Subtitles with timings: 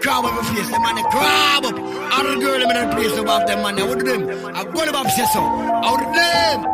[0.00, 0.70] crab up your face.
[0.70, 1.76] Them man they crab up.
[1.76, 3.76] All the girl them in the place above them man.
[3.88, 4.56] What do them?
[4.56, 5.40] I go to Bob so.
[5.40, 6.69] Out of them.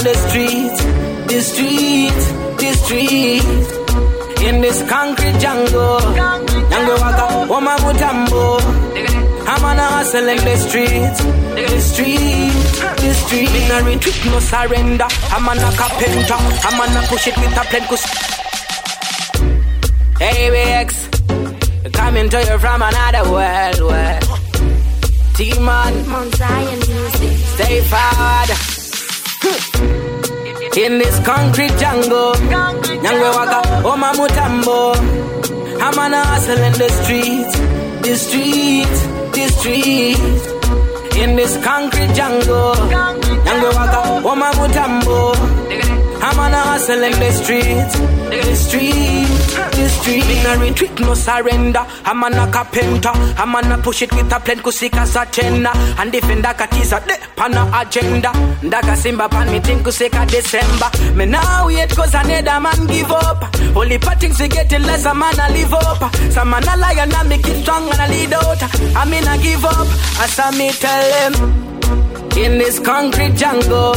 [0.00, 1.60] in the place above them man.
[1.60, 1.76] What do them?
[1.76, 2.06] I
[3.26, 5.34] go to Bob say
[5.66, 5.88] so.
[6.60, 8.30] Out of them.
[14.40, 15.08] surrender.
[15.30, 16.34] I'm on a carpenter.
[16.34, 17.86] I'm on a push it with a plan.
[17.88, 18.04] Cause
[20.18, 23.80] hey, BX, coming to you from another world.
[23.80, 24.24] world.
[25.34, 27.38] T-Man, Mount Zion music.
[27.38, 28.69] Stay forward.
[30.76, 32.32] In this concrete jungle,
[33.02, 34.94] Nyangwe waka, Oma oh, Mutambo.
[35.82, 37.50] I'm on a hustle in the street,
[38.02, 38.94] the street,
[39.34, 40.18] the street.
[41.20, 42.74] In this concrete jungle,
[43.44, 44.00] Nyangwe waka,
[44.30, 45.34] Oma oh, Mutambo.
[46.22, 47.98] I'm on a hustle in the streets,
[48.30, 49.26] the street,
[49.80, 50.24] the street.
[50.24, 51.84] In a retreat, no surrender.
[52.04, 53.12] I'm on a carpenter.
[53.40, 55.72] I'm on a push it with a plan, kusika satenda.
[55.98, 58.30] And defend a katiza, de pana agenda.
[58.62, 60.90] Ndaka simba pan me think kusika December.
[61.16, 63.42] Me now wait cause another man give up.
[63.76, 66.14] Only parting we get less a man a live up.
[66.32, 68.62] Some man a lion and I make it strong and a lead out.
[68.96, 69.88] I mean I give up.
[70.20, 71.66] As I me tell them
[72.36, 73.94] in this concrete jungle.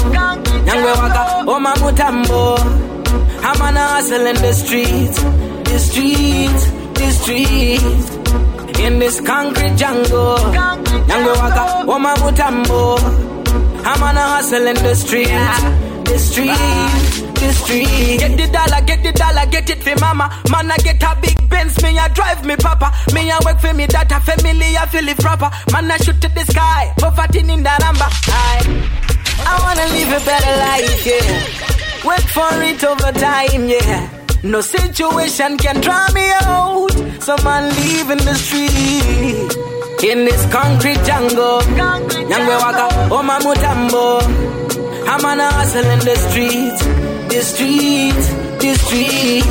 [0.65, 2.57] Nyangwe waka, oma mutambo.
[3.45, 5.11] I'm on a hustle in the street,
[5.73, 6.59] the street,
[6.99, 8.79] the street.
[8.85, 10.37] In this concrete jungle.
[11.07, 12.97] Nyangwe waka, oma mutambo.
[13.85, 15.27] I'm on a hustle in the street,
[16.05, 18.19] the street the street.
[18.19, 20.29] Get the dollar, get the dollar, get it for mama.
[20.51, 22.91] Man, I get a big Benz, me I drive me papa.
[23.13, 25.49] Me I work for me data, family I feel it proper.
[25.71, 28.09] Man, I shoot to the sky, poverty in the number.
[28.29, 28.61] I,
[29.45, 32.07] I wanna live a better life, yeah.
[32.07, 34.12] Work for it over time, yeah.
[34.43, 36.91] No situation can draw me out.
[37.23, 39.51] So man live in the street.
[40.09, 41.61] In this concrete jungle.
[42.29, 44.21] Nyangwe waka, oma mutambo.
[45.07, 47.03] I'm on a hustle in the street
[47.33, 48.13] the street,
[48.61, 49.43] the street,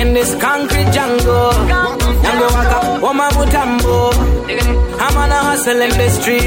[0.00, 1.52] in this concrete jungle.
[2.24, 4.12] Yango waka, woma mutambo.
[4.96, 6.40] I'm on a hustle in the street,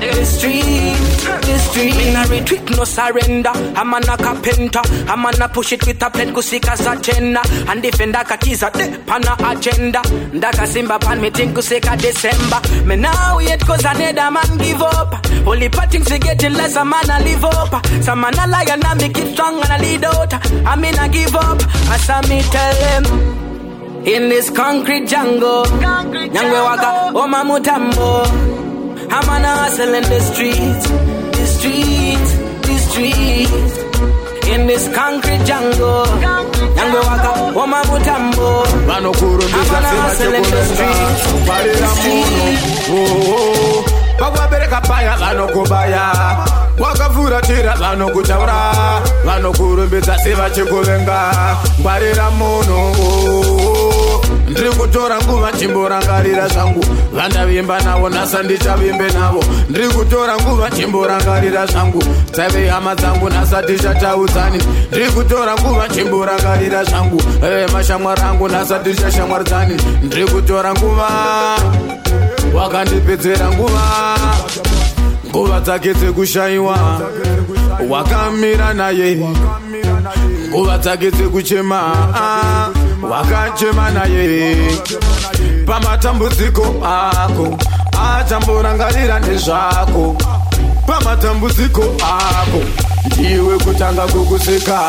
[0.00, 0.96] the street,
[1.46, 1.94] the street.
[1.94, 3.50] In a retreat, no surrender.
[3.50, 4.80] I'm on a carpenter.
[5.08, 7.42] I'm on a push it with a plan kusika satena.
[7.70, 10.02] And defend a katiza de pana agenda.
[10.32, 12.60] Ndaka simba pan me think kusika December.
[12.86, 15.14] Me now yet cause another man give up.
[15.46, 17.86] Only parting we getting less a man a live up.
[18.02, 20.34] Some man a lion and make it strong and a lead out.
[20.66, 21.62] I mean I give up.
[21.88, 23.04] As I me tell them.
[24.06, 28.26] In this concrete jungle, Nyangwe waka, Oma Mutambo.
[29.10, 30.82] I'm on a hustle in the street,
[31.32, 32.26] the street,
[32.66, 33.50] the street.
[34.52, 36.04] In this concrete jungle,
[36.76, 38.64] Nyangwe waka, Oma Mutambo.
[38.66, 41.86] I'm vanokurumbisa on a hustle in the street, sevachekunenga the
[43.86, 43.95] street.
[44.18, 46.02] Pakwabereka paya vanokubaya.
[46.78, 48.72] Wakafuratira vanokutaura
[49.24, 51.32] vanokurumbidza sevachikuvenga
[51.80, 52.96] ngwarira munhu.
[54.50, 56.84] Ndiri kutora nguva chimborangarira zvangu.
[57.12, 59.44] Vandavimba navo nasa ndichavimbe navo.
[59.68, 62.02] Ndiri kutora nguva chimborangarira zvangu.
[62.32, 67.22] Dzave hama dzangu nasa tichataudzani ndiri kutora nguva chimborangarira zvangu.
[67.42, 71.08] Eve mashamwari angu nasa tichashamwaridzani ndiri kutora nguva
[72.54, 74.16] wakandipedzera nguva
[75.28, 77.00] nguva dzake dzekushayiwa
[77.90, 79.16] wakamira naye
[80.48, 81.80] nguva dzake dzekuchema.
[83.10, 84.56] Wakachema naye
[85.66, 87.58] pamatambudziko ako
[87.92, 90.16] achamborangarira nezvako.
[90.86, 92.60] Pamatambudziko ako
[93.06, 94.80] ndiwe kutanga kukuseka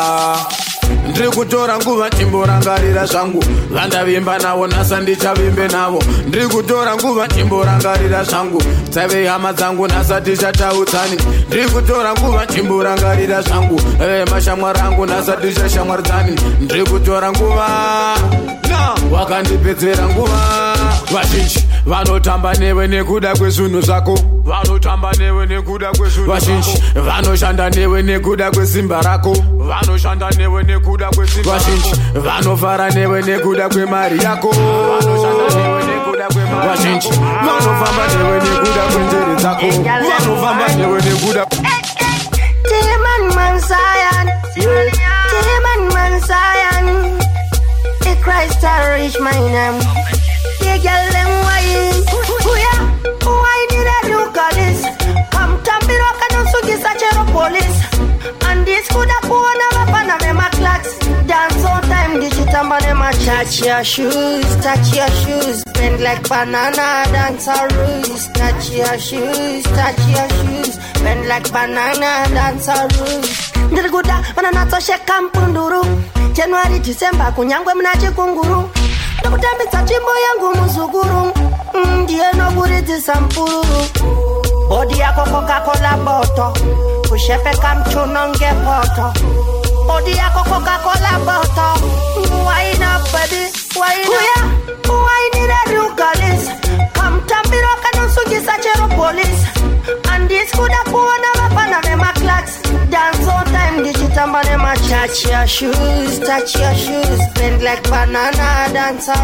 [1.08, 3.44] ndiri kutora nguva chimborangarira zvangu.
[3.70, 6.02] Vandavimba navo nasa ndichavimbe navo.
[6.26, 8.62] Ndiri kutora nguva chimborangarira zvangu.
[8.90, 11.16] Dzave hama dzangu nasa tichataudzani
[11.46, 13.80] ndiri kutora nguva chimborangarira zvangu.
[14.02, 17.68] Eve mashamwari angu nasa tichashamwaridzani ndiri kutora nguva
[19.12, 20.38] wakandipedzera nguva.
[21.12, 24.18] Vazhinji vanotamba newe nekuda kwezvinhu zvako.
[24.44, 29.36] Vanotamba newe nekuda kwezvinhu vazhinji vanoshanda newe nekuda kwesimba rako.
[29.58, 34.48] Vanoshanda newe nekuda kwesimba vazhinji vanofara newe nekuda kwemari yako.
[34.50, 41.46] Vanoshanda newe nekuda kwemari vazhinji vanofamba newe nekuda kwenjere dzako vanofamba newe nekuda
[42.68, 47.18] Demon man Zion, Demon man Zion.
[48.00, 49.78] The Christ I reach my name.
[50.60, 52.02] The girl them wine,
[52.58, 52.80] yeah,
[53.24, 54.82] why did I look at this?
[55.30, 58.07] Come tambiro kano sugi sachero police.
[58.48, 60.98] And this coulda kuona bapana mema clocks.
[61.26, 65.64] Dance all time, digitamba nema touch your shoes, touch your shoes.
[65.74, 68.28] Bend like banana, dance a ruse.
[68.32, 70.76] Touch your shoes, touch your shoes.
[71.02, 73.52] Bend like banana, dance a ruse.
[73.72, 75.84] Ndirikuda vananatsosheka mpunduru
[76.32, 78.70] january december kunyangwe muna chikunguru
[79.20, 81.32] ndikutambidza tsvimbo yangu muzukuru
[81.74, 83.86] Mm, ndiye nokuridhisa mpururu
[84.68, 86.52] bodi yako coca-cola boto
[87.18, 89.12] kushepeka mchuno ngepoto
[89.86, 91.86] bodi yako coca-cola boto
[92.46, 93.42] waina baby
[93.80, 94.20] waina
[95.04, 96.50] wainiredugalis
[96.92, 99.46] kamtambiro kanosungisa chero polisi
[100.12, 101.82] andisikuda kuona vapana
[102.90, 107.20] dance all time ndichitamba nemachach your shoes touch your shoes.
[107.34, 109.14] Bend like banana dance a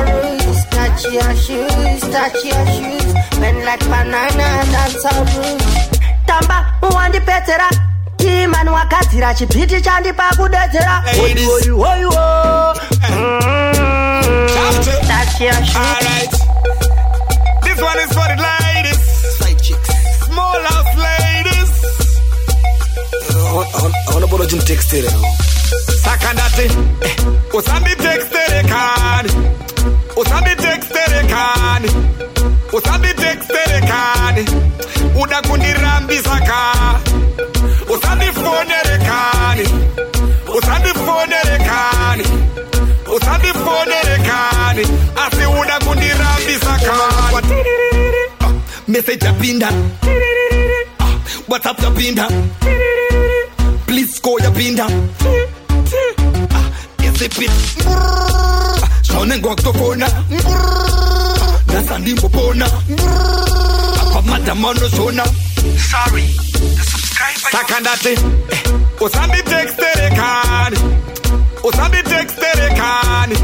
[0.70, 3.14] touch your shoes touch your shoes.
[3.40, 5.93] Bend like banana dance a
[6.26, 7.68] tamba wandipedzera
[8.16, 11.48] timani wakadzira chipiti chandipa kudedzera Ladies.
[11.48, 12.74] oiwoiwoiwo
[15.08, 16.30] touch your shoes Alright.
[17.64, 19.00] This one is for the ladies.
[20.26, 21.70] Small house ladies.
[24.12, 25.08] aona bora chimutextere
[26.04, 26.62] Sakandati.
[27.02, 27.16] Eh,
[27.54, 29.30] Usanditextere kani.
[30.16, 31.88] Usanditextere kani.
[32.72, 34.44] Usanditextere kani.
[35.22, 37.00] Uda kundirambisa ka.
[37.94, 39.64] Usandifonere kani.
[40.58, 42.24] Usandifonere kani.
[43.16, 44.82] Usandifonere kani.
[45.24, 47.54] Asi uda kundirambisa kani.
[48.88, 49.68] Message yapinda
[51.48, 52.28] whatsapp yapinda
[53.86, 54.86] please call yapinda
[57.02, 57.50] isipit
[59.02, 60.08] shone ngwakutofona
[61.72, 61.98] nasa
[64.24, 65.24] ndimbopona apamadamano shona
[65.90, 66.24] sorry
[67.52, 68.20] sakandati eh,
[69.00, 70.78] usanditextere kani
[71.64, 73.36] usanditextere kani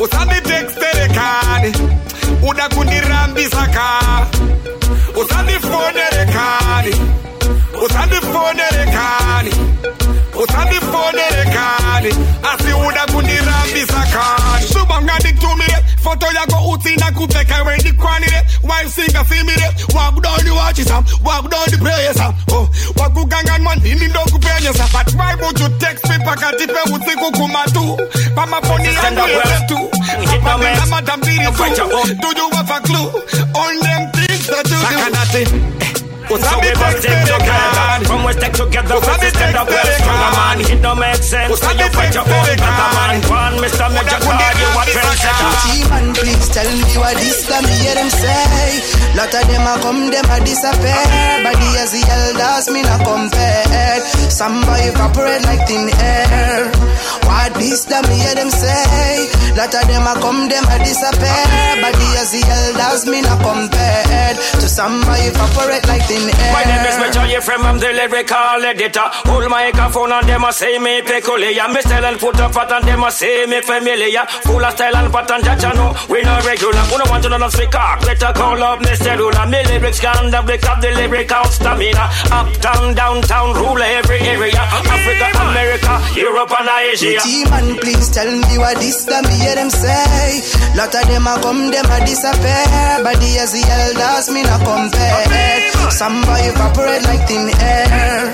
[0.00, 1.72] usanditextere kani
[2.48, 4.26] uda kundirambisa ka
[5.20, 6.94] usandifonere kani
[7.84, 9.50] usandifonere kani
[10.42, 12.08] usandifonere kani
[12.52, 14.04] asi uda kundirambisa
[16.04, 23.76] kani subangaditumire foto yako utina kupeka wendikwanire waisinga simire wakudoni wachisa wakudoni preyesa oh, wakuganganwa
[23.76, 27.98] ndini ndokupenyesa but why would you text me pakati pe usiku kumatu
[28.34, 29.90] pamafoni yangu yetu
[30.44, 31.64] papapina madambiri tu
[32.20, 33.10] do you have a clue
[33.54, 36.44] on them things that you do Sakanati.
[36.44, 38.04] So we must take together.
[38.06, 40.60] From we stick together, we fi stand up well stronger man.
[40.60, 41.60] It don't make sense.
[41.60, 43.14] So you fight your own brother man.
[43.28, 43.86] One Mr.
[43.92, 48.10] Major call you a trend man, please tell me what this can me hear them
[48.10, 48.80] say.
[49.14, 51.04] Lot of them a come, them a disappear.
[51.44, 54.00] But the as the elders, me not compare.
[54.30, 56.70] Some boy evaporate like thin air.
[57.28, 59.28] What this that me hear them say.
[59.54, 61.44] Lot of them a come, them a disappear.
[61.80, 64.34] But the as the elders, me not compare.
[64.34, 66.52] To some boy evaporate like thin air.
[66.52, 66.94] My name is
[67.34, 69.08] you from I'm the lyrical editor.
[69.26, 71.66] Hold my microphone and them a say me peculiar.
[71.68, 74.24] Me style and put up and them a say me familiar.
[74.46, 76.84] Full of style and pattern, judge know we no regular.
[76.90, 79.46] Who no want to know no speak Better call up me cellular.
[79.46, 82.06] Me lyrics can the break up the lyrical stamina.
[82.30, 84.62] Uptown, downtown, rule every area.
[84.62, 87.18] Africa, America, Europe and Asia.
[87.50, 90.44] man, please tell me what this that me hear them say.
[90.76, 93.02] Lot of them a come, them a disappear.
[93.02, 95.90] But the as the elders, me not compare.
[95.90, 98.28] Some boy evaporate like thin air.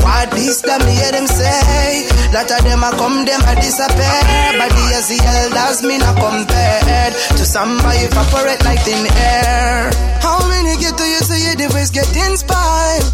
[0.00, 2.08] What this that me hear them say.
[2.32, 4.56] Lot of them a come, them a disappear.
[4.56, 9.90] But the the elders, me not compared to somebody evaporate like thin air.
[10.24, 13.04] How many get to you so you the get inspired?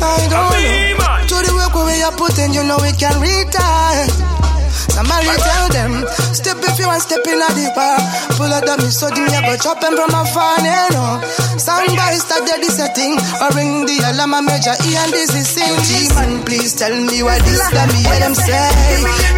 [0.00, 1.26] I don't know.
[1.28, 4.57] To the work where we are putting, you know we can retire.
[4.92, 5.92] Somebody tell them,
[6.34, 7.98] step if you want step in a deep bar.
[8.36, 10.90] Pull out the me so give me a go chop them from a fan, you
[10.94, 11.20] know.
[11.58, 15.46] Somebody start the this a or ring the alarm a major E and this is
[15.48, 15.74] sing.
[15.86, 18.70] G-man, please tell me what this that me hear them say.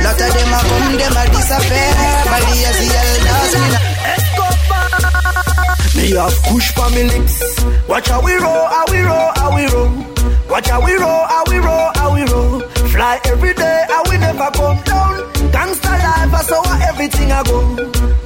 [0.05, 1.93] Lot of them a come, them a disappear.
[2.31, 3.85] Body as the elders, me not.
[5.97, 7.37] Me have push for me lips.
[7.89, 9.91] Watch how we roll, how we roll, how we roll.
[10.49, 12.61] Watch how we roll, how we roll, how we roll.
[12.91, 14.60] Fly every day, how we never come down.
[15.53, 17.59] Gangsta life, I saw everything I go.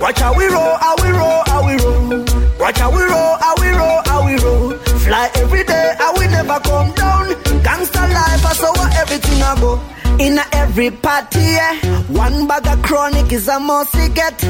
[0.01, 2.25] Watch how we roll, how we roll, how we roll.
[2.59, 4.71] Watch how we roll, how we roll, how we roll.
[5.05, 7.27] Fly every day, I will never come down.
[7.63, 9.81] Gangsta life, I saw everything I go.
[10.21, 11.75] In every party, yeah,
[12.09, 14.45] one bag of chronic is a must get.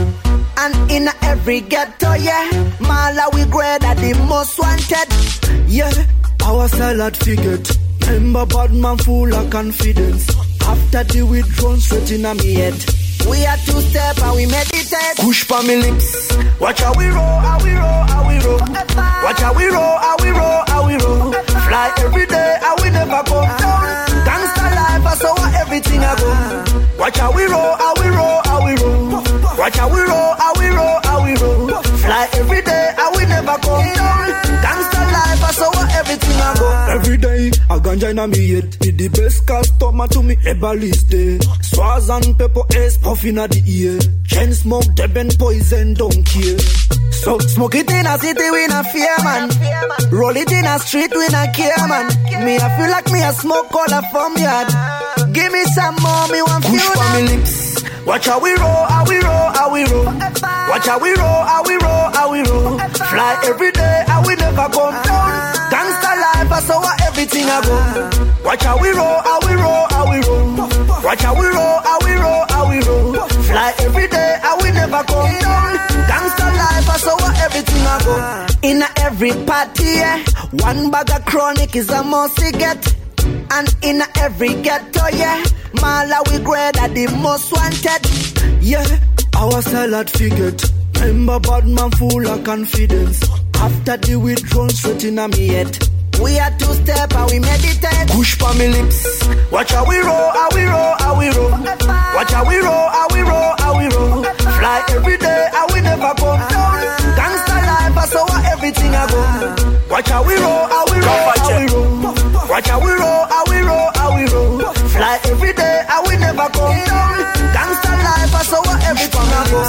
[0.57, 2.51] And in every ghetto, yeah,
[2.81, 5.69] Mala we at the most wanted.
[5.71, 5.91] Yeah,
[6.45, 7.59] our salad figure.
[8.07, 10.27] Remember bad man full of confidence.
[10.67, 11.77] After the withdrawal,
[12.11, 12.75] in a me head.
[13.29, 15.17] We are two step and we meditate.
[15.17, 16.37] Push for me lips.
[16.61, 18.59] Watch how we roll, how we roll, how we roll.
[18.59, 21.33] Watch how we roll, how we roll, how we roll.
[21.33, 24.07] Fly every day, how we never come down.
[24.29, 26.99] Gangsta life, I saw everything I go.
[26.99, 29.23] Watch how we roll, how we roll, how we roll.
[29.57, 30.35] Watch how we roll,
[36.95, 38.79] Every day, I ganja in me head.
[38.79, 41.39] Be the best customer to me ever list day.
[41.67, 43.99] Swaz and pepper ace puffing at the ear.
[44.31, 46.59] Chain smoke, deben poison, don't care.
[47.11, 49.51] So smoke it in a city, we not fear man.
[50.13, 52.07] Roll it in a street, we not care man.
[52.47, 54.71] Me I feel like me a smoke all a from yard.
[55.35, 57.83] Give me some more, me want Kush for me lips.
[58.07, 60.05] Watch how we roll, how we roll, how we roll.
[60.71, 62.79] Watch how we roll, how we roll, how we roll.
[62.79, 65.54] Fly every day, how we never come down.
[66.55, 68.45] I saw everything I go.
[68.45, 71.03] Watch how we roll, how we roll, how we roll.
[71.03, 73.29] Watch how we roll, how we roll, how we roll.
[73.49, 75.77] Fly every day, how we never come down.
[76.07, 78.69] Gangsta life, I saw everything I go.
[78.69, 82.95] In every party, yeah, one bag of chronic is a must get.
[83.51, 85.43] And in every ghetto, yeah,
[85.81, 88.63] Mala we grade at the most wanted.
[88.63, 88.87] Yeah,
[89.37, 90.63] our salad figured.
[91.01, 93.29] Remember bad man full of confidence.
[93.57, 94.71] After the withdrawal,
[95.05, 95.94] in a me head.
[96.23, 98.09] We are two step and we meditate.
[98.09, 98.99] Push for me lips.
[99.51, 101.51] Watch how we roll, how we roll, how we roll.
[101.51, 104.25] Watch how we roll, how we roll, how we roll.
[104.25, 106.81] Fly every day, how we never come down.
[107.19, 109.21] Gangsta life, I saw everything I go.
[109.91, 112.15] Watch how we roll, how we roll, how we roll.
[112.49, 114.73] Watch how we roll, how we roll, how we roll.
[114.95, 117.19] Fly every day, how we never come down.
[117.55, 119.61] Gangsta life, I saw everything I go.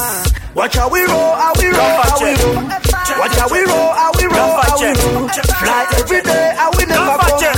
[0.55, 2.63] Watch how we roll, how we roll, how we roll.
[3.19, 5.27] Watch how we roll, how we roll, how we roll.
[5.29, 7.55] Fly every day, how we never come down.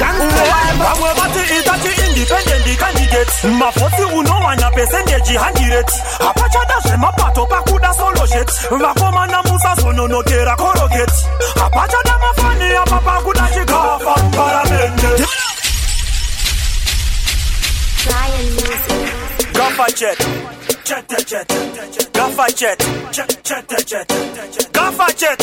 [0.00, 3.32] Gangsta life, Vamwe vati itati independent candidate.
[3.58, 5.84] Mafoti unowana percentage 100
[6.28, 11.26] apachada zvemapato pakuda solo jet vakomana musazononokera korogate
[11.64, 15.24] apachada mafani apa pakuda chikafa paramende.
[19.52, 20.53] Gaffa jet, jet,
[20.84, 21.48] jet, jet,
[22.12, 22.78] Gaffa jet,
[23.12, 25.40] jet, jet, jet, Gaffa jet.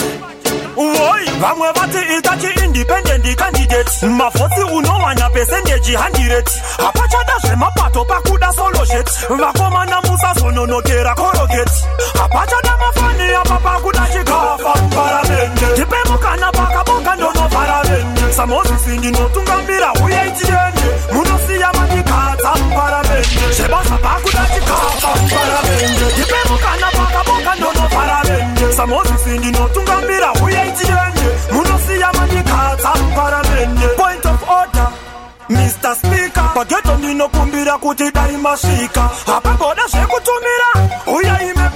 [0.76, 4.06] Woi, vamwe vati itachi independent candidate.
[4.06, 9.10] Mavhotsi unowana percentage 100 apachada zvemapato pakuda solo jet.
[9.30, 11.86] Vakomana musazononokera korogate
[12.24, 15.66] apachada mafani apa pakuda chikafa paramende.
[15.74, 23.21] Ndipemukana pakaboka ndonovharavende samozisi ndinotungamira uyai tiende munosiya mandikadza paramende
[23.54, 34.26] sebasa pakudati kapaparabende ndipemukana pakaboka ndono parabende samozisi ndinotungambira uye itirende munosiya manikatsa muparabende point
[34.26, 34.88] of order
[35.50, 39.10] mr speaker pageto ndinokumbira kuti dai masvika.
[39.26, 40.81] Hapaboda zvekutumira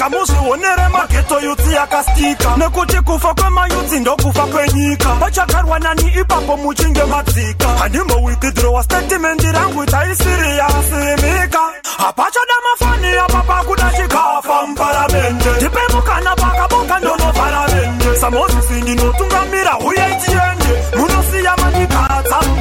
[0.05, 7.03] uyai mega muzvionere mageto yutsi yakastika nekuti kufa kwemayutsi ndokufa kwenyika vachakarwa nani ipapo muchinge
[7.03, 7.67] madzika.
[7.67, 11.59] Handimbowithidrowa statemendi rangu taisiriyasirimika
[11.97, 21.44] hapachada mafani apa pakuda chikafa muparamende ndipemukana pakabonga ndono paramende samozisi ndinotungamira uyai tiende munosiya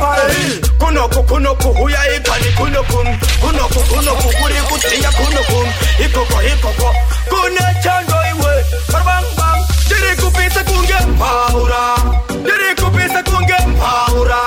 [0.05, 5.67] muparamende kunoku kunoku huyai pani kunokun kunoku kunoku kuri kutiya kunokun
[6.05, 6.95] ikoko ikoko
[7.29, 11.97] kune chando iwe barbangbang ndiri kupisa kunge mpaura
[12.41, 14.41] ndiri kupisa kunge mpaura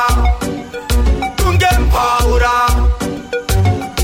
[1.44, 2.52] kunge mpaura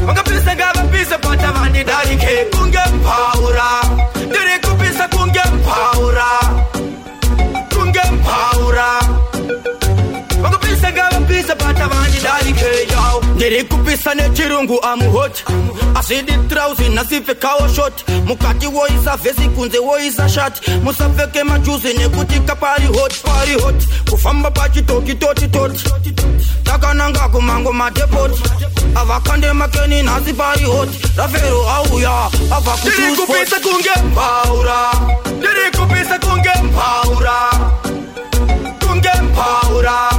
[0.06, 3.70] vakapisa ngavapise pata vanidarike kunge mpaura
[4.26, 6.28] ndiri kupisa kunge mpaura
[13.44, 15.44] ndiri kupisa nechirungu amuhoti
[15.96, 18.04] asidi trausi nasipfekawo shoti.
[18.26, 20.72] Mukati woisa vhesi kunze woisa shati.
[20.72, 23.88] Musapfeke majuzi nekuti kapari hoti pari hoti.
[24.10, 25.84] Kufamba pachitokitotitoti
[26.64, 28.42] takananga kumango madepoti
[28.96, 31.00] avakande makeni nhasi pari hoti.
[31.18, 34.92] Rafero auya abva Ndiri kupisa kunge mbaura
[35.38, 37.40] ndiri kupisa kunge mbaura
[38.88, 40.10] kunge mbaura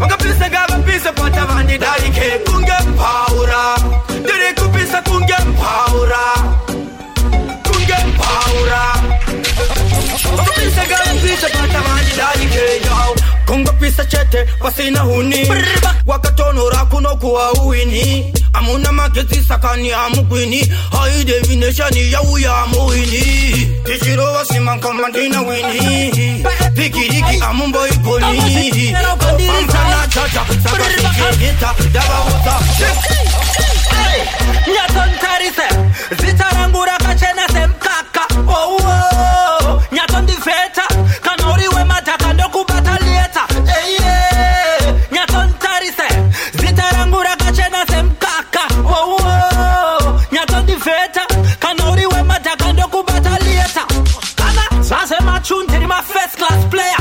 [0.00, 3.76] vakapisa ngavapise pata vanidarike kunge mbaura
[4.20, 6.24] ndiri kupisa kunge mbaura
[7.64, 8.82] kunge mbaura
[10.36, 13.14] vakapisa ngavapise pata vanidarike yao
[13.50, 15.48] kongopisa chete pasina huni.
[16.06, 26.44] Wakatonora kuno kuwa uwini amuna magezi sakani amugwini haide vineshani yauya muwini tishiro wasimankamandina wini.
[26.74, 28.26] Pikiriki amumbo ikoni.
[29.58, 32.60] Amsana chacha sakatikegeta davauta
[34.74, 35.68] nyatontarise
[36.26, 39.82] zita rangu rakachena semkaka ouo oh, oh, oh.
[39.92, 40.82] nyatondifeta
[56.50, 56.99] class player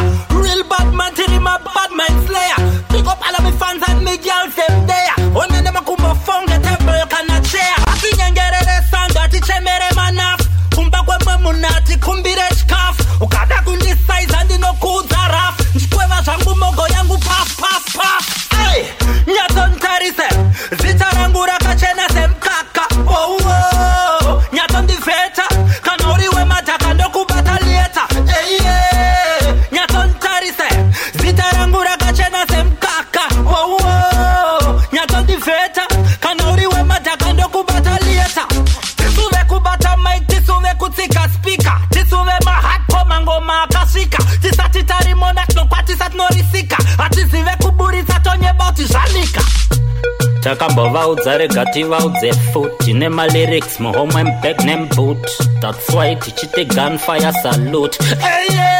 [50.43, 55.27] takambovaudza rega tivaudze futi nemalyrics muhomwe mbek nembut
[55.61, 57.97] thats why tichiti gunfire salute.
[58.03, 58.78] Hey,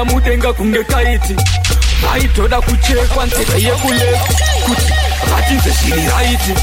[0.00, 1.36] takutambira mudenga kunge kaiti.
[2.02, 4.34] Vaitoda kuchekwa nzeve yekulefu
[4.64, 4.92] kuti
[5.30, 6.54] vatinze zviri raiti.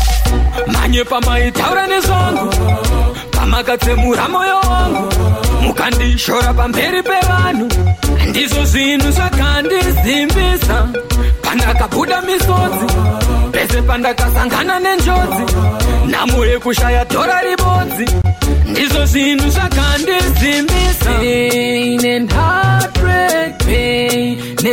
[0.67, 2.53] Manye pamaitaura nezvangu
[3.31, 5.13] pamakatsemura moyo wangu.
[5.61, 7.69] Mukandishora pamberi pevanhu.
[8.29, 10.87] Ndizvo zvinhu zvakandizimbisa.
[11.41, 12.93] Pandakabuda misodzi
[13.51, 15.53] pese pandakasangana nenjodzi.
[16.07, 18.05] Nhamo yekushaya dhora ribodzi.
[18.65, 20.77] Ndizvo zvinhu zvakandizimbisa.
[22.17, 22.66] And heartbreak,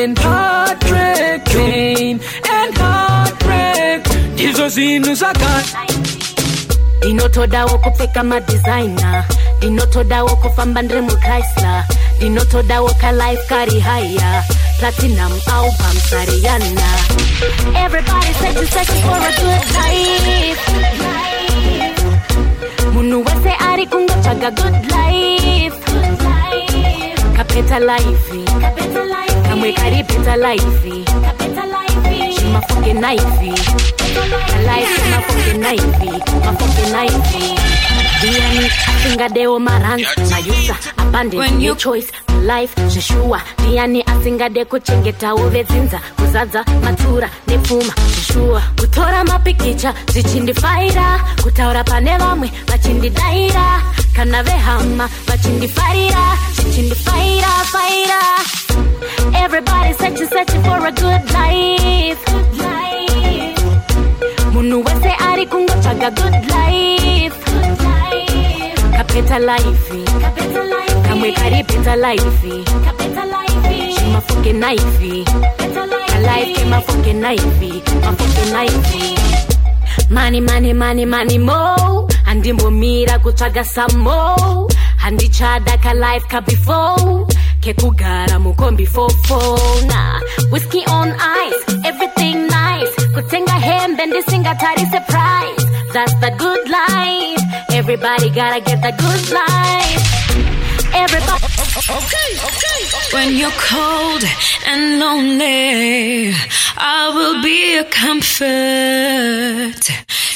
[0.04, 4.00] pain and heartbreak, pain and heartbreak.
[4.32, 5.70] ndizvo zvinhu zvakandi
[6.98, 9.24] ndinotodawo kupfeka madisaina
[9.58, 11.84] ndinotodawo kufamba ndiri muchrysler
[12.16, 14.44] ndinotodawo kalife kari haya.
[14.78, 16.88] Platinum album sariyana
[17.84, 20.64] everybody searching, searching for a good life.
[22.92, 25.74] Munhu wese ari kungotsvaga good life.
[26.14, 26.94] Life.
[27.36, 27.78] kapeta
[29.54, 29.60] life.
[29.60, 30.64] Kamwe kari beta life
[32.38, 33.52] zvimafunge naifi
[34.54, 36.10] alife mafunge naifi
[36.44, 37.54] mafunge naifi
[38.22, 42.12] ndiani asingadewo maranzi mayusa abandon choice.
[42.42, 52.18] Life zveshuwa ndiani asingade kuchengetawo vedzinza kuzadza matura nepfuma zveshuwa kutora mapikicha zvichindifaira kutaura pane
[52.18, 53.82] vamwe vachindidayira
[54.16, 58.20] kana vehama vachindifarira zvichindifaira faira
[59.32, 62.20] Everybody searching, searching for a good life.
[62.26, 63.58] Good life.
[64.52, 67.37] Munhu wese ari kungotsvaga good life.
[67.46, 68.80] Good life.
[68.96, 69.88] Kapeta life.
[70.22, 70.96] Kapeta life.
[71.08, 72.40] Kamwe kari beta life.
[72.87, 73.94] Kapeta life.
[73.96, 75.24] Shimafuke knife.
[75.58, 76.10] Beta life.
[76.12, 77.70] Ka life kemafuke knife.
[78.04, 80.10] Mafuke knife.
[80.10, 82.06] Money, money, money, money mo.
[82.26, 84.68] Handimbomira kutsvaga some mo.
[85.02, 87.26] Handichada ka life ka before.
[87.64, 90.20] Kekugara mukombi fofona
[90.53, 92.92] whisky on ice everything nice.
[93.14, 97.42] Kutenga hembe ndisingatarise price that's the good life.
[97.72, 100.05] Everybody gotta get the good life.
[100.92, 101.44] Everybody.
[102.00, 102.81] Okay, okay.
[103.16, 104.22] When you're cold
[104.66, 106.35] and lonely,
[106.77, 109.85] I will be a comfort.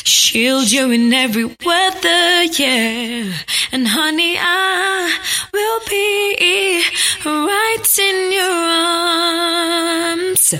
[0.08, 3.30] Shield you in every weather, yeah.
[3.72, 5.18] And honey, I
[5.52, 6.82] will be
[7.26, 8.58] right in your
[10.24, 10.54] arms.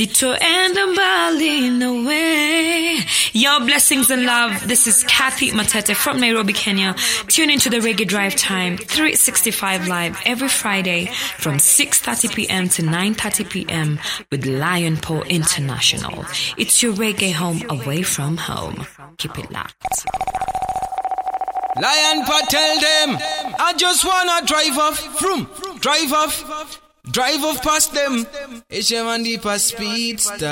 [0.00, 3.00] Sito and Bali in the way.
[3.34, 4.66] Your blessings and love.
[4.66, 6.94] This is Kathy Matete from Nairobi, Kenya.
[7.28, 12.70] Tune into the Reggae Drive Time 365 live every Friday from 6:30 p.m.
[12.70, 13.98] to 9:30 p.m.
[14.30, 16.24] with Lion Paw International.
[16.56, 18.86] It's your reggae home away from home.
[19.18, 20.06] Keep it locked.
[21.76, 23.18] Lion Paw tell them,
[23.60, 25.46] I just wanna drive off, from,
[25.78, 28.26] drive off, drive off past them.
[28.70, 30.46] Ishemandipa speedster.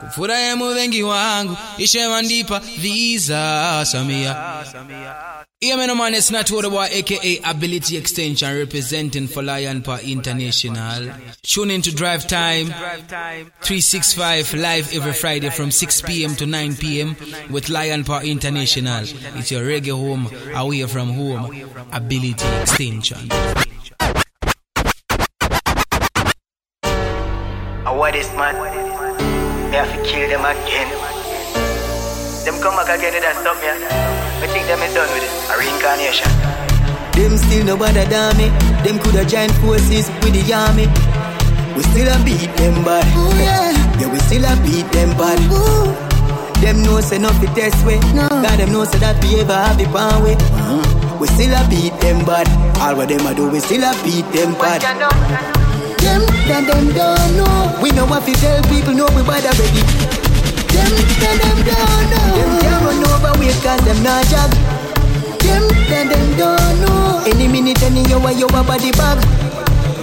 [0.00, 4.62] Kufurahi muvengi wangu, ishemandipa visa samia.
[5.60, 11.14] Yeah, man, man, it's not what about aka Ability Extension representing for Lion Paw International.
[11.42, 16.34] Tune in to Drive Time 365 live every Friday from 6 p.m.
[16.34, 17.14] to 9 p.m.
[17.48, 19.04] with Lion Paw International.
[19.38, 21.54] It's your reggae home, away from home.
[21.92, 23.28] Ability Extension.
[28.42, 28.58] Man?
[29.70, 30.90] They have to kill them again.
[32.44, 33.70] Them come back again and stop me.
[33.70, 35.32] I think them is done with it.
[35.46, 36.26] A reincarnation.
[37.14, 38.48] Them still no bother than me.
[38.82, 40.90] Them coulda joined forces with the army.
[41.76, 43.06] We still a beat them bad.
[43.38, 43.70] yeah.
[44.00, 45.38] yeah, we still a beat them bad.
[46.60, 47.98] Them know say not fit test way.
[48.12, 48.26] No.
[48.28, 50.34] God them know say that we ever have the power way.
[51.20, 52.50] We still a beat them bad.
[52.82, 54.82] All what them a do, we still a beat them bad.
[56.02, 57.78] Them that them don't know.
[57.80, 59.82] We know what to tell people know we bad already.
[60.74, 62.26] Them that them don't know.
[62.34, 64.50] Them can't run over we cause them not jog.
[65.38, 67.22] Them that them don't know.
[67.22, 69.22] Any minute, any hour, you a body bag.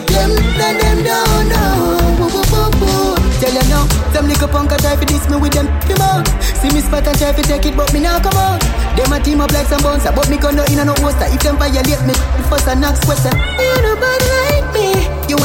[0.08, 2.10] Them that them don't know.
[3.40, 6.28] Tell you now, them little punk a try to diss me with them come out.
[6.60, 8.60] See me spot and try to take it, but me now come out.
[8.96, 11.28] Them a team up like some bouncer, but me gonna in a no poster.
[11.28, 13.32] If them violate me, the first and next question.
[13.36, 14.39] You nobody.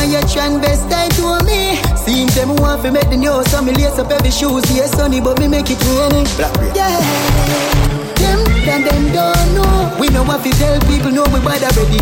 [0.05, 1.81] You and your transvestite to me.
[1.97, 4.61] Seems them want to make the news, so me lace up every shoes.
[4.69, 6.29] Yes, sunny, but me make it raining.
[6.77, 7.01] Yeah.
[8.21, 9.97] Them that them don't know.
[9.99, 11.97] We know what to tell people, know we bad already.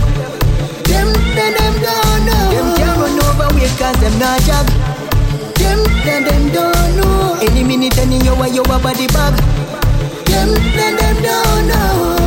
[0.91, 2.51] Them that them don't know.
[2.51, 4.67] Them can't run over we cause them not job.
[5.55, 7.39] Them that them don't know.
[7.39, 9.39] Any minute, any hour, you a body bag.
[10.27, 12.23] Them that them don't know.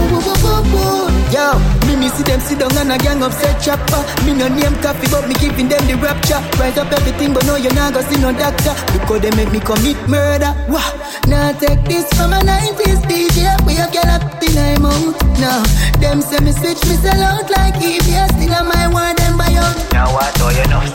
[1.36, 1.75] Yo,
[2.06, 4.02] me see them sit down and a gang of set chopper.
[4.26, 6.38] Me no name coffee, but me giving them the rapture.
[6.62, 8.78] Rise up everything, but no, you're not gonna see no doctor.
[8.94, 10.54] Because they make me commit murder.
[10.70, 10.86] Wah.
[11.26, 13.50] Now take this from a 90s DJ.
[13.66, 15.18] We a get up in my mouth.
[15.42, 15.66] Now,
[15.98, 18.38] them say me switch, me sell out like EBS.
[18.38, 19.74] Still on my word, them buy out.
[19.90, 20.86] Now what do you know?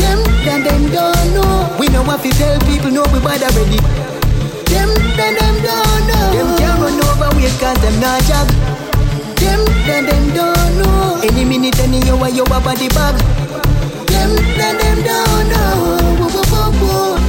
[0.00, 1.76] Them, then them don't know.
[1.78, 3.76] We know what to tell people, know we bad already.
[4.72, 6.24] Them, then them don't know.
[6.32, 8.77] Them can't run over we cause them not jog.
[9.58, 11.20] Them, then them don't know.
[11.24, 13.16] Any minute, any hour, you a body bag.
[14.06, 16.18] Them, then them don't know.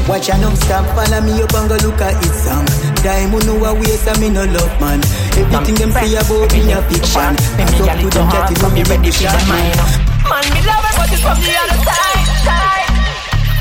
[0.10, 2.66] Watch and stop, follow me up and go look at it song.
[3.06, 5.02] Diamond no a waste and me no love man.
[5.38, 7.34] Everything them say about me a fiction.
[7.58, 9.70] Pass up to them, get it from me ready for mine.
[10.26, 12.90] Man, me love her, but it's from the other side, side.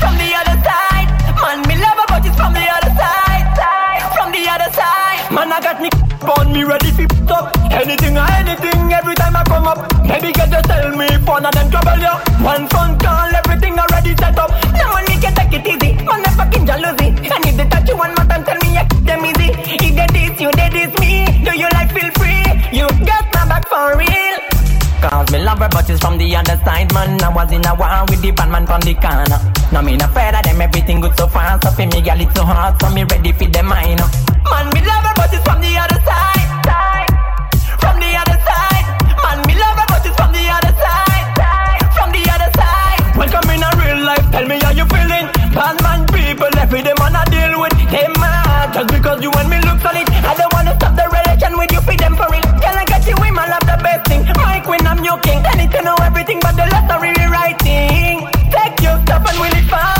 [0.01, 1.09] From the other side.
[1.37, 4.01] Man, me love her, but it's from the other side, side.
[4.17, 5.21] From the other side.
[5.29, 5.89] Man, I got me
[6.33, 7.58] on me ready for up.
[7.71, 9.79] Anything or anything every time I come up.
[10.03, 12.19] Maybe get to tell me fun of them trouble ya.
[12.43, 14.49] One phone call, everything already set up.
[14.73, 15.93] No one me can take it easy.
[16.03, 17.07] Man, I fucking jealousy.
[17.29, 19.49] And if they touch you one more time, tell me I them easy.
[19.55, 21.25] If they diss you, they diss me.
[21.45, 22.43] Do you like feel free?
[22.75, 24.37] You got my back for real.
[24.99, 27.21] Cause me love her, but she's from the other side, man.
[27.23, 29.39] I was in a war with the bad man from the corner.
[29.71, 31.63] Now me not afraid of them, everything good so fast.
[31.63, 33.95] So for me, girl, it's so hard, so me ready for the mine.
[34.51, 36.88] Man, me love her, but she's from the other side, side.
[44.39, 45.27] Tell me how you feeling.
[45.51, 48.73] Bad man people, every day man I deal with them mad.
[48.73, 51.81] Just because you and me look solid, I don't wanna stop the relation with you,
[51.81, 52.43] feed them for it.
[52.63, 54.23] Girl, I got you in my love, the best thing.
[54.37, 55.43] Mike when I'm your king.
[55.45, 58.27] I need to know everything, but the last are really writing.
[58.55, 59.98] Take your stuff and will it far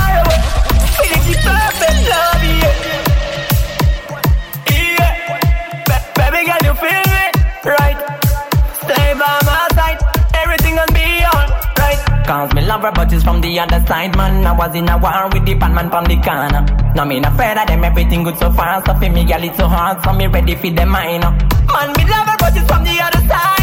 [12.30, 14.46] Cause me love her, but she's from the other side, man.
[14.46, 16.62] I was in a war with the bad man from the corner.
[16.94, 18.86] Now me not afraid of them, everything good so fast.
[18.86, 21.22] So for me, girl, it's so hard, so me ready for the mine.
[21.22, 23.59] Man, me love her, but she's from the other side.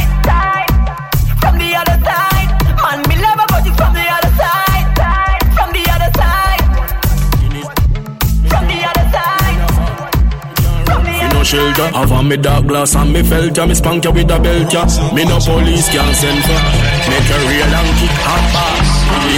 [11.46, 14.11] Me no shelter, have on me dark glass and me felt ya, me spank ya
[14.11, 14.82] with a belt ya.
[15.14, 16.59] Me no police can send for.
[17.06, 18.82] Make a real and kick and back.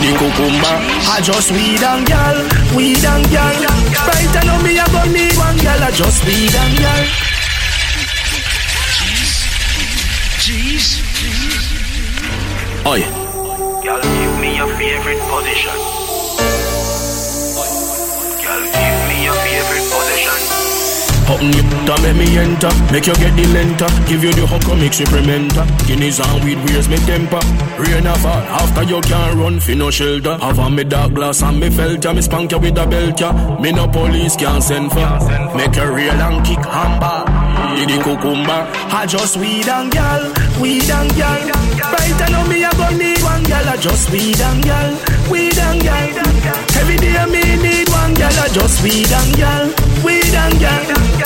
[0.00, 0.76] The cucumber.
[1.04, 2.36] I just weed and gal,
[2.74, 3.52] weed and gal.
[4.08, 5.82] Right I know me I go need one gal.
[5.84, 7.04] I just weed and gal.
[10.40, 11.04] Jeez.
[12.86, 13.00] Oi.
[13.84, 15.76] Girl, give me your favorite position.
[18.40, 20.67] Girl, give me your favorite position.
[21.28, 24.78] Open you to make me enter, make you get the lenter, give you the hucker
[24.80, 25.64] mix experimenter.
[25.86, 27.40] Guineas and weed raise me temper.
[27.76, 30.38] Rain or fall after you can't run for no shelter.
[30.38, 33.20] Have on me dark glass and me felt ya, me spank you with a belt
[33.20, 33.32] ya.
[33.60, 35.08] Me no police can't send for.
[35.56, 37.26] Make a real and kick handball.
[37.76, 38.64] Did the cucumber.
[38.90, 41.40] I just weed and gal, weed and gal.
[41.92, 43.68] Right I know me I go need one gal.
[43.68, 44.90] I just weed and gal,
[45.30, 46.08] weed and gal.
[46.80, 48.32] Every day me need one gal.
[48.32, 49.68] I just weed and gal,
[50.04, 50.82] weed and gal.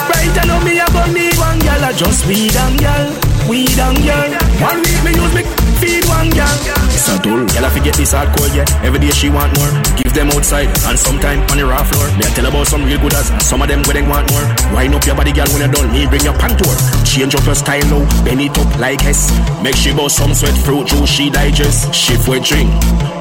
[0.08, 1.84] Right I know me I go need one gal.
[1.84, 3.06] I just weed and gal,
[3.48, 4.30] weed and gal.
[4.60, 5.42] One week me use me
[5.80, 6.81] feed one gal.
[6.92, 7.22] It's a.
[7.22, 8.66] Girl, I forget this hardcore, yeah.
[8.82, 9.70] Every day she want more.
[9.94, 12.10] Give them outside and sometime on the raw floor.
[12.18, 14.42] I tell about some real good as and some of them where they want more.
[14.74, 15.92] Wind up your body, girl, when you're done.
[15.92, 16.78] Me bring your pant to her.
[17.06, 18.02] Change up your style now.
[18.24, 19.30] Bend it up like S.
[19.62, 21.94] Make she bust some sweat fruit juice she digest.
[21.94, 22.70] Shift with drink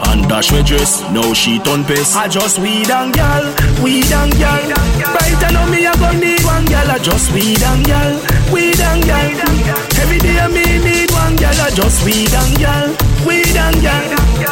[0.10, 1.02] and dash with dress.
[1.14, 2.16] Now she turn pace.
[2.16, 3.46] I just weed and girl,
[3.86, 4.66] weed and gal.
[5.14, 6.90] Right I know me I go need one girl.
[6.90, 8.18] I just weed and gal,
[8.52, 9.30] weed and girl.
[10.02, 11.54] Every day me need one girl.
[11.62, 12.88] I just weed and gal,
[13.26, 14.06] weed and gal.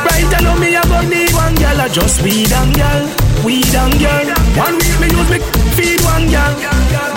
[0.05, 0.99] Right know me I go
[1.35, 1.79] one gal.
[1.79, 3.03] I just weed and gal,
[3.43, 4.27] weed and gal.
[4.57, 5.39] One week me use me
[5.75, 6.53] feed one gal.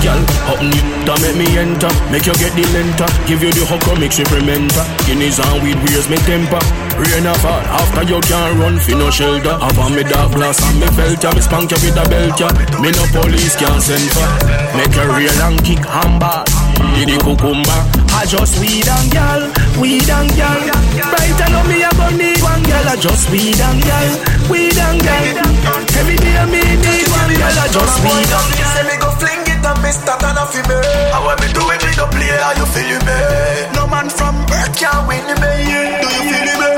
[0.03, 1.93] Girl, open you to make me enter.
[2.11, 3.09] Make you get the lenter.
[3.27, 4.85] Give you the hucker mix experimenter.
[5.07, 6.62] Guineas and weed raise me temper.
[6.99, 9.57] Rain or fall after you can't run for no shelter.
[9.59, 11.31] Have on me dark glass and me felt ya.
[11.35, 12.49] Me spank you with a belt ya.
[12.83, 14.29] Me no police can send for.
[14.77, 16.62] Make a real and kick handball.
[16.94, 17.81] Did the cucumber.
[18.12, 19.40] I just weed and gal,
[19.81, 20.61] weed and gal.
[20.61, 22.87] Right I know me I go need one gal.
[22.87, 24.09] I just weed and gal,
[24.52, 25.24] weed and gal.
[25.98, 27.57] Every day me need one gal.
[27.57, 28.74] I just weed and gal.
[28.76, 30.61] Say me go fling it and me start and off me.
[30.61, 32.31] And when me do it, me no play.
[32.38, 33.18] How you feel me?
[33.74, 35.52] No man from birth can win me.
[35.98, 36.72] Do you feel me?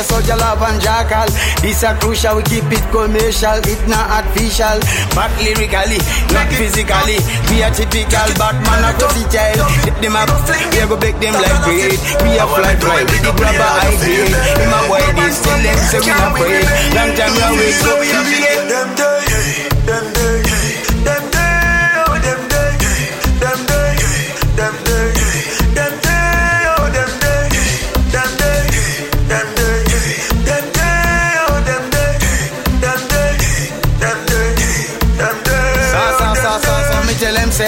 [0.00, 1.28] Say soldier love and jackal.
[1.60, 4.80] This a crucial, we keep it commercial, it not artificial.
[5.12, 6.00] But lyrically,
[6.32, 7.20] not physically.
[7.52, 9.60] We are typical Batman a pussy child.
[9.84, 10.30] Hit them up,
[10.72, 11.92] we go bake them like bread.
[12.24, 14.34] We a fly fly with the grabber I grade.
[14.60, 16.64] In my boy, this still them say we not afraid.
[16.96, 20.04] Long time we away, so we a big Them day, them day, them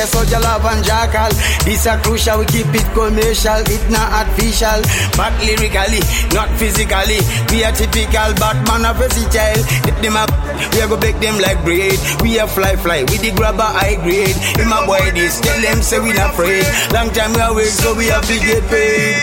[0.03, 1.31] them say love and jackal.
[1.65, 4.83] This a crucial, we keep it commercial, it not artificial.
[5.15, 6.03] But lyrically,
[6.35, 7.23] not physically.
[7.51, 9.63] We are typical Batman of a child.
[9.87, 10.31] Hit them up,
[10.75, 11.99] we a go bake them like bread.
[12.23, 14.37] We a fly fly with the grabber high grade.
[14.59, 16.67] In my boy this, tell them say we not afraid.
[16.93, 19.23] Long time we awake, so we have to get paid.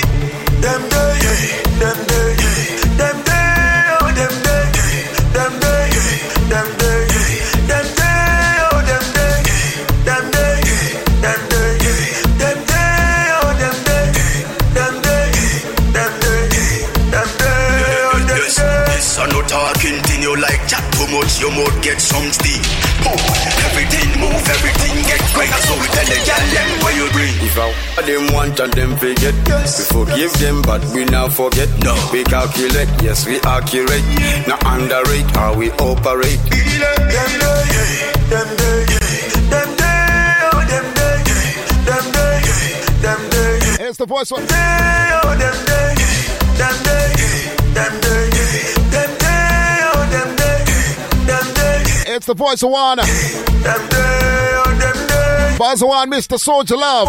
[0.64, 2.79] Them day, them day,
[21.12, 22.62] much, your mouth get some steam.
[23.06, 23.16] Oh,
[23.70, 25.50] everything move, everything get quick.
[25.66, 27.36] So we tell the girl them where you bring.
[27.46, 29.80] If I them want and them forget, yes.
[29.80, 31.70] we forgive them, but we now forget.
[31.84, 34.04] No, we calculate, yes we accurate.
[34.48, 36.40] Now underrate how we operate.
[36.40, 36.58] Them
[37.10, 37.90] day,
[38.30, 38.86] them day,
[39.50, 41.18] them day, oh them day,
[41.88, 42.40] them day,
[43.02, 43.88] them day.
[43.90, 45.96] It's the voice of day, oh them day,
[46.60, 47.10] them day,
[47.74, 49.09] them day, them day,
[52.12, 52.98] It's the voice of one.
[52.98, 53.12] Them day,
[53.62, 55.56] oh them day.
[55.60, 56.40] Buzz one, Mr.
[56.40, 57.08] Soldier Love.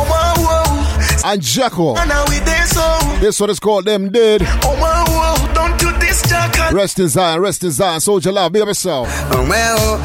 [1.24, 1.96] And Jacko.
[1.96, 2.98] And now we there so.
[3.18, 4.42] This one is called Them Dead.
[4.62, 6.54] Oh my whoa, don't do this, Jack.
[6.72, 8.00] Rest in Zion, rest in Zion.
[8.00, 9.08] Soldier Love, be up yourself.
[9.32, 9.98] Oh well,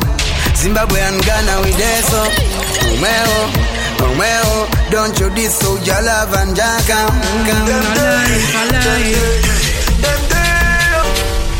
[0.55, 2.23] Zimbabwe and Ghana we there so.
[2.23, 3.51] Oh well,
[3.99, 7.11] oh well, don't you this soldier love and jacka.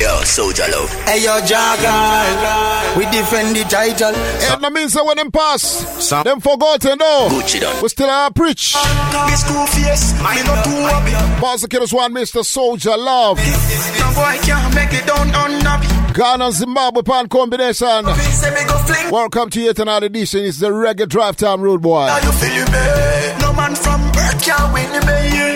[0.06, 0.92] Yo, soldier love.
[1.10, 4.14] Hey yo, jacka, we defend the title.
[4.14, 5.82] It no means that when them pass,
[6.24, 7.28] them forgotten though.
[7.32, 7.82] Gucci done.
[7.82, 8.74] We still are preach.
[8.76, 11.42] This cool face, me not too happy.
[11.42, 12.46] Boss the killers one, Mr.
[12.46, 13.38] Soldier Love.
[13.40, 16.14] No boy can't make it down unhappy.
[16.14, 18.06] Ghana Zimbabwe pan combination.
[18.06, 19.12] Say me go fling.
[19.12, 20.42] Welcome to yet another edition.
[20.42, 22.02] It's the Reggae Drive Time Road Boy.
[22.04, 23.42] Are you feeling me?
[23.42, 25.55] No man from birth can win me.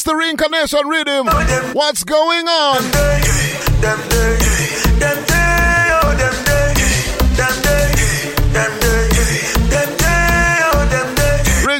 [0.00, 1.26] It's the reincarnation rhythm.
[1.74, 2.80] What's going on?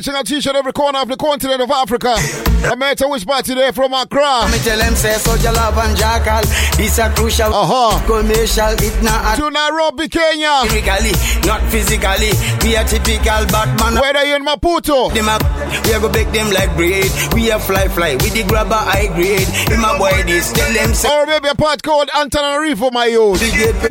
[0.01, 2.17] Reaching each and every corner of the continent of Africa.
[2.63, 4.49] No matter which part today from Accra.
[4.51, 6.41] Me tell them say soldier love and jackal.
[6.79, 8.01] This a crucial, uh-huh.
[8.07, 10.65] commercial, it not To Nairobi, Kenya.
[10.65, 11.13] lyrically,
[11.45, 12.33] not physically.
[12.65, 14.01] We are typical Batman.
[14.01, 15.13] Whether you in Maputo.
[15.13, 15.45] Them up,
[15.85, 17.05] we a go bake them like bread.
[17.35, 19.49] We a fly fly with the grabber high grade.
[19.69, 21.13] In my boy this, tell them say.
[21.13, 23.45] Or maybe a part called Antananarivo, my youth.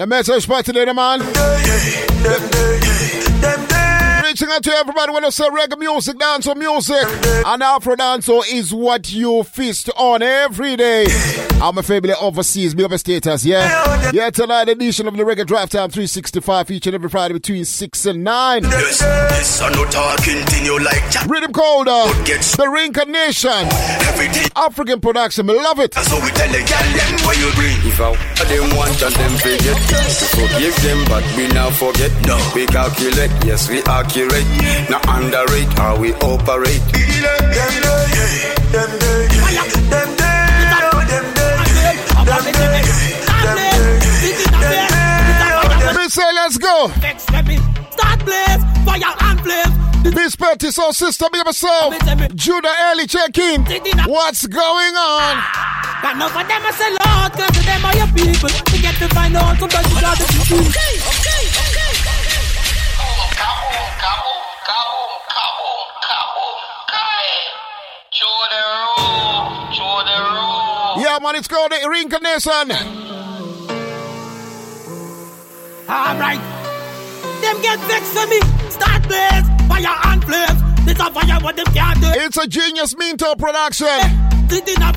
[0.09, 1.21] Matter which part today, man.
[4.39, 7.03] Reaching out to everybody when I say reggae music, dancehall music,
[7.45, 11.07] and Afro dancehall is what you feast on every day.
[11.61, 14.11] I'm a family overseas, me over status, yeah?
[14.13, 18.05] Yeah, tonight edition of the Reggae Drive Time 365, each and every Friday between 6
[18.05, 18.63] and 9.
[18.63, 21.27] Yes, yes, I no talking thing you like chat.
[21.27, 23.67] Rhythm Colder, The Reincarnation,
[24.07, 24.47] Everything.
[24.55, 25.93] African production, me love it.
[25.95, 27.75] So we tell the girl them where you bring.
[27.83, 28.15] If I
[28.47, 29.75] them want and them forget,
[30.31, 32.11] forgive them, but we now forget.
[32.25, 34.28] No, we calculate, yes we accurate.
[34.29, 36.81] Now underrate how we operate.
[36.85, 37.01] Them
[37.49, 39.25] day, them day,
[39.89, 40.37] them day,
[40.85, 42.85] oh them day, them day, them day,
[43.41, 43.57] them
[45.81, 45.97] day.
[45.97, 46.89] Me say, let's go.
[47.89, 50.13] Start blaze, fire and flame.
[50.13, 51.95] Miss Petty, so sister, be yourself.
[52.35, 53.65] Judah early check in.
[54.05, 55.43] What's going on?
[56.01, 58.49] Got enough of them, I say, Lord, cause to them are your people.
[58.71, 60.55] We get to find out sometimes you got to see.
[60.55, 61.28] Okay, okay, okay.
[71.01, 72.71] Yeah, man, it's called the reincarnation.
[75.89, 76.39] Alright.
[77.41, 78.39] Them get vexed for me.
[78.69, 80.85] Start blaze, fire and flames.
[80.85, 82.07] This a fire what them can't do.
[82.11, 83.87] It's a genius Minto production.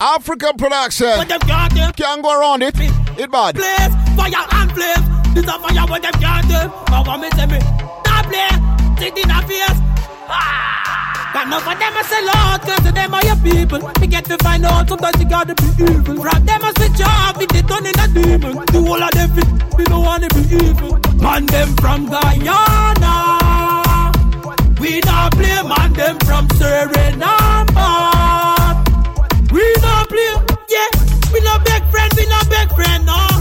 [0.00, 1.16] African production.
[1.18, 1.92] What them can't do.
[2.02, 2.74] Can't go around it.
[2.78, 3.54] It bad.
[3.54, 5.34] Blaze, fire and flames.
[5.34, 6.72] This a fire what them can't do.
[6.90, 7.60] But what me say me.
[7.60, 8.58] Start blaze,
[8.98, 9.80] sit in a face.
[10.28, 10.91] Ah.
[11.32, 13.80] Got enough of them I say Lord, cause to them are your people.
[14.00, 16.20] We get to find out sometimes you gotta be evil.
[16.22, 18.66] From them I say job, if they turn in a demon.
[18.66, 20.98] The whole of them fit, we don't wanna be evil.
[21.22, 23.14] Man them from Guyana.
[24.78, 27.72] We not play man them from Suriname.
[29.50, 30.34] We not play,
[30.68, 30.88] yeah.
[31.32, 33.31] We not big friend, we not big friend, no.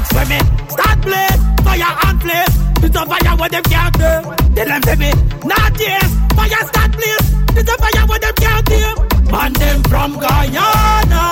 [0.00, 0.38] Get for me.
[0.68, 2.56] Start blaze, fire and blaze.
[2.84, 4.54] It's a fire what them can't do.
[4.54, 5.12] Tell them to me,
[5.44, 6.14] not yes.
[6.34, 7.34] Fire start blaze.
[7.58, 9.30] It's a fire what them can't do.
[9.30, 11.24] Man them from Guyana.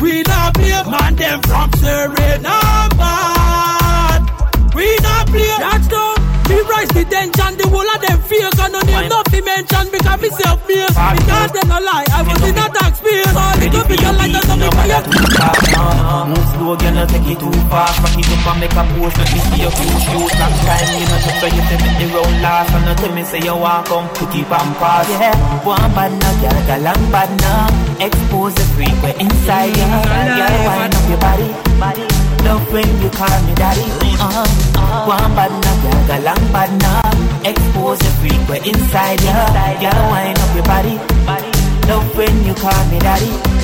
[0.00, 0.82] We love play.
[0.90, 2.55] Man them from Suriname.
[9.06, 12.42] And no name nothing mention because me self made Because they no lie, I was
[12.42, 13.30] in a dark space.
[13.38, 14.98] All it up in your light and something for you
[16.26, 18.02] Move slow, girl, not take it too fast.
[18.02, 20.90] Rock it up and make a post, let me see your few shoes Long time,
[20.98, 22.74] you know, just so you say me the round last.
[22.74, 26.10] And not tell me say you want come to keep on pass Yeah, one bad
[26.18, 27.70] now, girl, got long bad now
[28.02, 31.48] Expose the freak, we're inside you Girl, wind up your body,
[31.78, 32.06] body.
[32.42, 33.86] Love when you call me daddy.
[34.18, 34.46] Uh,
[34.78, 39.30] uh, One bad now, girl, got long bad now Expose the freak, we're inside you
[39.80, 41.50] Girl, wind up your body, body
[41.88, 43.56] Love when you call me daddy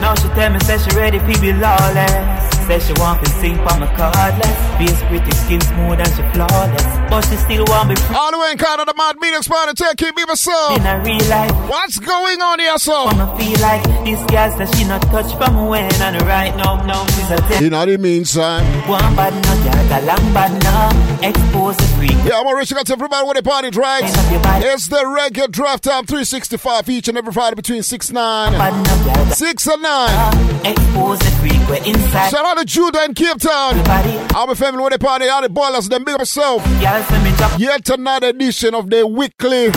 [0.00, 2.59] now she tell me, say she ready to be lawless.
[2.70, 4.78] Say she want to sing for my cardless.
[4.78, 6.86] Face pretty, skin smooth and she flawless.
[7.10, 8.14] But she still want me free.
[8.14, 10.78] All the way in Canada, the Mad Meeting Spot and Tech Keep Me Myself.
[10.78, 11.50] In a real life.
[11.68, 13.08] What's going on here, so?
[13.08, 17.04] I'ma feel like this girl says she not touch from when and right now, now
[17.06, 17.60] she's a tell.
[17.60, 18.62] You know what I mean, son?
[18.88, 21.28] One bad now, girl, got long bad now.
[21.28, 22.12] Expose the freak.
[22.24, 24.04] Yeah, I'm on reaching out to everybody with the party right.
[24.62, 29.32] It's the reggae drive time 365 each and every Friday between 6 and 9.
[29.32, 30.66] 6 and 9.
[30.66, 32.30] Expose the freak, we're inside.
[32.30, 33.78] Shout out to Judah in Cape Town.
[34.34, 36.62] Our family with the party, all the ballers, them big up yourself.
[37.58, 39.70] Yet another edition of the weekly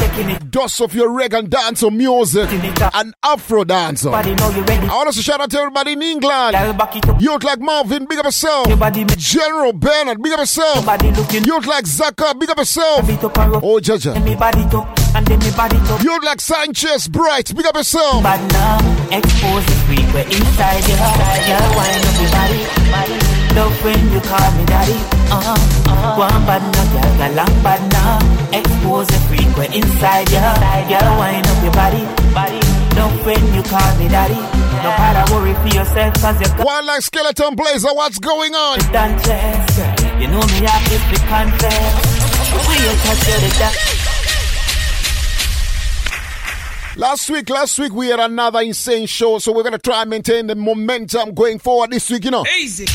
[0.50, 2.50] dose of your reggae and dance music
[2.94, 4.06] and Afro dance.
[4.06, 6.56] I want us to shout out to everybody in England.
[7.22, 8.68] Youth like Marvin, big up yourself.
[9.18, 10.86] General Bernard, big up yourself.
[10.86, 13.02] Youth like Zaka, big up yourself.
[13.64, 15.03] Oh, Jaja.
[15.16, 16.02] And then me body top.
[16.02, 18.24] Youth like Sanchez, Bright, big up yourself.
[18.24, 18.82] But now,
[19.14, 20.98] expose the freak, we're inside you.
[20.98, 22.60] Girl, wind up your body,
[22.90, 23.18] body.
[23.54, 24.98] Love when you call me daddy.
[25.30, 25.54] Uh,
[25.86, 26.18] uh.
[26.18, 28.18] One bad now, girl, got long bad now.
[28.58, 30.42] Expose the freak, we're inside you.
[30.90, 32.04] Girl, wind up your body,
[32.34, 32.62] body.
[32.98, 34.42] Love when you call me daddy.
[34.82, 38.80] No matter worry for yourself, cause you got One like Skeleton Blazer, what's going on?
[38.90, 39.14] girl.
[40.20, 42.34] You know me, I have to confess.
[42.68, 44.03] We you touch you the dance.
[46.96, 50.46] Last week, last week we had another insane show, so we're gonna try and maintain
[50.46, 52.46] the momentum going forward this week, you know.
[52.60, 52.86] Easy.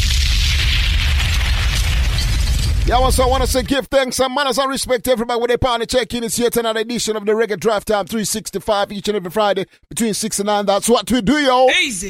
[2.86, 5.48] Yeah, so I want to say give thanks and manners and respect to everybody with
[5.48, 6.24] their partner check-in.
[6.24, 10.14] It's yet another edition of the Reggae Drive Time 365 each and every Friday between
[10.14, 10.64] 6 and 9.
[10.64, 11.68] That's what we do, yo.
[11.82, 12.08] Easy.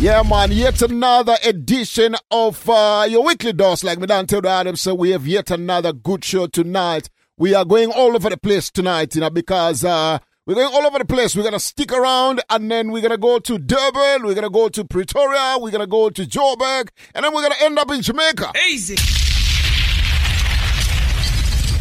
[0.00, 3.84] Yeah, man, yet another edition of uh, your weekly dose.
[3.84, 7.10] Like me down tell the Adam, so we have yet another good show tonight.
[7.36, 10.86] We are going all over the place tonight, you know, because uh, we're going all
[10.86, 11.34] over the place.
[11.34, 14.44] We're going to stick around and then we're going to go to Durban, we're going
[14.44, 17.64] to go to Pretoria, we're going to go to Joburg, and then we're going to
[17.64, 18.52] end up in Jamaica.
[18.70, 18.94] Easy.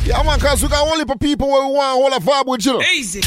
[0.09, 2.65] Yeah, man, because we got only for people where we want all a vibe with,
[2.65, 2.81] you know.
[2.81, 3.21] Easy.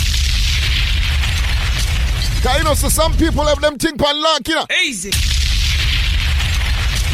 [2.34, 4.66] Because, you know, so some people have them think pan lock, you know.
[4.84, 5.12] Easy.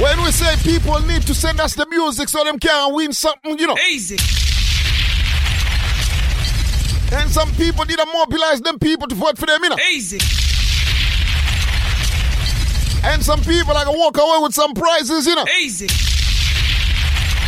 [0.02, 3.58] When we say people need to send us the music so them can win something,
[3.58, 3.76] you know.
[3.90, 4.16] Easy.
[7.12, 9.76] And some people need to mobilize them people to vote for them, you know.
[9.92, 10.18] Easy.
[13.04, 15.44] And some people going to walk away with some prizes, you know.
[15.60, 15.88] Easy.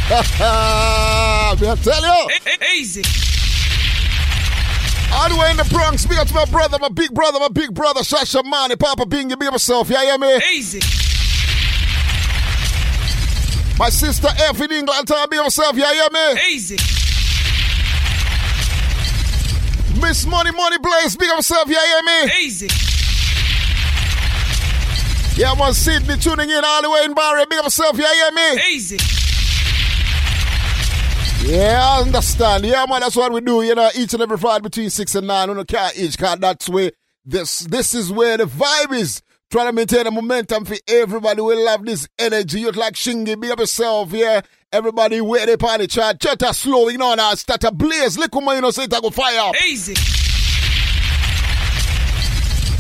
[0.11, 2.31] I tell you.
[2.77, 3.03] Easy.
[5.15, 7.49] All the way in the Bronx, big up to my brother, my big brother, my
[7.49, 10.37] big brother, Shasha Mani, Papa Bing, you up yourself, yeah, yeah, me?
[10.53, 10.81] Easy.
[13.79, 16.41] My sister F in England, tell me yourself, yeah, yeah, me?
[16.53, 17.04] Easy.
[20.05, 22.33] Miss Money Money Blaze, big up yourself, yeah, yeah, me?
[22.45, 22.69] Easy.
[25.41, 28.31] Yeah, man, Sydney tuning in all the way in Barry, big up yourself, yeah, yeah,
[28.55, 28.75] me?
[28.75, 28.99] Easy.
[31.47, 32.67] Yeah, I understand.
[32.67, 35.27] Yeah, man, that's what we do, you know, each and every Friday between 6 and
[35.27, 36.37] 9 on the car each car.
[36.37, 36.93] That's where
[37.25, 39.23] this this is where the vibe is.
[39.51, 41.41] Trying to maintain the momentum for everybody.
[41.41, 42.61] We love this energy.
[42.61, 44.41] You're like Shingy, big up yourself, yeah.
[44.75, 48.19] Everybody where they party chat, chat a slow, you know, now start a blaze.
[48.19, 49.53] Look man, you know, say it go fire.
[49.69, 49.95] Easy.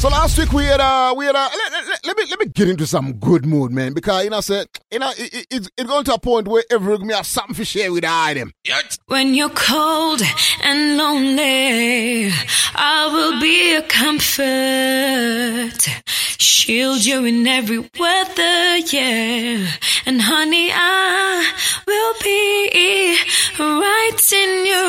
[0.04, 2.44] So last week we had uh we had uh let, let, let me let me
[2.48, 5.70] get into some good mood, man, because you know say you know it, it, it's
[5.78, 8.52] it's going to a point where every me have something to share with all them.
[9.06, 10.20] When you're cold
[10.62, 12.30] and lonely,
[12.74, 15.88] I will be a comfort.
[16.36, 19.66] Shield you in every weather, yeah.
[20.04, 21.50] And honey, I
[21.86, 23.16] will be
[23.58, 24.84] right in your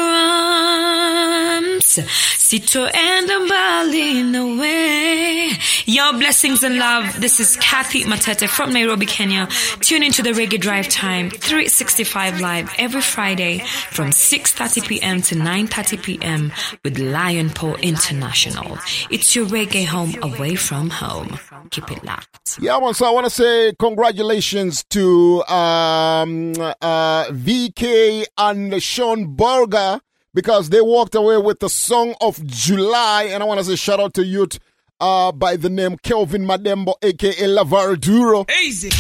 [1.72, 1.85] arms.
[2.04, 5.52] Sito and Bali in the way.
[5.86, 7.20] Your blessings and love.
[7.20, 9.48] This is Kathy Matete from Nairobi, Kenya.
[9.82, 15.22] Tune into the Reggae Drive Time 365 live every Friday from 6:30 p.m.
[15.22, 16.52] to 9:30 p.m.
[16.84, 18.78] with Lion Paw International.
[19.10, 21.38] It's your reggae home away from home.
[21.72, 22.60] Keep it locked.
[22.60, 22.80] Yeah.
[22.92, 30.02] So I want to say congratulations to um, uh, VK and Sean Burger
[30.36, 33.24] because they walked away with the song of July.
[33.32, 34.60] And I want to say shout out to youth
[35.00, 38.46] uh, by the name Kelvin Madembo, aka Lavar Duro.
[38.62, 38.92] Easy.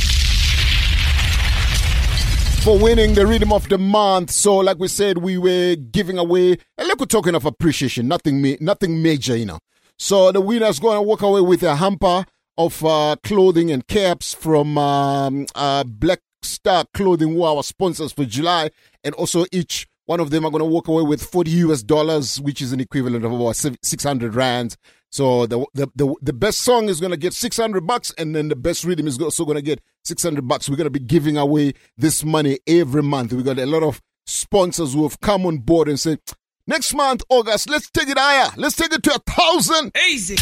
[2.63, 4.31] For winning the rhythm of the month.
[4.31, 8.55] So, like we said, we were giving away a little token of appreciation, nothing, ma-
[8.59, 9.59] nothing major, you know.
[9.99, 12.25] So, the winner's going to walk away with a hamper
[12.57, 18.11] of uh, clothing and caps from um, uh, Black Star Clothing, who are our sponsors
[18.13, 18.71] for July,
[19.03, 22.39] and also each one of them are going to walk away with 40 US dollars,
[22.39, 24.77] which is an equivalent of about 600 rands.
[25.09, 28.49] So the, the, the, the best song is going to get 600 bucks, and then
[28.49, 30.69] the best rhythm is also going to get 600 bucks.
[30.69, 33.33] We're going to be giving away this money every month.
[33.33, 36.19] We got a lot of sponsors who have come on board and said,
[36.67, 38.51] next month, August, let's take it higher.
[38.57, 39.95] Let's take it to a thousand.
[40.09, 40.33] Easy.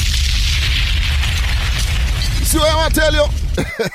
[2.39, 3.25] You see what I tell you?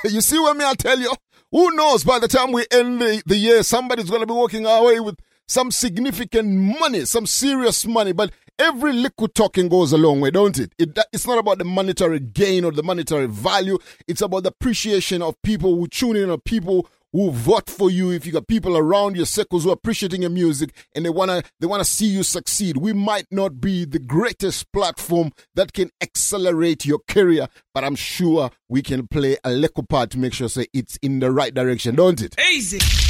[0.10, 1.12] you see what me I tell you?
[1.50, 4.64] Who knows by the time we end the, the year, somebody's going to be walking
[4.64, 5.16] away with
[5.48, 8.12] some significant money, some serious money.
[8.12, 10.72] But every little talking goes a long way, don't it?
[10.78, 10.96] it?
[11.12, 13.78] It's not about the monetary gain or the monetary value.
[14.06, 18.10] It's about the appreciation of people who tune in, or people who vote for you.
[18.10, 21.42] If you got people around your circles who are appreciating your music and they wanna
[21.58, 22.76] they wanna see you succeed.
[22.76, 28.50] We might not be the greatest platform that can accelerate your career, but I'm sure
[28.68, 31.94] we can play a little part to make sure say it's in the right direction,
[31.94, 32.36] don't it?
[32.52, 33.07] Easy.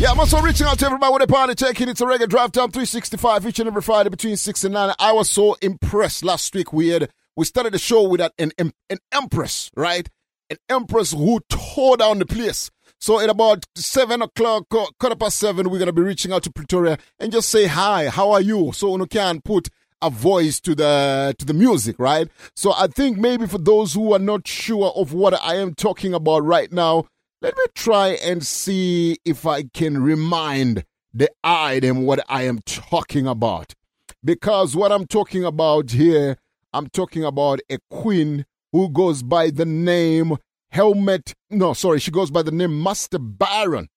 [0.00, 1.86] Yeah, I'm also reaching out to everybody with a party checking.
[1.90, 4.94] It's a reggae drive time 365 each and every Friday between 6 and 9.
[4.98, 6.72] I was so impressed last week.
[6.72, 10.08] We had we started the show with an, an, an empress, right?
[10.48, 12.70] An empress who tore down the place.
[12.98, 16.44] So at about 7 o'clock, uh, quarter past 7, we're going to be reaching out
[16.44, 18.72] to Pretoria and just say hi, how are you?
[18.72, 19.68] So you can put
[20.00, 22.26] a voice to the to the music, right?
[22.56, 26.14] So I think maybe for those who are not sure of what I am talking
[26.14, 27.04] about right now,
[27.42, 33.26] let me try and see if I can remind the item what I am talking
[33.26, 33.74] about.
[34.22, 36.36] Because what I'm talking about here,
[36.72, 40.36] I'm talking about a queen who goes by the name
[40.70, 41.34] Helmet.
[41.48, 43.88] No, sorry, she goes by the name Master Baron.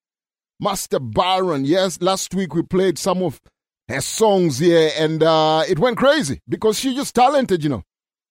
[0.60, 1.66] Master Baron.
[1.66, 3.42] Yes, last week we played some of
[3.90, 7.84] her songs here and uh, it went crazy because she's just talented, you know.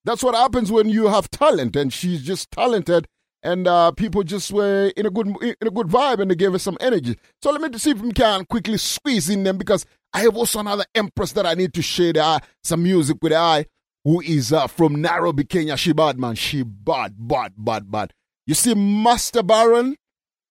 [0.04, 3.06] That's what happens when you have talent and she's just talented
[3.43, 6.55] and uh, people just were in a good in a good vibe and they gave
[6.55, 7.16] us some energy.
[7.43, 10.61] So let me see if we can quickly squeeze in them because I have also
[10.61, 13.66] another empress that I need to share uh, some music with I
[14.05, 15.76] who is uh, from Nairobi, Kenya.
[15.76, 18.12] She bad man, she bad, bad, bad, bad.
[18.47, 19.97] You see, Master Baron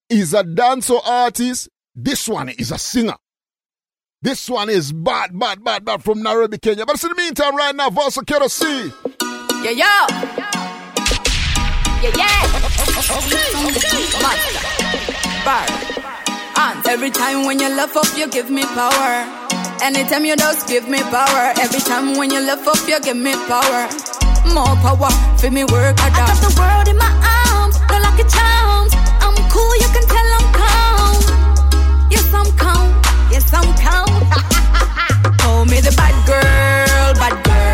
[0.10, 1.70] is a dancer artist.
[1.96, 3.16] This one is a singer.
[4.22, 6.86] This one is bad, bad, bad, bad from Nairobi, Kenya.
[6.86, 8.92] But in the meantime, right now, Vosa Kero C.
[9.64, 10.61] Yeah, yeah.
[12.02, 12.42] Yeah, yeah.
[14.22, 14.62] Master.
[15.46, 15.66] Bar.
[16.58, 19.30] And every time when you love up, you give me power.
[19.84, 21.54] Anytime you just give me power.
[21.62, 23.88] Every time when you love up, you give me power.
[24.52, 25.96] More power for me work.
[26.02, 27.12] I got the world in my
[27.46, 28.94] arms, no lucky charms.
[29.22, 31.22] I'm cool, you can tell I'm calm.
[32.10, 32.90] Yes, I'm calm.
[33.30, 34.10] Yes, I'm calm.
[35.38, 37.71] Call me the bad girl, bad girl.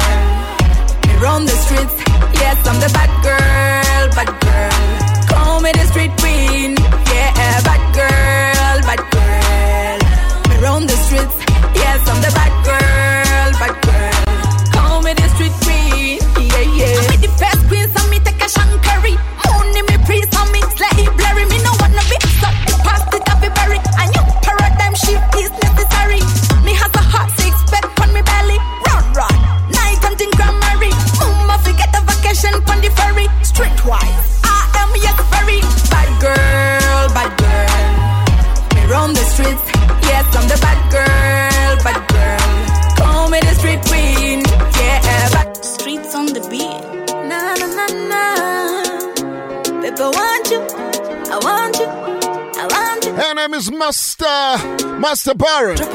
[55.40, 55.87] Master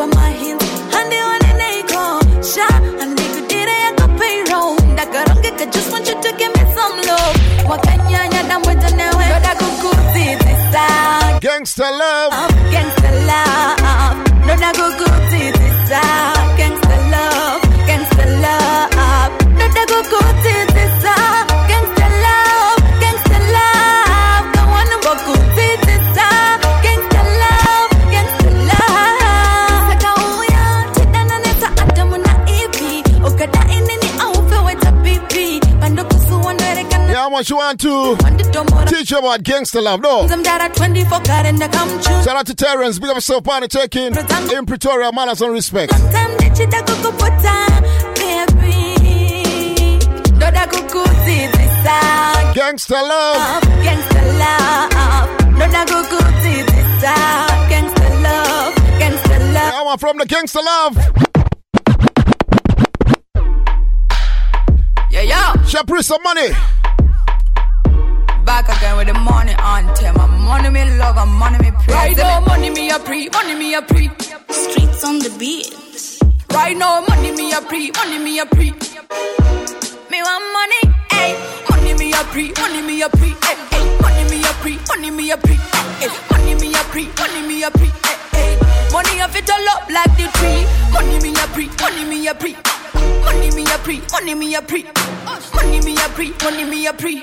[37.81, 40.27] want to teach you about gangsta love, no?
[40.29, 43.45] Some data 24 got in the come true Shout out to Terrence, big up yourself,
[43.45, 45.93] party taking in Pretoria, manners and respect.
[45.93, 47.67] Time that you da kukupota
[48.21, 49.99] Baby
[50.39, 52.01] Doda kukutitisa
[52.55, 54.91] Gangsta love Gangsta love
[57.69, 60.97] Gangsta love Gangsta love Yeah, I'm from the gangsta love.
[65.11, 65.53] Yeah, yeah.
[65.65, 66.51] Shapri some money.
[68.53, 70.27] Back again with the money on tema.
[70.29, 71.89] Money me love and money me praise.
[71.89, 74.11] Right now, money me a pre, money me a pre.
[74.51, 75.73] Streets on the beat.
[76.53, 78.69] Right now, money me a pre, money me a pre.
[80.11, 81.33] Me want money, Hey,
[81.71, 83.31] money me a pre, money me a pre.
[83.41, 85.55] Hey, hey, money me a pre, money me a pre.
[85.55, 87.89] Hey, hey, money me a pre, money me a pre.
[88.05, 88.59] Hey, hey,
[88.93, 90.67] money a fit all up like the tree.
[90.93, 92.55] Money me a pre, money me a pre.
[92.95, 94.85] Money me a pre, money me a pre.
[95.55, 97.23] Money me a pre, money me a pre.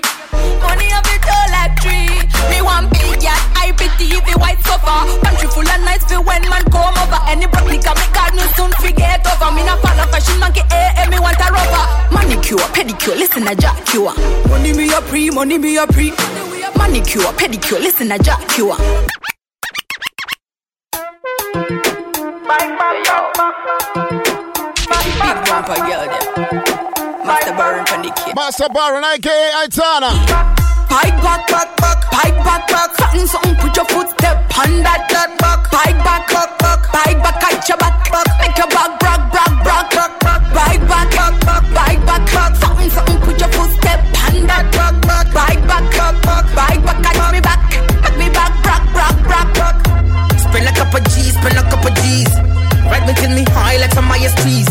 [0.64, 2.10] Money a fit all like tree.
[2.50, 5.06] Me want big yacht, I pity the white sofa.
[5.26, 7.20] Country full of nights for when man come over.
[7.28, 9.52] Any broccoli can make God no soon forget over.
[9.56, 11.86] Me not follow fashion monkey, eh, eh, me want a rubber.
[12.14, 14.14] Manicure, pedicure, listen a jack cure.
[14.50, 16.12] Money me a pre, money me a pre.
[16.78, 18.76] Manicure, pedicure, listen a jack cure.
[25.20, 26.80] Big bumper girl there.
[27.28, 28.36] Master Baron from the kid.
[28.36, 30.12] Master Baron, aka Aitana.
[30.88, 32.90] Pike back, back, back, pike back, back.
[32.96, 35.70] Something, something, put your footstep on that, that back.
[35.70, 38.28] Pike back, back, back, pike back, catch your back, back.
[38.40, 40.42] Make your back, brag, brag, brag, brag, brag.
[40.56, 42.56] Pike back, back, back, pike back, back.
[42.56, 45.26] Something, something, put your footstep on that, back, back.
[45.36, 47.60] Pike back, back, back, pike back, catch me back.
[48.02, 49.76] Make me back, brag, brag, brag, brag.
[50.40, 52.34] Spend a couple G's, spend a couple G's.
[52.88, 54.70] Ride me till me high like some ISPs.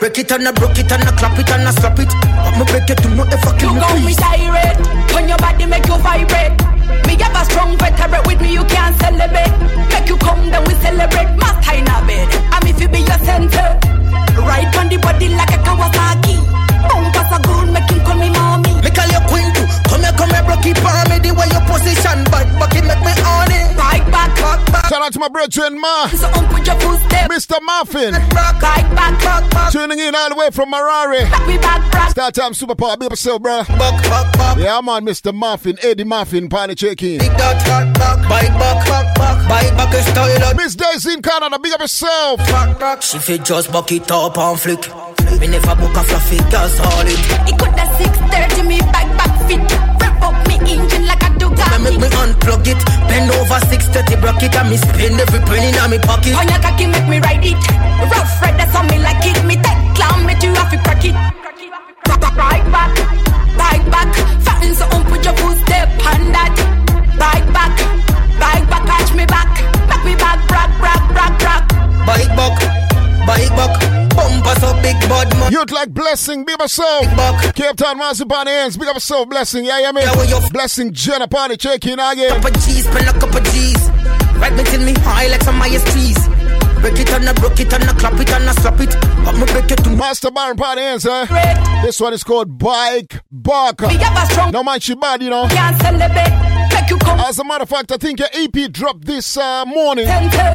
[0.00, 2.10] Break it and a broke it and a clap it and a slap it.
[2.58, 4.76] I'ma break it to if I kill You me got me siren
[5.14, 6.58] When your body make you vibrate
[7.06, 9.54] Me have a strong veteran with me you can't celebrate
[9.94, 13.20] Make you come then we celebrate Master in a bed I'm if you be your
[13.22, 13.78] center
[14.42, 16.42] Right on the body like a Kawasaki
[16.88, 19.66] Bumper so good make him call me mommy Me call you queen too.
[19.86, 21.16] Come here, come here, broke it for me.
[21.22, 23.47] The way your position, but it make me on
[24.88, 26.06] Shout out to my brethren, Ma.
[26.08, 27.60] So put your footstep Mr.
[27.62, 28.14] Muffin.
[29.72, 31.30] Tuning in all the way from Marari.
[31.30, 32.96] Back, we back, back Start time super power.
[32.96, 33.62] Big up yourself, bro.
[34.58, 35.34] Yeah, I'm on Mr.
[35.34, 37.18] Muffin, Eddie Muffin, party check in.
[37.18, 40.54] Big that hot back, bike back, back, back, bike back is style.
[40.54, 42.38] Miss Daisy in Canada, big up yourself.
[42.38, 43.02] Back, back.
[43.02, 44.88] She fit just buck it up and flick.
[45.40, 47.08] Me never book a fluffy gas solid.
[47.46, 49.07] It could have 630 me back,
[51.82, 52.80] make me unplug it.
[53.08, 56.34] Bend over 630 block it and me spend every penny in my pocket.
[56.34, 57.58] On your cocky make me ride it.
[58.10, 59.38] Rough red that's on me like it.
[59.44, 61.16] Me take clown me you have to crack it.
[62.38, 62.92] Right back,
[63.58, 64.08] right back.
[64.46, 66.54] Fatten so um put your footstep on that.
[67.18, 67.74] Right back,
[68.38, 69.48] right back catch me back.
[69.88, 73.97] Make me back, brag, brag, brag, brag Bike back, bike back.
[74.28, 75.52] Bumper so big bud man.
[75.52, 77.04] Youth like blessing, big up yourself.
[77.16, 77.54] Back.
[77.54, 79.64] Cape Town, Massive Party Hands, big up yourself, blessing.
[79.64, 80.02] Yeah, yeah, me.
[80.02, 82.30] Yeah, Blessing, Jenna, party check in again.
[82.30, 83.88] Couple cheese, spend a couple G's.
[84.38, 86.28] Ride me till me high like some ISPs.
[86.80, 88.94] Break it and a broke it and a clap it and a slap it.
[89.26, 91.82] I'ma break it to Master Baron party hands, eh?
[91.82, 93.88] This one is called Bike Barker.
[93.88, 95.48] Me have a strong No man, she bad, you know.
[95.48, 96.67] Can't celebrate Make you come
[97.28, 100.06] As a matter of fact, I think your EP dropped this uh, morning.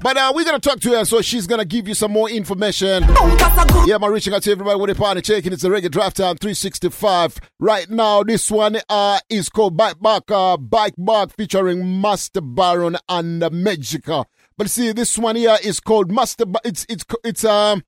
[0.01, 2.11] But uh, we're going to talk to her, so she's going to give you some
[2.11, 3.03] more information.
[3.05, 5.53] Bumper so good Yeah, I'm reaching out to everybody with a party checking.
[5.53, 7.37] It's the Reggae Drive Time 365.
[7.59, 12.97] Right now, this one uh, is called Bike Bark, uh, Bike Bark featuring Master Baron
[13.07, 14.25] and uh, Magica.
[14.57, 16.47] But see, this one here is called Master.
[16.47, 17.83] Ba- it's it's it's um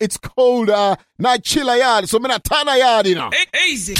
[0.00, 2.08] it's called uh not Chilla Yard.
[2.08, 3.30] So me not Tana Yard, you know.
[3.64, 3.94] Easy.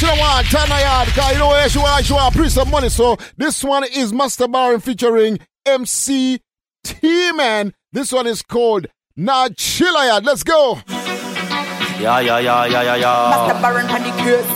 [0.00, 2.52] She don't want Tana Yard because you know where she want she want to print
[2.52, 2.88] some money.
[2.88, 6.40] So this one is Master Baron featuring MC
[6.82, 7.74] T Man.
[7.92, 10.24] This one is called Not Chilla Yard.
[10.24, 10.78] Let's go.
[10.88, 13.28] Yeah, yeah, yeah, yeah, yeah, yeah.
[13.28, 14.46] Master Baron on the curse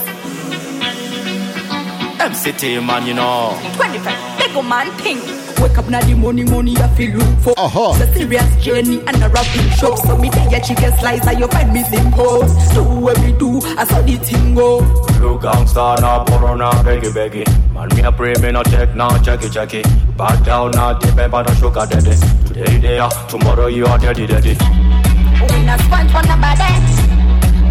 [2.20, 3.60] MCT, man, you know.
[3.76, 7.54] 25 Big man thing Wake up now the money, money I feel look for.
[7.58, 7.92] Uh-huh.
[7.96, 9.98] It's a serious journey and a rapping shop.
[9.98, 12.40] So me take your chicken slice and you find me simple.
[12.74, 14.78] Do what we do, I saw the thing go.
[15.20, 19.08] Look gangsta na poro na beggy beggy Man me a pray me no check na
[19.24, 19.82] checky checky
[20.18, 22.12] Back down na dip but no sugar daddy
[22.46, 26.68] Today they are, tomorrow you are daddy daddy We not sponge for nobody.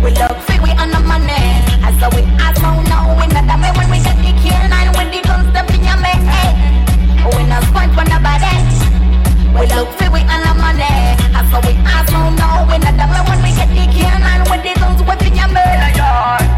[0.01, 1.45] We look free, we on the money.
[1.85, 3.99] As so we ask, oh no, we not dummy when we
[9.63, 11.15] We look free, we on the money.
[11.47, 14.59] So we ask, oh no, we not dummy when we get the kill nine when
[14.59, 15.95] the guns whip in your make.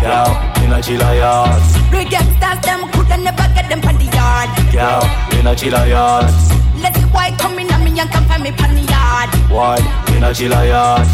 [0.01, 0.33] Girl,
[0.65, 1.61] in a chilla yard
[1.93, 4.49] Real gangsters, them coulda never get them from the yard.
[4.73, 5.05] Girl,
[5.37, 6.33] in a chilla yard
[6.81, 9.29] Let the white come in on me and come find me from the yard.
[9.51, 9.77] Why,
[10.15, 11.05] in a chilla yard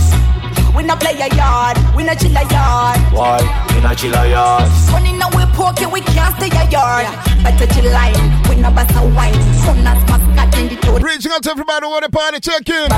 [0.76, 3.00] We no play a yard, we no chill a yard.
[3.14, 3.40] Why,
[3.78, 7.06] in a chilla yard Money now we pocket, we can't stay a yard.
[7.44, 8.16] Better chill line,
[8.50, 9.34] we no bust a wine.
[9.64, 11.04] Sonas mascot in the toad.
[11.04, 12.92] Reaching out to everybody who want a party check-in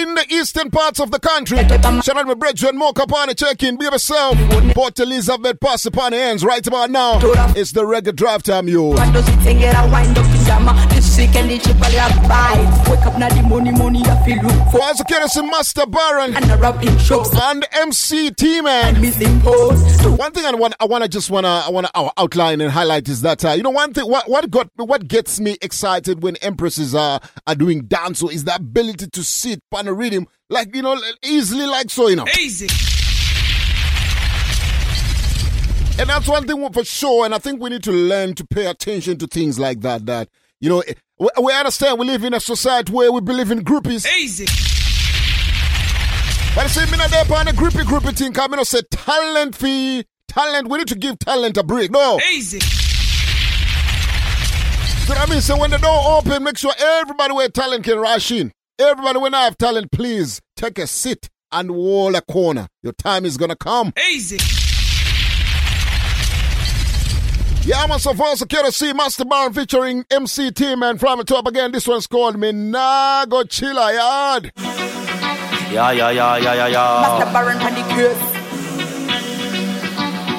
[0.00, 1.58] in the eastern parts of the country.
[1.58, 3.76] Shout out my brethren, Mocha party check-in.
[3.76, 4.38] Be yourself.
[4.74, 7.18] Port Elizabeth, pass upon the party hands right about now.
[7.56, 8.94] It's the reggae drive time, yo.
[10.46, 12.28] Cuando si te get wind up in jama This sick and the chip a like
[12.28, 15.86] buy Wake up now the money, money I feel look for As a Kenneth Master
[15.86, 19.00] Baron and the rapping shops and MC T man.
[19.00, 20.06] missing post.
[20.18, 23.08] One thing I want, I want to just wanna, I wanna uh, outline and highlight
[23.08, 26.36] is that uh, you know one thing, what what got, what gets me excited when
[26.36, 30.74] empresses are are doing dance or is the ability to sit on a rhythm like
[30.74, 32.26] you know easily like so you know.
[32.38, 32.68] Easy.
[35.98, 37.24] And that's one thing for sure.
[37.24, 40.04] And I think we need to learn to pay attention to things like that.
[40.06, 40.28] That
[40.60, 40.82] you know,
[41.18, 44.06] we, we understand we live in a society where we believe in groupies.
[44.18, 44.44] Easy.
[46.54, 48.32] But see, me not there on a groupie groupie thing.
[48.34, 50.68] Come in say talent fee, talent.
[50.68, 51.90] We need to give talent a break.
[51.90, 52.20] No.
[52.30, 52.60] Easy.
[55.06, 58.30] So I mean, so when the door open, make sure everybody with talent can rush
[58.32, 58.52] in.
[58.78, 62.68] Everybody when I have talent, please take a seat and wall a corner.
[62.82, 63.94] Your time is gonna come.
[64.10, 64.38] Easy.
[67.66, 71.48] Yeah, I'm so far secure see Master Baron featuring MC Team and from the top
[71.48, 71.72] again.
[71.72, 74.52] This one's called Me Nago Chilla Yard.
[75.72, 78.35] Yeah, yeah, yeah, yeah, yeah, yeah Master Baron on curse.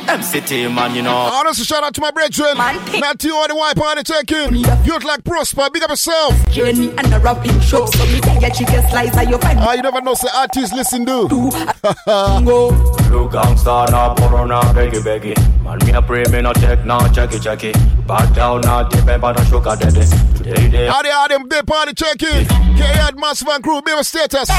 [0.07, 2.55] MCT man, you know Honestly, shout out to my brethren.
[2.57, 4.55] Not to you or the white party check-in.
[4.55, 6.33] Youth like Prosper, big up yourself.
[6.51, 9.73] Journey and the rapping shops So me take your chicken slice and you find Ah,
[9.73, 11.27] you never know, say artists listen do.
[11.27, 12.69] go
[13.11, 16.99] Look gangsta na poro na beggy beggy Man me a pray me no check na
[17.09, 20.05] checky checky Back down na dip but no sugar daddy
[20.37, 22.45] Today they How they are them big party check-in?
[22.77, 24.49] K-Ad Massive and Crew, big status.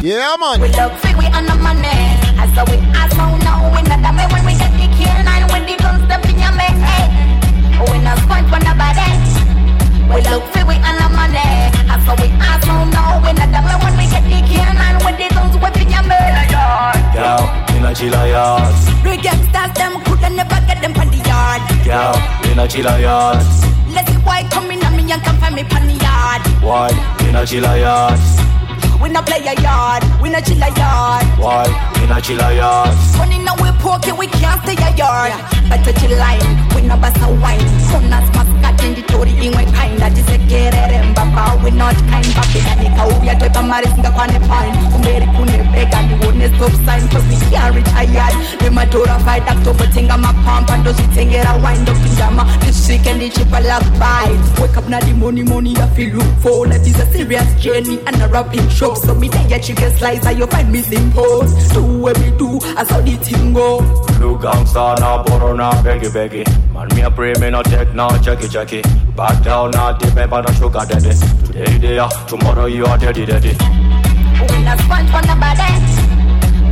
[0.00, 0.60] Yeah, man.
[0.60, 1.88] We look free, we on the money.
[2.38, 4.53] As so we ask, oh no, we not dummy when we
[8.14, 9.10] We not sponge for nobody.
[10.06, 11.50] We look free, we on the money.
[12.06, 15.14] So we ask, oh no, we not dummy when we get the kill nine when
[15.18, 16.50] the guns in your make.
[17.10, 17.42] Girl,
[17.74, 18.74] in a chilla yard
[19.22, 21.62] gangsters, them coulda never get them from the yard.
[21.82, 22.14] Girl,
[22.50, 23.42] in a chilla yard
[23.90, 26.42] Let the white come in on me and come find me from the yard.
[26.62, 26.90] Why,
[27.26, 28.20] in a chilla yard
[29.02, 31.24] We no play a yard, we no chill a yard.
[31.38, 31.66] Why,
[32.02, 35.32] in a yard Money now we pocket, we can't stay a yard.
[35.68, 37.60] Better chill line, we no bust a wine.
[37.90, 41.62] Sonas mascot in the tori ingwe kinda jisekerere mbaba.
[41.62, 44.76] We not kind papi na nika ubia toipa mari singa kwane pine.
[44.92, 48.34] Kumeri kune bega ni wone stop sign cause we can't reach a yard.
[48.62, 52.44] We matora fight October tinga ma pump and dosi tengera wind up in jama.
[52.60, 54.28] This and the cheaper like buy.
[54.60, 56.66] Wake up now the money money I feel look for.
[56.66, 58.96] Life is a serious journey and a rapping shop.
[58.98, 60.82] So me take your chicken slice and you find me
[61.12, 61.74] post.
[61.74, 63.78] Do what me do, I saw the thing go.
[64.20, 68.08] Look gangsta na poro na beggy beggy Man me a pray me no check na
[68.18, 68.82] checky checky
[69.16, 71.14] Back down na dip but no sugar daddy
[71.46, 75.70] Today they are, tomorrow you are daddy daddy We not sponge for nobody.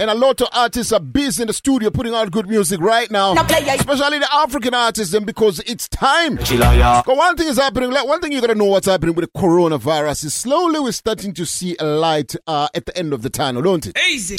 [0.00, 3.10] And a lot of artists are busy in the studio putting out good music right
[3.10, 3.32] now.
[3.34, 6.36] Especially the African artists, and because it's time.
[6.36, 9.40] But one thing is happening, like one thing you gotta know what's happening with the
[9.40, 13.30] coronavirus is slowly we're starting to see a light uh, at the end of the
[13.30, 13.96] tunnel, don't it?
[14.10, 14.36] Easy.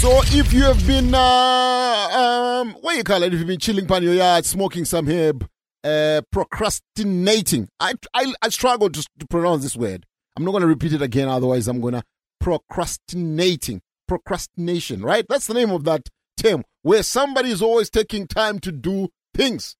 [0.00, 3.34] So if you have been, uh, um, what you call it?
[3.34, 5.46] If you've been chilling on your yard, smoking some herb,
[5.84, 7.68] uh, procrastinating.
[7.78, 10.06] I, I, I struggle to, to pronounce this word.
[10.34, 12.02] I'm not going to repeat it again, otherwise I'm going to
[12.40, 13.82] procrastinating.
[14.08, 15.26] Procrastination, right?
[15.28, 19.76] That's the name of that term, where somebody is always taking time to do things.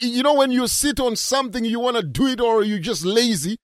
[0.00, 3.04] You know, when you sit on something, you want to do it or you're just
[3.04, 3.58] lazy.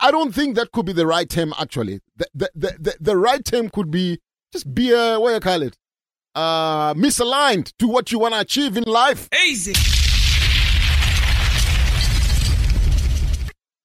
[0.00, 2.00] I don't think that could be the right term, actually.
[2.16, 4.18] The, the, the, the, the right term could be
[4.56, 5.76] just be a, what you call it?
[6.34, 9.28] Uh, misaligned to what you want to achieve in life.
[9.46, 9.74] Easy.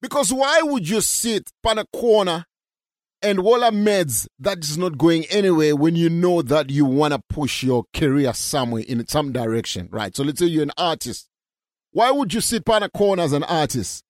[0.02, 2.46] Because why would you sit on a corner
[3.22, 7.22] and walla meds that is not going anywhere when you know that you want to
[7.30, 10.16] push your career somewhere in some direction, right?
[10.16, 11.28] So let's say you're an artist.
[11.92, 14.04] Why would you sit on a corner as an artist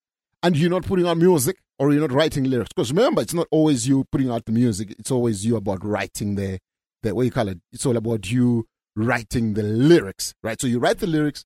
[0.44, 2.70] and you're not putting out music or you're not writing lyrics?
[2.76, 4.96] Because remember, it's not always you putting out the music.
[5.00, 6.60] It's always you about writing the,
[7.02, 7.60] the what you call it.
[7.72, 10.62] It's all about you writing the lyrics, right?
[10.62, 11.44] So you write the lyrics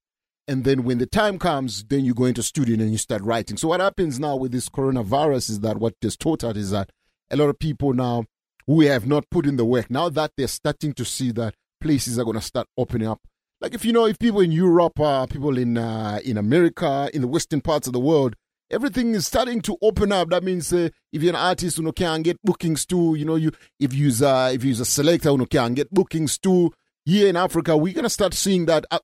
[0.48, 3.58] and then when the time comes, then you go into studio and you start writing.
[3.58, 6.92] So what happens now with this coronavirus is that what taught us is that
[7.32, 8.26] a lot of people now
[8.68, 12.20] who have not put in the work, now that they're starting to see that places
[12.20, 13.22] are going to start opening up.
[13.60, 17.22] Like if you know, if people in Europe, uh, people in uh, in America, in
[17.22, 18.36] the western parts of the world,
[18.76, 20.30] everything is starting to open up.
[20.30, 23.16] That means uh, if you're an artist, you know, can get bookings too.
[23.16, 26.38] You know, you if you's uh, if you's a selector, you know, can get bookings
[26.38, 26.74] too.
[27.06, 29.00] Here in Africa, we're gonna start seeing that uh,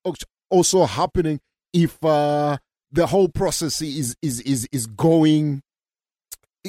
[0.49, 1.39] also happening
[1.73, 2.57] if uh,
[2.91, 5.61] the whole process is is is is going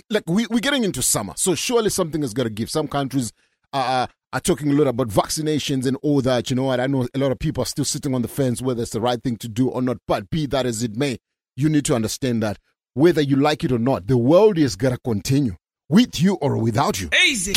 [0.08, 3.30] like we, we're getting into summer so surely something is to give some countries
[3.74, 7.06] uh, are talking a lot about vaccinations and all that you know what i know
[7.14, 9.36] a lot of people are still sitting on the fence whether it's the right thing
[9.36, 11.18] to do or not but be that as it may
[11.56, 12.58] you need to understand that
[12.94, 15.54] whether you like it or not the world is going to continue
[15.88, 17.52] with you or without you Easy.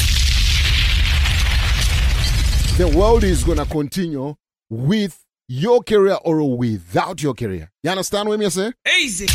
[2.78, 4.36] the world is going to continue
[4.70, 7.70] with your career or without your career.
[7.84, 8.74] You understand what I'm saying?
[9.00, 9.28] Easy.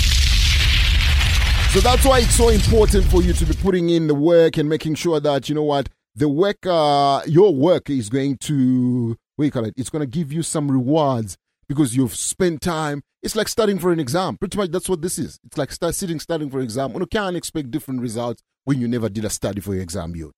[1.73, 4.69] So that's why it's so important for you to be putting in the work and
[4.69, 9.43] making sure that, you know what, the work, uh, your work is going to, what
[9.43, 9.75] do you call it?
[9.77, 11.37] It's going to give you some rewards
[11.71, 13.01] because you've spent time.
[13.23, 14.37] It's like studying for an exam.
[14.39, 15.39] Pretty much that's what this is.
[15.45, 16.95] It's like sitting, studying for an exam.
[16.95, 20.31] You can't expect different results when you never did a study for your exam, yet.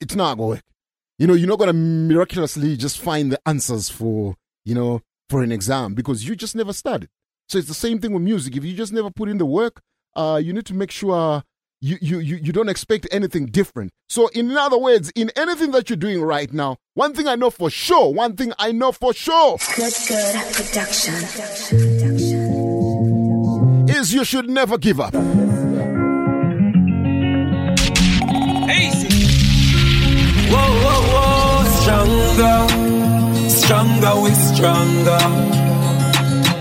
[0.00, 0.64] It's not going to work.
[1.18, 5.42] You know, you're not going to miraculously just find the answers for you know, for
[5.42, 7.08] an exam because you just never studied.
[7.48, 8.56] So it's the same thing with music.
[8.56, 9.80] If you just never put in the work,
[10.14, 11.42] uh, you need to make sure
[11.82, 13.90] you, you, you, you don't expect anything different.
[14.08, 17.50] So, in other words, in anything that you're doing right now, one thing I know
[17.50, 21.14] for sure, one thing I know for sure Good, good production.
[23.88, 25.12] is you should never give up.
[28.70, 29.08] Easy.
[30.52, 32.68] Whoa, whoa, whoa, stronger,
[33.50, 35.18] stronger, we stronger.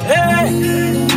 [0.08, 1.11] Hey,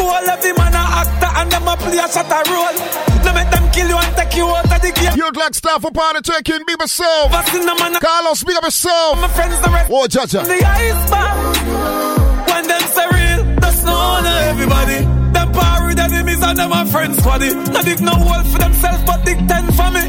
[0.00, 0.28] no goal.
[0.30, 2.78] Every man a actor and them a play a shot a role.
[3.24, 5.14] No make them kill you and take you out of the game.
[5.16, 7.32] You'd like stuff upon the taking, be myself.
[8.00, 9.20] Carlos, up yourself.
[9.20, 9.90] My friends, the rest.
[9.92, 10.44] Oh, Jaja.
[10.44, 11.32] The iceberg.
[12.48, 14.98] When them say real, that's no honor everybody.
[15.34, 17.50] Them power with enemies and them a friends squaddy.
[17.72, 20.04] Not dig no wall for themselves, but dig ten for me.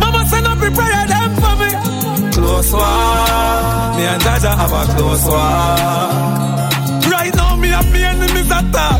[0.00, 1.70] Mama send up a prayer them for me.
[2.32, 3.96] Close walk.
[3.96, 6.77] Me and Jaja have a close walk.
[7.78, 8.98] Now, me enemies attack.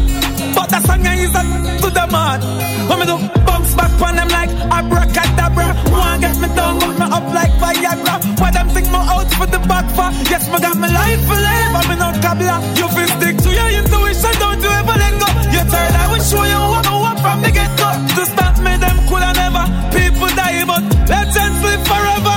[0.55, 1.43] But the song is a
[1.83, 2.39] to the man.
[2.87, 5.66] When me do bounce back on them like abracadabra.
[5.91, 8.14] One get me down, got me up like Viagra.
[8.39, 10.14] Why them think me out for the back for?
[10.31, 12.55] Yes, me got my life for live, I'm in no cabla.
[12.79, 15.29] You feel stick to your intuition, don't you ever let go.
[15.51, 17.89] You tired, I will show you what I want from the get go.
[18.14, 19.66] To start me, them cool and never.
[19.91, 22.37] People die, but legends live forever.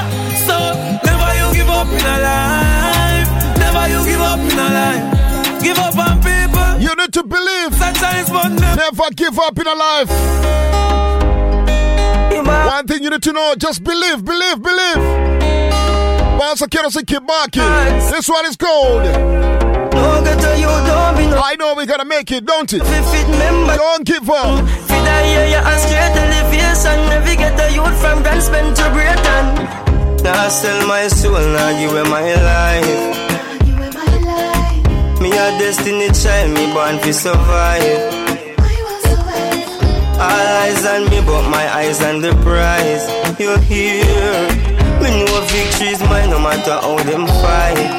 [0.50, 0.58] So,
[1.06, 3.30] never you give up in a life.
[3.62, 5.06] Never you give up in a life.
[5.62, 6.01] Give up
[7.12, 7.74] to believe.
[7.76, 8.76] Sometimes, but never.
[8.76, 10.10] Never give up in a life.
[12.46, 14.96] One thing you need to know, just believe, believe, believe.
[16.40, 17.62] Pastor Kerosene Kibaki.
[18.12, 19.04] This one is gold.
[21.44, 22.80] I know we're gonna make it, don't it?
[22.82, 24.68] Don't give up.
[24.88, 26.98] Feed I hear you ask you to live your son.
[27.10, 30.24] Navigate the youth from Gunspen to Brayton.
[30.24, 33.21] Now I sell my soul, now give away my life.
[35.22, 38.12] Me a destiny child, me born to survive.
[40.18, 43.06] All eyes on me, but my eyes on the prize.
[43.40, 44.48] You're here.
[45.00, 47.90] We know victory is mine, no matter how them fight.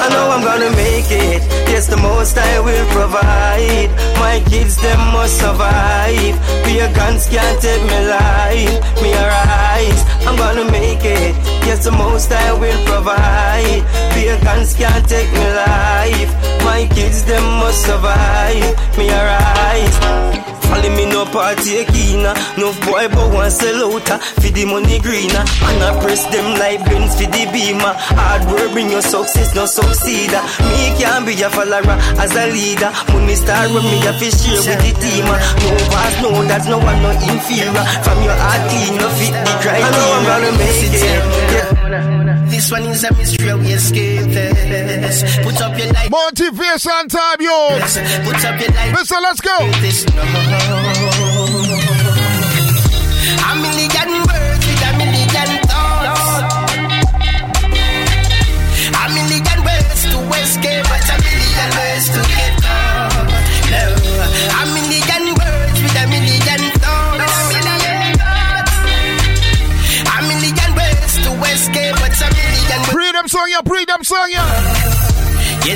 [0.00, 1.42] I know I'm gonna make it.
[1.68, 3.90] Yes, the most I will provide.
[4.16, 6.36] My kids, them must survive.
[6.64, 9.02] Pagans can't take me life.
[9.02, 11.55] Me arise, I'm gonna make it.
[11.66, 13.82] Yes, the most I will provide.
[14.14, 16.30] Pagans can't take me life.
[16.64, 18.96] My kids, them must survive.
[18.96, 19.96] Me arise.
[20.66, 22.26] Follow me no partake in
[22.58, 24.08] No boy but want sell out
[24.42, 28.72] For the money greener And I press them like Benz for the beamer Hard work
[28.74, 30.34] bring your success, no succeed.
[30.66, 34.58] Me can be a follower as a leader Money star when me a fish share
[34.58, 35.22] with the team.
[35.30, 37.70] No pass, no that's no one no inferior
[38.02, 40.98] From your heart clean, no fit the criteria I know I'm gonna make it,
[41.56, 42.46] yeah.
[42.48, 45.22] This one is a mystery, we escape this.
[45.44, 46.10] Put up your light.
[46.10, 47.78] Motivation time, yo.
[48.24, 48.92] Put up your light.
[48.92, 49.56] Listen, let's go.
[49.80, 50.22] This no.
[53.48, 53.75] A million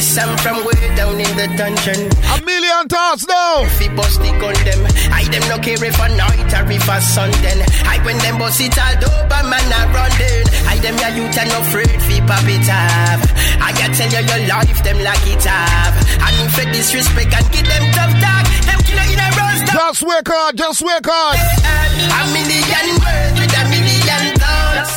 [0.00, 2.08] Yes, I'm from way down in the dungeon.
[2.32, 3.68] A million thoughts now.
[3.68, 4.80] If he bust the gun them,
[5.12, 7.60] I them no care if a night or if a sun then.
[7.84, 10.48] I when them bust it all over, man, I run then.
[10.72, 13.20] I them ya youth and no afraid fi pop it up.
[13.60, 15.92] I ya tell you your life, them like it up.
[15.92, 19.68] And if you disrespect and give them tough talk, them kill you in a roast.
[19.68, 21.36] Just work hard, just work hard.
[21.36, 24.92] A million words with a million thoughts.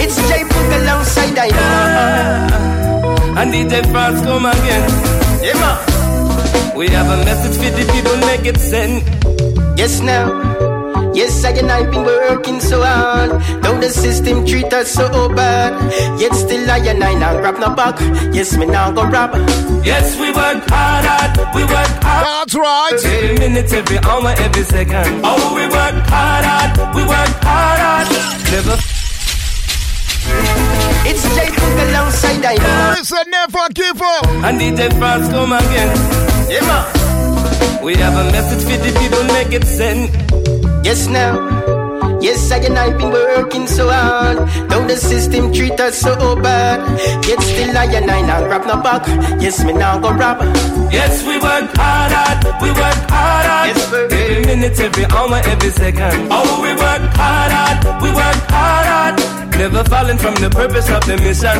[0.00, 2.79] It's J Book alongside I
[3.38, 4.90] and DJ France come again.
[5.42, 6.76] Yeah, man.
[6.76, 9.78] We have a message for the people, make it send.
[9.78, 10.60] Yes, now.
[11.12, 13.30] Yes, I and I've been working so hard.
[13.62, 15.72] Though the system treat us so bad.
[16.20, 17.98] Yet still I and I now grab no back.
[18.32, 19.34] Yes, me now go rob.
[19.84, 21.54] Yes, we work hard, hard.
[21.54, 22.26] we work hard.
[22.26, 23.04] That's right.
[23.04, 25.20] Every minute, every hour, every second.
[25.24, 26.94] Oh, we work hard, hard.
[26.94, 28.52] we work hard, hard.
[28.52, 28.99] Never.
[31.10, 34.26] It's J Cook alongside I Listen, never give up.
[34.46, 35.90] And DJ France come again.
[36.48, 37.84] Yeah, man.
[37.84, 40.10] We have a message for the people, make it send.
[40.84, 41.80] Yes, now.
[42.20, 44.38] Yes, I and I've been working so hard.
[44.68, 46.78] Though the system treat us so bad.
[47.26, 49.06] Yet still I and I now grab no back.
[49.40, 50.42] Yes, me now go rob.
[50.92, 52.44] Yes, we work hard, hard.
[52.60, 53.68] we work hard, hard.
[53.68, 56.28] Yes, every minute, every hour, every second.
[56.30, 58.02] Oh, we work hard, hard.
[58.02, 59.29] we work hard, hard.
[59.60, 61.52] Never falling from the purpose of the mission.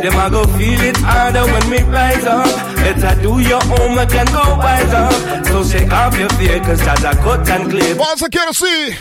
[0.00, 2.46] Them I go feel it harder when we rise up.
[2.76, 5.46] Better do your homework and go wise up.
[5.46, 7.98] So shake off your fear, cause that's a cut and clip.
[7.98, 8.94] Once again, see.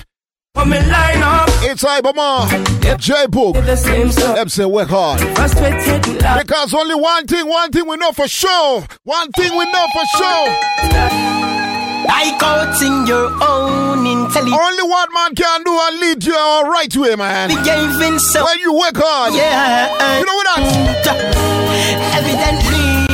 [0.56, 1.48] Come in line up.
[1.62, 3.00] It's Ibama, yep.
[3.00, 5.20] J Book, MC work hard.
[6.42, 8.84] Because only one thing, one thing we know for sure.
[9.04, 11.39] One thing we know for sure.
[12.10, 14.58] Like out in your own intelligence.
[14.58, 17.50] Only one man can do and lead you all right way, man.
[17.50, 18.44] Behaving so.
[18.46, 19.34] When you work hard.
[19.36, 20.18] Yeah.
[20.18, 21.06] You know what that?
[22.18, 23.06] Evidently,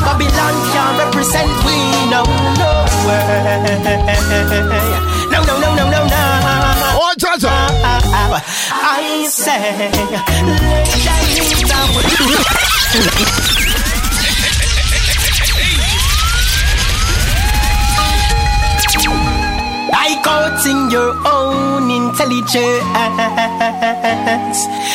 [0.00, 1.76] Babylon can represent we.
[2.08, 2.24] No,
[2.56, 2.72] no
[3.04, 3.60] way.
[5.28, 6.24] No, no, no, no, no, no.
[7.00, 7.52] Oh, Jaja.
[7.52, 8.40] Ah, ah, ah.
[8.96, 9.92] I say,
[11.04, 11.20] let
[20.08, 22.84] like out in your own intelligence.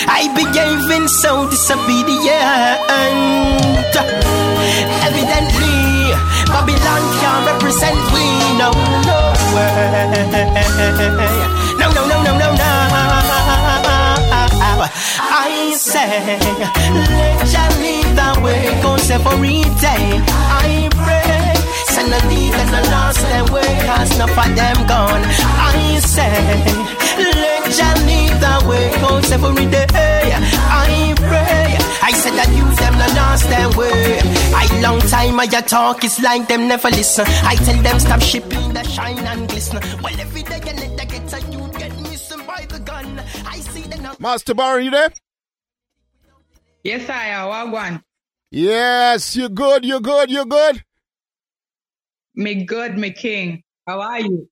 [0.09, 2.81] I behaving so disobedient.
[5.07, 5.77] Evidently,
[6.49, 8.25] Babylon can't represent we.
[8.57, 8.69] No,
[9.09, 9.19] no
[9.53, 9.69] way.
[11.79, 12.69] No, no, no, no, no, no.
[15.19, 16.39] I say,
[16.97, 21.22] let your lead the way, cause every day I pray.
[22.03, 25.23] Send a lead and a lost them way, cause enough of them gone.
[25.23, 26.35] I say,
[27.17, 31.77] let your lead the way, cause every day I pray.
[32.03, 34.19] I said that you them no lost them way.
[34.53, 37.25] I long time I talk, it's like them never listen.
[37.25, 39.79] I tell them stop shipping the shine and glisten.
[40.03, 43.21] Well, every day you let the get a you get missing by the gun.
[43.45, 44.15] I see the now.
[44.19, 45.13] Master Bar, you there?
[46.83, 47.47] Yes, I am.
[47.47, 48.03] Wagwan.
[48.51, 50.83] Yes, you're good, you're good, you're good.
[52.35, 53.63] Me good, me king.
[53.87, 54.49] How are you?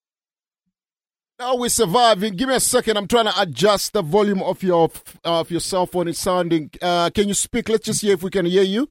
[1.39, 2.35] Now we're surviving.
[2.35, 2.97] Give me a second.
[2.97, 4.91] I'm trying to adjust the volume of your
[5.25, 6.07] uh, of your cell phone.
[6.07, 6.69] It's sounding.
[6.81, 7.67] Uh, can you speak?
[7.67, 8.87] Let's just see if we can hear you.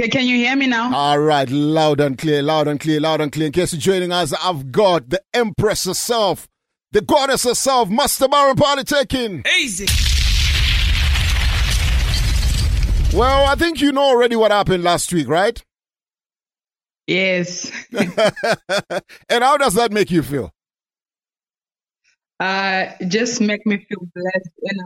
[0.00, 0.94] Okay, can you hear me now?
[0.94, 3.46] All right, loud and clear, loud and clear, loud and clear.
[3.46, 6.46] In case you're joining us, I've got the Empress herself,
[6.92, 9.42] the goddess herself, Master Baron Party taking.
[9.58, 9.86] Easy.
[13.16, 15.64] Well, I think you know already what happened last week, right?
[17.08, 17.72] Yes.
[19.30, 20.52] and how does that make you feel?
[22.38, 24.84] Uh, just make me feel blessed, you know.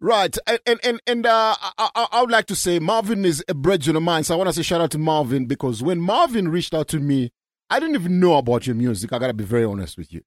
[0.00, 3.44] Right, and and and, and uh, I, I, I would like to say Marvin is
[3.48, 6.00] a brethren of mine, so I want to say shout out to Marvin because when
[6.00, 7.30] Marvin reached out to me,
[7.70, 9.12] I didn't even know about your music.
[9.12, 10.22] I gotta be very honest with you.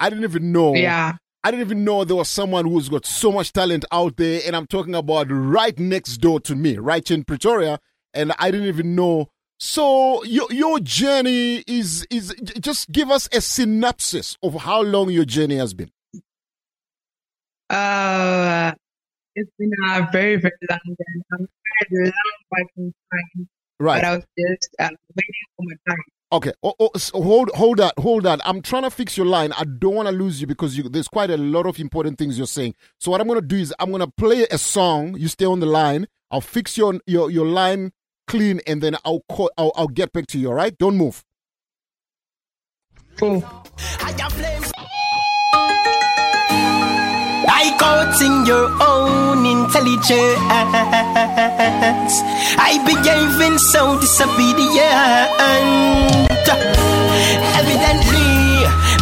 [0.00, 0.74] I didn't even know.
[0.74, 1.16] Yeah.
[1.42, 4.54] I didn't even know there was someone who's got so much talent out there, and
[4.54, 7.78] I'm talking about right next door to me, right in Pretoria,
[8.14, 9.28] and I didn't even know.
[9.58, 15.24] So your your journey is is just give us a synopsis of how long your
[15.24, 15.90] journey has been.
[17.68, 18.72] Uh,
[19.36, 21.24] it's been a very, very long time.
[21.32, 21.48] I'm
[21.90, 22.12] very long
[22.50, 23.48] working time.
[23.78, 24.02] Right.
[24.02, 26.04] But I was just uh, waiting for my time.
[26.32, 28.40] Okay, oh, oh, so hold hold that, hold that.
[28.44, 29.52] I'm trying to fix your line.
[29.52, 32.38] I don't want to lose you because you, there's quite a lot of important things
[32.38, 32.76] you're saying.
[32.98, 35.16] So what I'm going to do is I'm going to play a song.
[35.16, 36.06] You stay on the line.
[36.30, 37.92] I'll fix your your your line
[38.30, 39.50] clean, and then I'll call.
[39.58, 40.48] I'll, I'll get back to you.
[40.48, 40.76] All right?
[40.78, 41.24] Don't move.
[43.18, 43.44] Cool.
[47.58, 50.38] I counting your own intelligence.
[52.56, 54.70] I behaving so disobedient.
[57.60, 58.30] Evidently,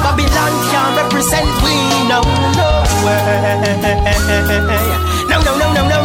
[0.03, 1.75] Babylon can't represent we.
[2.09, 2.21] No,
[2.59, 2.71] no.
[5.29, 5.99] No, no, no, no, no,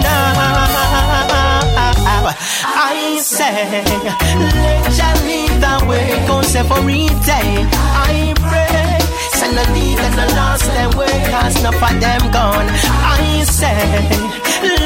[3.52, 7.68] let Jah lead the way, go separate day.
[7.72, 8.93] I pray.
[9.44, 11.20] Send a lead and lost them way,
[11.60, 12.68] enough of them gone.
[13.04, 13.76] I say,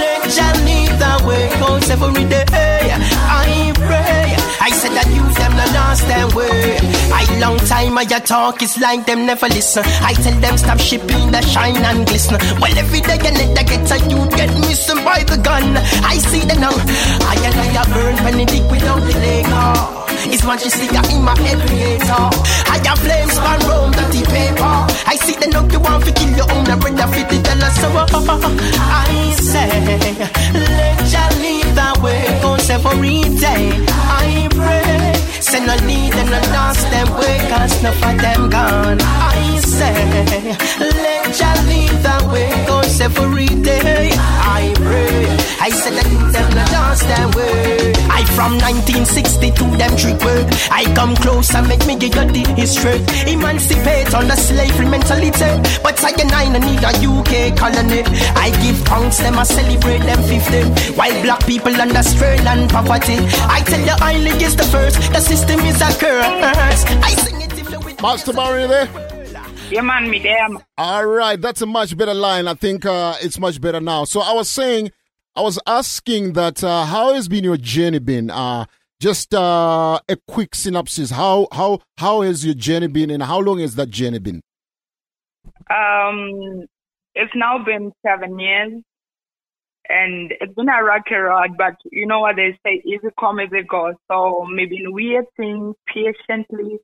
[0.01, 4.33] let Jah lead the way, cause every day I pray.
[4.59, 6.79] I said that you them the lost them way.
[7.13, 9.83] I long time I talk, it's like them never listen.
[10.01, 12.37] I tell them stop shipping the shine and glisten.
[12.59, 15.77] Well, every day you let the get a you get missing by the gun.
[16.01, 16.73] I see them now.
[16.73, 19.45] I and I burn Benedict without the leg.
[19.49, 20.06] Oh.
[20.31, 22.23] It's majestic in my head creator.
[22.73, 24.75] I have flames span round dirty paper.
[25.05, 27.87] I see the note you want to kill your own brother fit the dollar so
[27.89, 28.49] uh, uh, uh,
[29.09, 29.69] I say
[30.53, 36.41] let Jah lead the way cause every day I pray send a lead and a
[36.53, 39.95] dance them way cause enough of them gone I say
[40.79, 46.65] let Jah lead the way cause every day I pray I said that them a
[46.69, 51.95] dance them way I from 1962 them trick word I come close and make me
[51.97, 52.99] get you the history.
[53.31, 55.51] Emancipate on the slavery mentality.
[55.83, 58.03] But I and I no need a UK colony.
[58.35, 63.17] I give thanks them I celebrate them 50 While black people under strain and poverty.
[63.49, 64.97] I tell you I is the first.
[65.11, 66.83] The system is a curse.
[67.03, 68.89] I sing it if you Master Barry there?
[69.69, 70.47] Yeah, man, me there.
[70.77, 72.47] All right, that's a much better line.
[72.47, 74.05] I think uh, it's much better now.
[74.05, 74.91] So I was saying,
[75.37, 78.31] I was asking that uh, how has been your journey been?
[78.31, 78.65] Uh,
[78.99, 81.11] just uh, a quick synopsis.
[81.11, 84.41] How how how has your journey been, and how long has that journey been?
[85.69, 86.65] Um,
[87.13, 88.81] it's now been seven years,
[89.87, 91.51] and it's been a rocky road.
[91.55, 93.93] But you know what they say: easy come, easy go.
[94.09, 96.79] So maybe waiting patiently,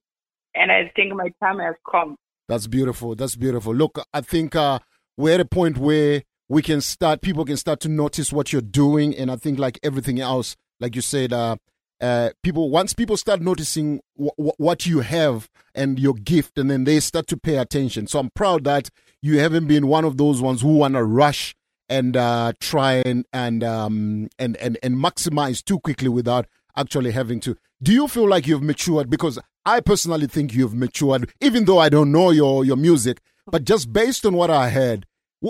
[0.53, 2.17] and I think my time has come.
[2.47, 3.15] That's beautiful.
[3.15, 3.73] That's beautiful.
[3.73, 4.77] Look, I think uh,
[5.17, 6.21] we're at a point where
[6.53, 7.21] we can start.
[7.21, 10.95] People can start to notice what you're doing, and I think, like everything else, like
[10.95, 11.57] you said, uh,
[11.99, 16.69] uh, people once people start noticing w- w- what you have and your gift, and
[16.69, 18.07] then they start to pay attention.
[18.07, 18.89] So I'm proud that
[19.21, 21.55] you haven't been one of those ones who want to rush
[21.89, 26.45] and uh, try and and, um, and and and maximize too quickly without
[26.77, 27.57] actually having to.
[27.81, 29.09] Do you feel like you've matured?
[29.09, 33.21] Because I personally think you've matured, even though I don't know your your music.
[33.45, 35.05] But just based on what I heard,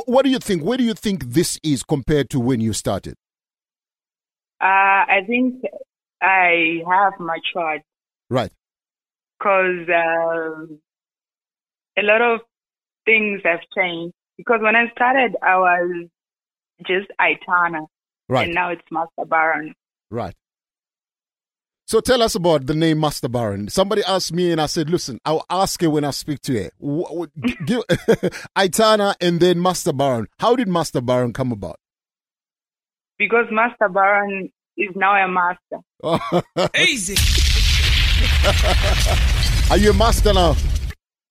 [0.08, 0.64] what do you think?
[0.64, 3.16] Where do you think this is compared to when you started?
[4.62, 5.62] Uh, I think
[6.22, 7.82] I have matured
[8.30, 8.52] Right.
[9.38, 10.66] because uh,
[11.98, 12.40] a lot of
[13.06, 14.14] things have changed.
[14.38, 16.08] Because when I started, I was
[16.88, 17.86] just Aitana,
[18.30, 18.46] Right.
[18.48, 19.76] and now it's Master Baron.
[20.10, 20.34] Right.
[21.86, 23.68] So tell us about the name Master Baron.
[23.68, 26.70] Somebody asked me, and I said, "Listen, I'll ask her when I speak to her."
[26.80, 27.84] Wh- wh- Give
[28.58, 30.28] Aitana and then Master Baron.
[30.40, 31.78] How did Master Baron come about?
[33.18, 36.72] Because Master Baron is now a master.
[36.78, 37.16] Easy.
[39.70, 40.56] Are you a master now?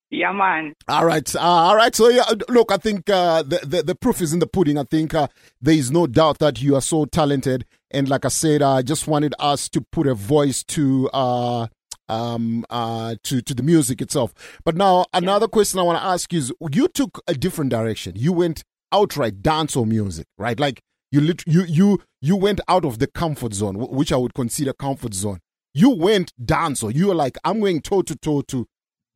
[0.09, 0.73] Yeah, man.
[0.87, 1.93] All right, uh, all right.
[1.95, 4.77] So yeah, look, I think uh, the, the the proof is in the pudding.
[4.77, 5.27] I think uh,
[5.59, 9.07] there is no doubt that you are so talented, and like I said, I just
[9.07, 11.67] wanted us to put a voice to uh
[12.09, 14.33] um uh to to the music itself.
[14.65, 18.13] But now another question I want to ask is: you took a different direction.
[18.15, 20.59] You went outright dancehall music, right?
[20.59, 24.33] Like you lit- you you you went out of the comfort zone, which I would
[24.33, 25.39] consider comfort zone.
[25.73, 26.93] You went dancehall.
[26.93, 28.67] You were like, I'm going toe to toe to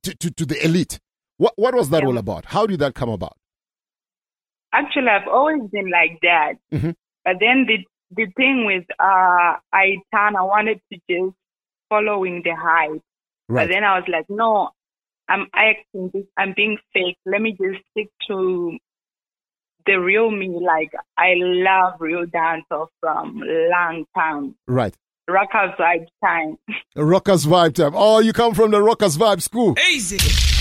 [0.04, 1.00] to to the elite.
[1.38, 2.46] What what was that all about?
[2.46, 3.38] How did that come about?
[4.74, 6.54] Actually, I've always been like that.
[6.74, 6.96] Mhm.
[7.24, 7.78] But then the
[8.12, 11.36] the thing with uh Aitan, I wanted to just
[11.90, 13.02] following the hype.
[13.50, 13.68] Right.
[13.68, 14.70] But then I was like, no,
[15.30, 16.12] I'm acting.
[16.14, 17.18] This, I'm being fake.
[17.26, 18.78] Let me just stick to
[19.86, 20.50] the real me.
[20.50, 24.56] Like I love real dancehall from long time.
[24.68, 24.96] Right.
[25.30, 26.58] Rockers vibe time.
[26.96, 27.92] Rockers vibe time.
[27.96, 29.76] Oh, you come from the rockers vibe school.
[29.90, 30.18] Easy.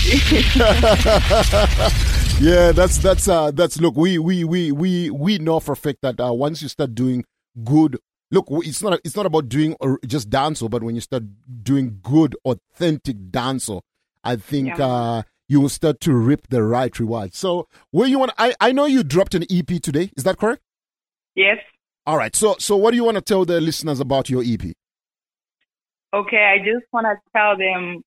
[2.41, 5.99] yeah, that's that's uh that's look we we we we we know for a fact
[6.01, 7.23] that uh, once you start doing
[7.63, 7.97] good
[8.31, 11.23] look it's not it's not about doing or just dancehall but when you start
[11.63, 13.81] doing good authentic dancehall
[14.23, 14.85] I think Yeah.
[14.87, 17.33] uh you will start to reap the right reward.
[17.33, 20.11] So where you want I I know you dropped an EP today.
[20.17, 20.61] Is that correct?
[21.35, 21.57] Yes.
[22.05, 22.35] All right.
[22.35, 24.73] So so what do you want to tell the listeners about your EP?
[26.13, 28.01] Okay, I just want to tell them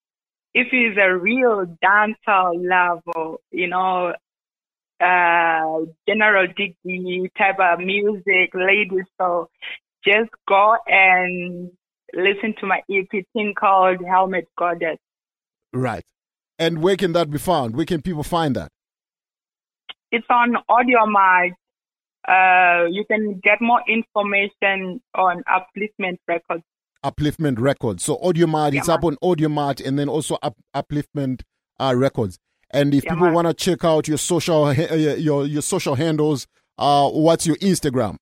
[0.55, 4.14] if it's a real dancehall level, you know,
[5.01, 9.48] uh, general diggy type of music, ladies, so
[10.05, 11.70] just go and
[12.14, 14.98] listen to my EP thing called Helmet Goddess.
[15.72, 16.05] Right.
[16.59, 17.77] And where can that be found?
[17.77, 18.70] Where can people find that?
[20.12, 21.52] It's on Audiomack.
[22.28, 26.64] Uh, you can get more information on Upliftment Records.
[27.05, 28.05] Upliftment Records.
[28.05, 31.43] So Audiomack, it's Yeah, up on Audiomack and then also up, Upliftment
[31.78, 32.39] uh, Records.
[32.72, 36.47] And if Yeah, people want to check out your social uh, your your social handles,
[36.78, 38.16] uh, what's your Instagram?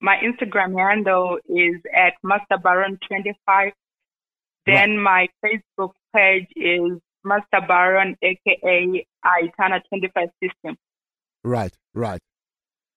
[0.00, 3.72] My Instagram handle is at Master Baron 25.
[4.66, 10.76] Then my Facebook page is Master Baron, aka Itana 25 System.
[11.42, 12.20] Right, right.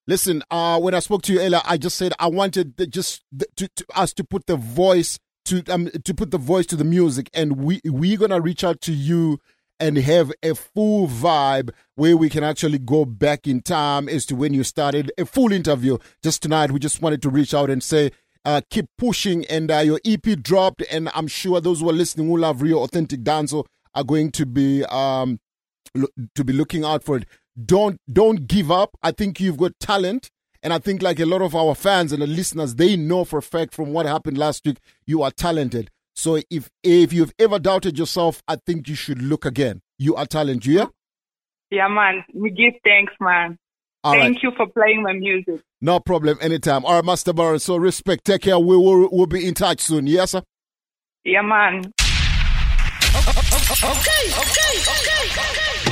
[0.06, 3.24] Listen, uh, when I spoke to you earlier, I just said I wanted the, just
[3.32, 6.76] the, to, to us to put the voice to um to put the voice to
[6.76, 9.40] the music, and we we're gonna reach out to you
[9.80, 14.36] and have a full vibe where we can actually go back in time as to
[14.36, 15.98] when you started a full interview.
[16.24, 18.12] Just tonight, we just wanted to reach out and say.
[18.46, 22.28] Uh, keep pushing, and uh, your EP dropped, and I'm sure those who are listening
[22.28, 25.42] who love real authentic dancehall are going to be um,
[25.94, 27.26] lo- to be looking out for it.
[27.62, 28.92] Don't don't give up.
[29.04, 30.30] I think you've got talent,
[30.64, 33.40] and I think like a lot of our fans and the listeners, they know for
[33.40, 35.90] a fact from what happened last week, you are talented.
[36.18, 39.82] So if if you've ever doubted yourself, I think you should look again.
[40.00, 40.66] You are talented.
[40.66, 40.86] Yeah.
[41.70, 42.26] Yeah, man.
[42.34, 43.60] We give thanks, man.
[44.04, 44.44] All Thank right.
[44.44, 45.62] you for playing my music.
[45.80, 46.40] No problem.
[46.42, 46.86] Anytime.
[46.86, 47.60] All right, Master Baron.
[47.60, 48.26] So respect.
[48.26, 48.58] Take care.
[48.58, 50.08] We will we'll be in touch soon.
[50.08, 50.42] Yes, sir.
[51.24, 51.94] Yeah, man.
[53.18, 53.38] Okay.
[53.78, 55.87] Okay, okay, okay,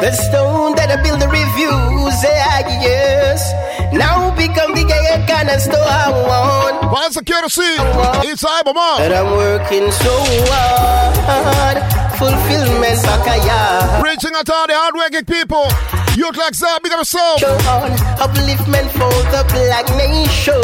[0.00, 3.52] The stone that I build the reviews, yeah, yes.
[3.92, 6.90] Now become the guy I kind of store I want.
[6.90, 7.76] Why security?
[8.24, 8.96] It's Iberman.
[8.96, 10.14] That I'm working so
[10.48, 11.76] hard.
[12.16, 14.02] Fulfillment, Bakaya.
[14.02, 15.68] Reaching out to all the hardworking people.
[16.16, 17.38] Youth like that, big up yourself.
[17.40, 20.58] Show on upliftment for the black nation.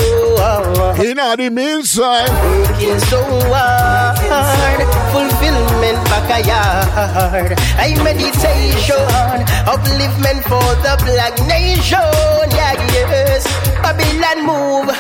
[1.01, 2.27] You know the meantime.
[2.29, 3.23] Uh, Working so
[3.55, 4.19] hard.
[5.15, 6.61] Fulfillment, Bakaya.
[7.79, 9.07] I meditation.
[9.71, 12.03] Upliftment for the black nation.
[12.51, 13.47] Yeah, yes.
[13.81, 14.91] Babylon move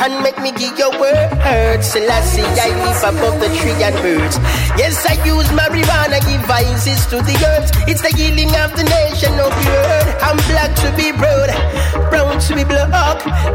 [0.00, 1.82] and make me give your word.
[1.82, 4.36] Selassie, I live above the tree and birds.
[4.76, 7.70] Yes, I use marijuana, give vices to the earth.
[7.88, 10.22] It's the healing of the nation of the earth.
[10.22, 11.50] I'm black to be brown,
[12.10, 12.90] brown to be black.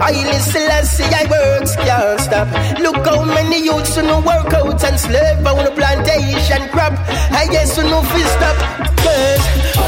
[0.01, 2.47] I live Selassie, I works, can't stop.
[2.79, 6.93] Look how many youths who no work out and slave on the plantation crop.
[7.31, 8.57] I guess who no fist stop.
[9.03, 9.41] Yes,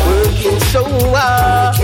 [0.08, 1.76] working so hard,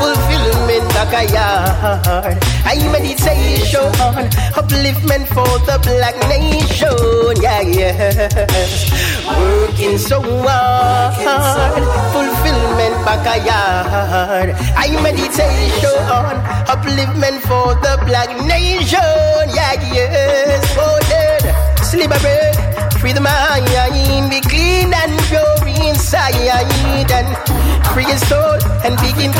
[0.00, 2.38] fulfillment like a yard.
[2.64, 7.42] I meditation, upliftment for the black nation.
[7.42, 8.90] Yeah, yes.
[9.26, 14.56] Working so hard, fulfillment back a yard.
[14.76, 16.04] I meditation,
[16.66, 19.48] upliftment for the black nation.
[19.54, 20.74] Yeah, yes.
[20.78, 21.84] Oh, dead.
[21.84, 22.56] Sleep a bread,
[22.98, 26.34] free the mind, be clean and pure inside,
[27.10, 27.28] and
[27.94, 29.30] free your soul and begin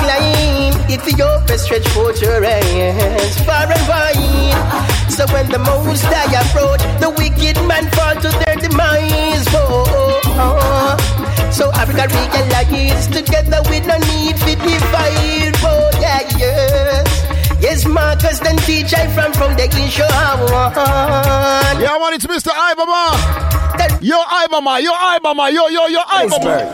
[1.05, 5.11] the open stretch forth your hands far and wide.
[5.11, 9.47] So when the most die approach, the wicked man fall to their demise.
[9.51, 11.51] Oh, oh, oh.
[11.51, 15.55] So Africa realize together we no need to divide.
[15.65, 17.08] Oh yeah, yes.
[17.61, 20.03] Yes, Marcus, then teach I from from the issue.
[21.83, 22.51] Yeah, man, it's Mr.
[22.51, 24.01] Ibama.
[24.01, 26.73] Yo, Ibama, yo, Ibama, yo, yo, yo, Ibama.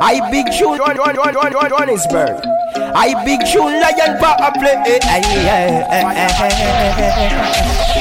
[0.00, 2.51] I big tune, Johannesburg.
[2.74, 4.76] I big tune, lion power play.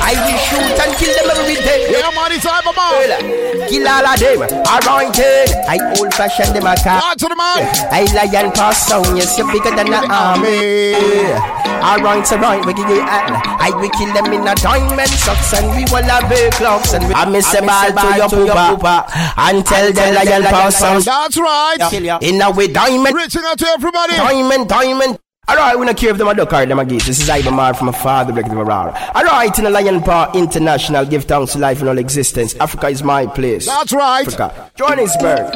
[0.02, 1.92] I will shoot and kill them every day.
[1.92, 3.68] Yeah, man, it's Ibama.
[3.70, 5.50] Kill all of them, around anointed.
[5.68, 7.16] I old fashioned them a car.
[7.16, 7.68] to the man.
[7.92, 10.96] I lion pass sound, yes, you're bigger than the army.
[11.82, 13.34] Alright, to right, we give you all.
[13.58, 17.08] I will kill them in a diamond socks and we will have big clocks and
[17.08, 17.14] we.
[17.14, 17.90] I miss a ball
[18.30, 21.04] to your poopa and tell the lion pass sound.
[21.04, 22.22] That's right.
[22.22, 23.16] In a way, diamond.
[23.16, 24.14] Reaching out to everybody.
[24.14, 25.18] Diamond, diamond.
[25.52, 27.06] Alright, we don't care if them a duck or them a geese.
[27.06, 28.96] This is Ivan Mar from a father, Rick Aurora.
[29.14, 32.56] Alright, in the Lion Paw International, give thanks to life and all existence.
[32.56, 33.66] Africa is my place.
[33.66, 34.26] That's right.
[34.26, 34.72] Africa.
[34.78, 35.52] Johannesburg.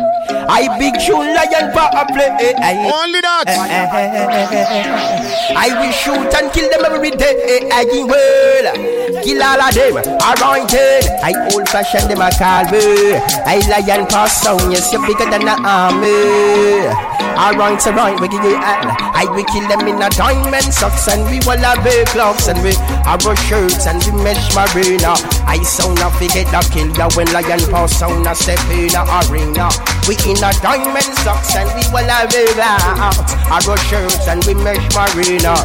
[0.51, 2.27] I big tune Lion Paw play.
[2.27, 3.47] Only that.
[5.55, 7.69] I will shoot and kill them every day.
[7.72, 9.95] I will kill all of them.
[9.95, 11.07] Anointed.
[11.07, 11.19] Eh.
[11.23, 13.15] I old fashioned them a call me.
[13.47, 14.73] I lion pass sound.
[14.73, 17.15] Yes, you're bigger than the army.
[17.35, 18.55] Alright, so right, we give you.
[18.55, 22.62] I will kill them in a diamond socks and we will have big clocks and
[22.64, 22.74] we
[23.06, 25.14] have our shirts and we mesh marina.
[25.45, 29.03] I sound a forget the kill ya when lion pass sound a step in a
[29.26, 29.70] arena.
[30.07, 33.34] We in a diamond socks and we will have big clocks.
[33.52, 35.56] Our shirts and we mesh marina.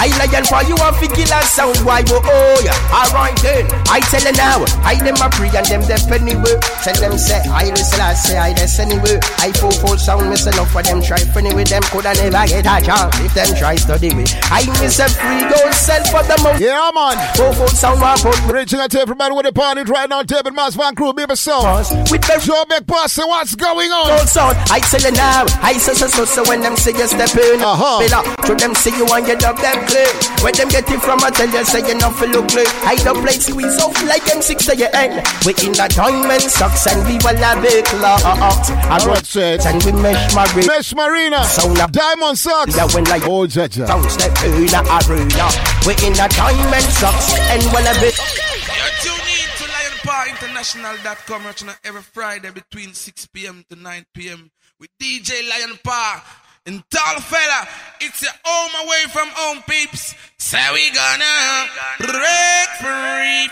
[0.00, 2.72] I lion for you want to kill a sound why you oh yeah.
[2.88, 3.68] Alright then.
[3.92, 6.56] I tell you now I them a pre and them them anyway.
[6.80, 9.20] Tell them say I listen I say I this anyway.
[9.36, 12.64] I full full sound miss enough for them try funny with them coulda never get
[12.64, 14.24] a chance If them try study me.
[14.48, 17.20] I miss a free go sell for the most Yeah man.
[17.36, 20.22] Full full sound one put Reaching out to everybody with the party right now.
[20.22, 24.16] David Mass Van Crew Baby Sound With the Joe Big Boss what's going on?
[24.16, 24.56] Full sound.
[24.72, 27.60] I tell you now I say so so so when them say you step in.
[27.60, 28.00] Uh-huh.
[28.00, 30.06] Bill up To them say you want you dub them clear
[30.46, 32.94] Where them get it from I tell you say you not feel look clear I
[33.02, 37.02] don't play squeeze off like M6 to your end We in the diamond socks and
[37.06, 39.60] we will have big clocks I Alright, said.
[39.66, 41.42] and we mesh my ring Mesh Marina.
[41.44, 42.76] Sound up Diamond Socks.
[42.76, 45.46] Yeah, when like Oh Jaja Sound step in the arena.
[45.86, 51.68] We in the diamond socks and we'll have it You're tuned in to LionPawInternational.com watching
[51.68, 53.64] us every Friday between 6 p.m.
[53.68, 54.50] to 9 p.m.
[54.78, 56.22] with DJ Lion Paw.
[56.66, 57.68] And tall fella,
[58.02, 60.14] it's your home away from home, peeps.
[60.38, 61.68] So we gonna
[61.98, 63.48] break free.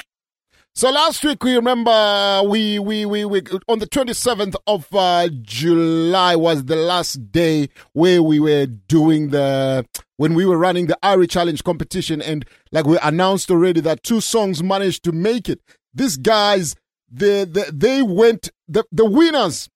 [0.74, 6.36] So last week we remember we we we, we on the 27th of uh, July
[6.36, 9.86] was the last day where we were doing the
[10.18, 14.20] when we were running the Irie Challenge competition and like we announced already that two
[14.20, 15.60] songs managed to make it.
[15.94, 16.76] These guys
[17.10, 19.68] they they, they went the the winners.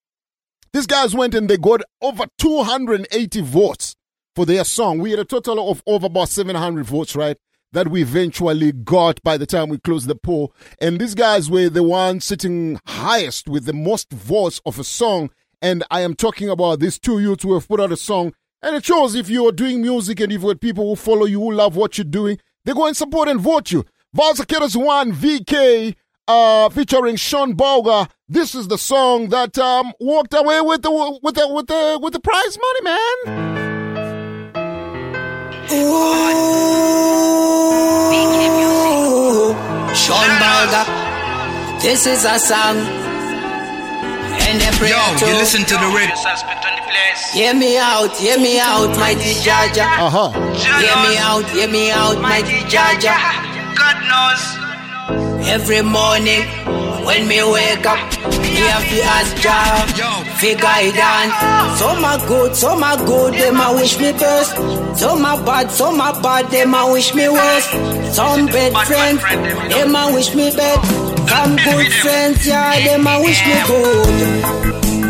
[0.73, 3.95] These guys went and they got over 280 votes
[4.35, 4.99] for their song.
[4.99, 7.37] We had a total of over about 700 votes, right?
[7.73, 10.55] that we eventually got by the time we closed the poll.
[10.81, 15.31] And these guys were the ones sitting highest with the most votes of a song.
[15.61, 18.35] And I am talking about these two youths who have put out a song.
[18.63, 21.41] And it shows if you are doing music and you've got people who follow you,
[21.41, 23.85] who love what you're doing, they go and support and vote you.
[24.17, 25.97] Valsakeros 1 VK
[26.29, 28.09] uh, featuring Sean Boga.
[28.29, 30.91] This is the song that um, walked away with the
[31.23, 33.53] with the with the with the prize money, man.
[38.53, 39.55] Ooh,
[39.95, 42.77] Sean Balga, this is a song.
[44.45, 46.17] And they pray Yo, to you listen to the radio.
[47.33, 49.87] Hear me out, hear me out, mighty Jaja.
[49.99, 50.31] Uh-huh.
[50.53, 53.17] Hear me out, hear me out, mighty Jaja.
[53.77, 54.72] God knows.
[55.45, 56.43] Every morning
[57.05, 57.99] when me wake up,
[58.43, 61.35] me have to ask Jah for guidance.
[61.79, 64.57] Some are good, some are good, them a wish me best.
[64.99, 67.69] Some are bad, some are bad, them a wish me worse.
[68.15, 70.81] Some bad friends, them a wish me bad.
[71.29, 74.63] Some good friends, yeah, them a wish me good.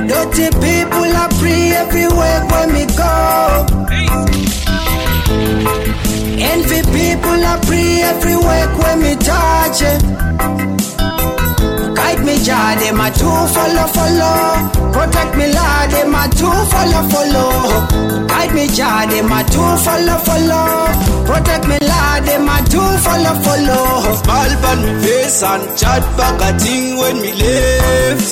[0.09, 4.61] Dirty people a pray everywhere when me go.
[6.51, 10.02] Envy people a pray everywhere when me touch it.
[11.97, 14.93] Guide me, Jah, them a two follow, follow.
[14.93, 18.27] Protect me, Lord, them a two follow, follow.
[18.27, 20.66] Guide me, Jah, them a two follow, follow.
[21.27, 24.14] Protect me, Lord, them a two follow, follow.
[24.23, 28.28] Smile on me face and chat back a thing when me left.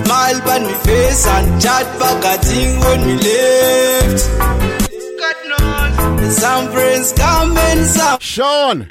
[0.00, 4.81] Smile on me face and chat back a thing when me left.
[6.22, 6.36] God knows.
[6.36, 8.20] Some friends come and some.
[8.20, 8.88] Sean.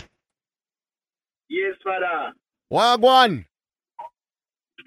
[1.49, 2.33] Yes, father.
[2.71, 3.45] Wagwan.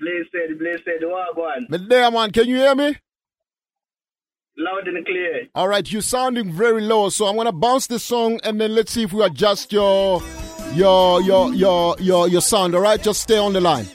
[0.01, 1.67] Blessed, blessed, Wagwan.
[1.69, 2.97] But there, man, can you hear me?
[4.57, 5.49] Loud and clear.
[5.55, 8.93] All right, you're sounding very low, so I'm gonna bounce the song and then let's
[8.93, 10.23] see if we adjust your
[10.75, 12.75] your your your your your sound.
[12.75, 13.89] All right, just stay on the line.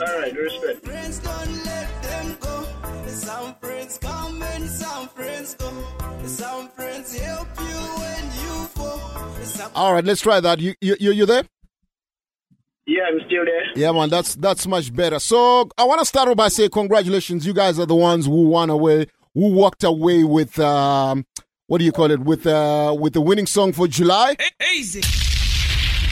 [0.00, 1.57] All right, respect.
[9.74, 10.60] All right, let's try that.
[10.60, 11.44] You you you, you there?
[12.86, 13.64] Yeah, I'm still there.
[13.76, 15.18] Yeah, man, that's that's much better.
[15.18, 17.46] So I want to start off by saying congratulations.
[17.46, 21.24] You guys are the ones who won away, who walked away with um,
[21.66, 22.20] what do you call it?
[22.20, 24.36] With uh, with the winning song for July.
[24.74, 25.02] Easy.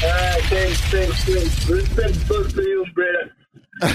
[0.05, 1.67] All right, thanks, thanks, thanks.
[1.69, 3.33] Respect goes to you, brother.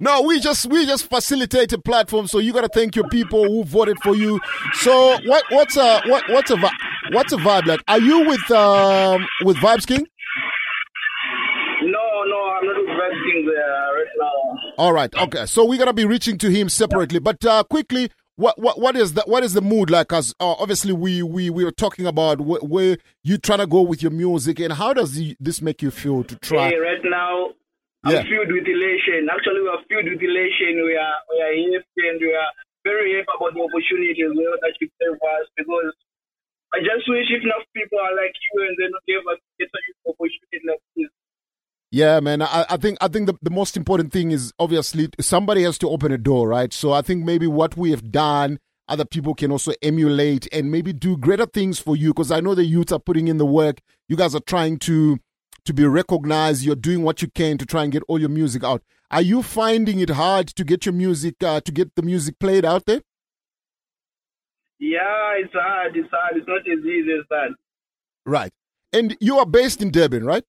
[0.00, 3.64] No, we just we just facilitate a platform, so you gotta thank your people who
[3.64, 4.38] voted for you.
[4.74, 6.56] So what what's a what what's a
[7.12, 7.80] what's a vibe like?
[7.88, 10.06] Are you with um with Vibes King?
[11.82, 14.74] No, no, I'm not investing there right now.
[14.76, 15.46] All right, okay.
[15.46, 19.14] So we're gonna be reaching to him separately, but uh, quickly, what what what is
[19.14, 20.12] the what is the mood like?
[20.12, 23.80] As uh, obviously we we we were talking about wh- where you trying to go
[23.82, 26.70] with your music, and how does the, this make you feel to try?
[26.70, 27.50] Hey, right now,
[28.04, 28.22] I'm Yeah.
[28.22, 29.26] filled with elation.
[29.30, 30.84] Actually, we are filled with elation.
[30.86, 32.50] We are we are happy and we are
[32.84, 35.92] very happy about the opportunities well, that you gave us because
[36.72, 40.12] I just wish if enough people are like you and then give us get an
[40.14, 41.10] opportunity like this.
[41.90, 42.42] Yeah, man.
[42.42, 45.88] I, I think I think the, the most important thing is obviously somebody has to
[45.88, 46.72] open a door, right?
[46.72, 48.58] So I think maybe what we have done,
[48.88, 52.10] other people can also emulate and maybe do greater things for you.
[52.10, 53.80] Because I know the youth are putting in the work.
[54.08, 55.18] You guys are trying to
[55.64, 56.64] to be recognized.
[56.64, 58.82] You're doing what you can to try and get all your music out.
[59.10, 62.64] Are you finding it hard to get your music uh, to get the music played
[62.64, 63.00] out there?
[64.78, 65.96] Yeah, it's hard.
[65.96, 66.36] It's hard.
[66.36, 67.54] It's not as easy as that.
[68.24, 68.52] Right.
[68.92, 70.44] And you are based in Durban, right?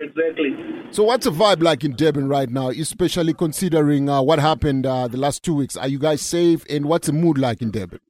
[0.00, 0.56] Exactly.
[0.90, 5.08] So what's the vibe like in Durban right now, especially considering uh, what happened uh,
[5.08, 5.76] the last two weeks?
[5.76, 6.64] Are you guys safe?
[6.70, 8.00] And what's the mood like in Durban?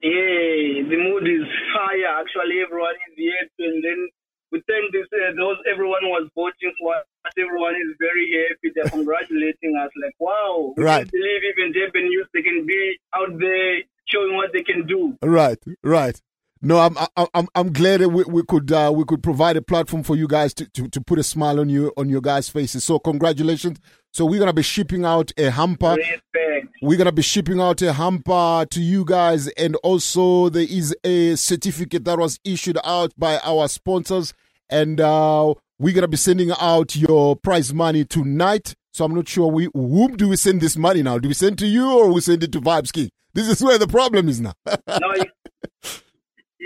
[0.00, 2.22] Yeah, the mood is higher.
[2.22, 4.08] Actually, everyone is happy, and then
[4.52, 5.06] we thank this.
[5.12, 7.04] Uh, those everyone was voting for us.
[7.36, 8.72] Everyone is very happy.
[8.74, 9.90] They're congratulating us.
[10.00, 11.10] Like, wow, we Right.
[11.10, 15.18] believe even youth they can be out there showing what they can do.
[15.22, 16.20] Right, right.
[16.60, 16.96] No, I'm
[17.34, 20.26] I'm I'm, glad that we, we could uh, we could provide a platform for you
[20.26, 22.82] guys to, to, to put a smile on you on your guys' faces.
[22.82, 23.78] So congratulations.
[24.12, 25.94] So we're gonna be shipping out a hamper.
[25.96, 26.74] Respect.
[26.82, 31.36] We're gonna be shipping out a hamper to you guys, and also there is a
[31.36, 34.34] certificate that was issued out by our sponsors,
[34.68, 38.74] and uh, we're gonna be sending out your prize money tonight.
[38.92, 41.18] So I'm not sure we whom do we send this money now?
[41.18, 43.10] Do we send to you or we send it to Vibes King?
[43.32, 44.54] This is where the problem is now.
[44.88, 45.14] No,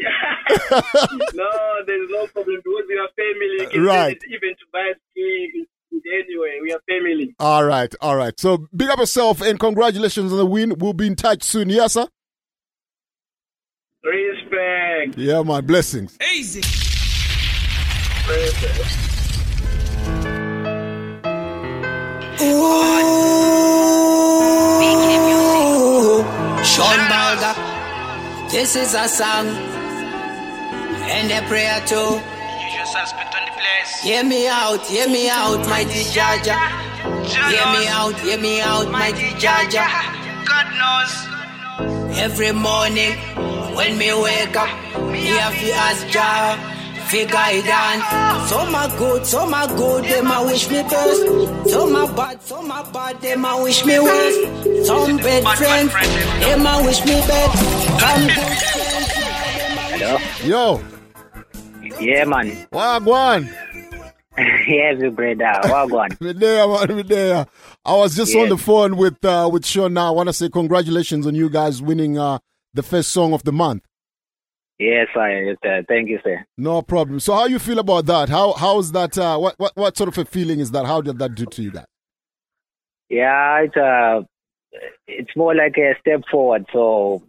[1.34, 1.50] no,
[1.86, 3.60] there's no problem because we are family.
[3.60, 4.20] You can Right.
[4.20, 5.66] send it even to buy a ski.
[5.94, 7.34] Anyway, we are family.
[7.38, 8.38] All right, all right.
[8.40, 10.74] So big up yourself and congratulations on the win.
[10.78, 11.68] We'll be in touch soon.
[11.68, 12.06] Yes, sir.
[14.04, 15.16] Respect.
[15.18, 16.18] Yeah, my blessings.
[16.34, 16.60] Easy.
[18.28, 18.98] Respect.
[24.92, 26.22] Ooh,
[26.64, 27.54] Sean Balder,
[28.50, 29.46] this is a song
[31.10, 32.20] and a prayer too.
[34.02, 36.58] Hear me out, hear me out, mighty Jaja.
[37.26, 39.86] Hear me out, hear me out, mighty Jaja.
[40.46, 42.18] God knows.
[42.18, 43.12] Every morning
[43.76, 44.68] when me wake up,
[45.10, 46.58] me have to ask Jah
[47.08, 48.50] for guidance.
[48.50, 51.70] So my good, so my good, them a wish me best.
[51.70, 54.86] So my bad, so my bad, them a wish me worst.
[54.86, 57.50] Some bad friends, them a wish me bad.
[58.00, 59.08] Some good friends.
[60.02, 60.82] Yo.
[62.00, 62.66] Yeah, man.
[62.72, 63.48] Wagwan.
[64.66, 65.60] yes, brother.
[65.68, 66.16] Wagwan.
[66.38, 67.46] There, man, there.
[67.84, 70.08] I was just on the phone with uh, with Sean now.
[70.08, 72.38] I want to say congratulations on you guys winning uh,
[72.74, 73.84] the first song of the month.
[74.78, 75.44] Yes, sir.
[75.44, 75.84] Yes, sir.
[75.88, 76.44] Thank you, sir.
[76.58, 77.20] No problem.
[77.20, 78.28] So how you feel about that?
[78.28, 79.16] How how's that?
[79.16, 80.84] Uh, what what what sort of a feeling is that?
[80.84, 81.84] How did that do to you guys?
[83.08, 84.22] Yeah, it's uh,
[85.06, 87.22] it's more like a step forward, so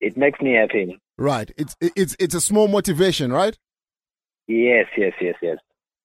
[0.00, 0.98] it makes me happy.
[1.18, 1.50] Right.
[1.56, 3.56] It's it's it's a small motivation, right?
[4.48, 5.58] Yes, yes, yes, yes.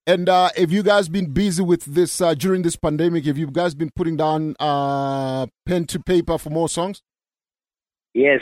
[0.06, 3.24] And uh, have you guys been busy with this uh, during this pandemic?
[3.26, 7.02] Have you guys been putting down uh, pen to paper for more songs?
[8.14, 8.40] Yes.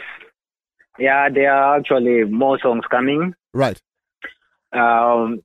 [0.99, 3.35] Yeah, there are actually more songs coming.
[3.53, 3.81] Right.
[4.73, 5.41] Um,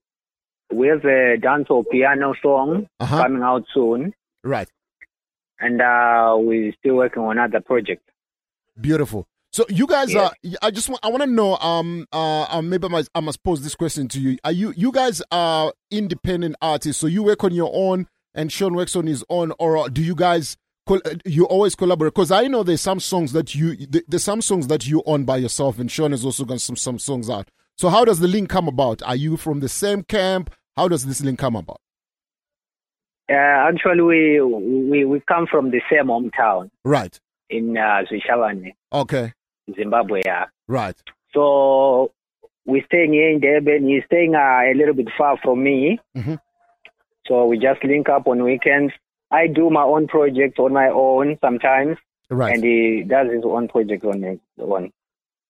[0.71, 3.17] we have a dance or piano song Uh-huh.
[3.23, 4.69] coming out soon, Right.
[5.59, 8.03] and uh, we're still working on other projects.
[8.79, 9.27] Beautiful.
[9.53, 10.27] So you guys Yeah.
[10.27, 10.31] are.
[10.61, 11.01] I just want.
[11.03, 11.57] I want to know.
[11.57, 12.07] Um.
[12.11, 12.43] Uh.
[12.43, 14.37] uh, Maybe I must, I must pose this question to you.
[14.45, 14.73] Are you?
[14.77, 16.99] You guys are independent artists.
[17.01, 20.15] So you work on your own, and Sean works on his own, or do you
[20.15, 20.55] guys?
[21.25, 24.67] You always collaborate because I know there's some songs that you th- there's some songs
[24.67, 27.49] that you own by yourself, and Sean has also got some some songs out.
[27.77, 29.01] So how does the link come about?
[29.03, 30.53] Are you from the same camp?
[30.75, 31.79] How does this link come about?
[33.29, 37.17] Uh, actually, we, we we come from the same hometown Right.
[37.49, 39.33] in uh, Zvishavane, Okay.
[39.75, 40.21] Zimbabwe.
[40.25, 40.45] Yeah.
[40.67, 40.95] Right.
[41.33, 42.11] So
[42.65, 43.87] we're staying here in Durban.
[43.87, 45.99] He's staying uh, a little bit far from me.
[46.15, 46.39] Mhm.
[47.27, 48.93] So we just link up on weekends.
[49.31, 51.97] I do my own projects on my own sometimes,
[52.29, 52.53] Right.
[52.55, 54.91] and he does his own projects on his own.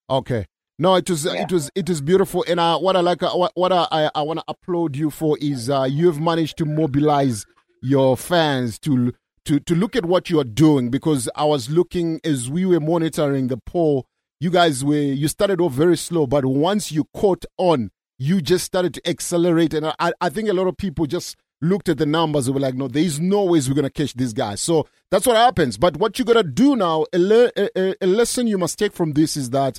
[0.08, 0.46] Okay.
[0.78, 3.52] No, it was it was it was beautiful, and uh, what I like, uh, what,
[3.54, 7.44] what I I, want to applaud you for is uh, you have managed to mobilize
[7.82, 9.12] your fans to
[9.44, 12.80] to to look at what you are doing because I was looking as we were
[12.80, 14.06] monitoring the poll.
[14.40, 18.64] You guys were you started off very slow, but once you caught on, you just
[18.64, 22.06] started to accelerate, and I I think a lot of people just looked at the
[22.06, 24.60] numbers and were like, no, there is no ways we're gonna catch these guys.
[24.60, 25.78] So that's what happens.
[25.78, 29.12] But what you gotta do now, a, le- a, a- lesson you must take from
[29.12, 29.78] this is that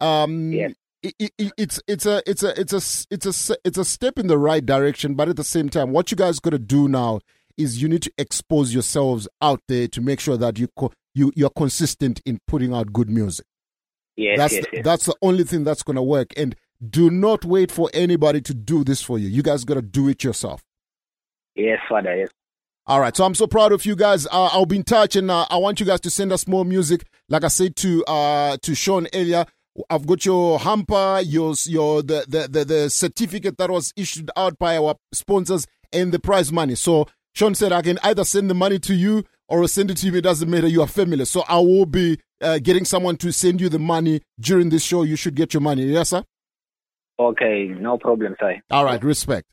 [0.00, 0.52] um
[1.02, 4.18] it, it, it- it's it's a it's a it's a it's a it's a step
[4.18, 6.88] in the right direction but at the same time what you guys got to do
[6.88, 7.20] now
[7.56, 11.32] is you need to expose yourselves out there to make sure that you co- you
[11.36, 13.46] you're consistent in putting out good music
[14.16, 14.84] Yes, that's yes, the, yes.
[14.84, 16.54] that's the only thing that's going to work and
[16.90, 20.08] do not wait for anybody to do this for you you guys got to do
[20.08, 20.62] it yourself
[21.56, 22.16] Yes, Father.
[22.16, 22.28] Yes.
[22.86, 24.26] all right, so I'm so proud of you guys.
[24.26, 26.64] Uh, I'll be in touch, and uh, I want you guys to send us more
[26.64, 27.06] music.
[27.28, 29.46] Like I said to uh, to Sean earlier,
[29.88, 34.58] I've got your hamper, your your the, the the the certificate that was issued out
[34.58, 36.74] by our sponsors, and the prize money.
[36.74, 40.06] So Sean said I can either send the money to you or send it to
[40.06, 40.14] you.
[40.14, 40.68] It doesn't matter.
[40.68, 44.22] You are family, so I will be uh, getting someone to send you the money
[44.38, 45.02] during this show.
[45.02, 45.82] You should get your money.
[45.84, 46.24] Yes, sir.
[47.18, 48.60] Okay, no problem, sir.
[48.70, 49.48] All right, respect.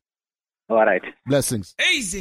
[0.70, 1.02] All right.
[1.26, 1.76] Blessings.
[1.94, 2.20] Easy.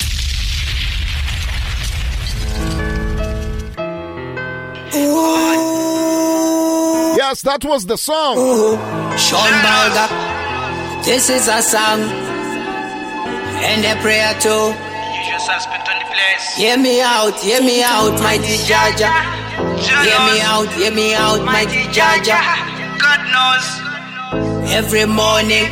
[4.96, 5.56] Ooh.
[7.16, 8.36] Yes, that was the song.
[9.16, 12.00] Sean Balga, this is a song
[13.62, 14.89] and a prayer too.
[16.56, 19.10] Hear me out, hear me out, mighty Jaja.
[19.76, 22.40] Hear me out, hear me out, mighty Jaja.
[22.98, 23.66] God knows.
[24.72, 25.66] Every morning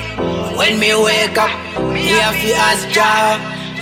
[0.57, 1.51] when me wake up,
[1.93, 3.39] me have to ask Jah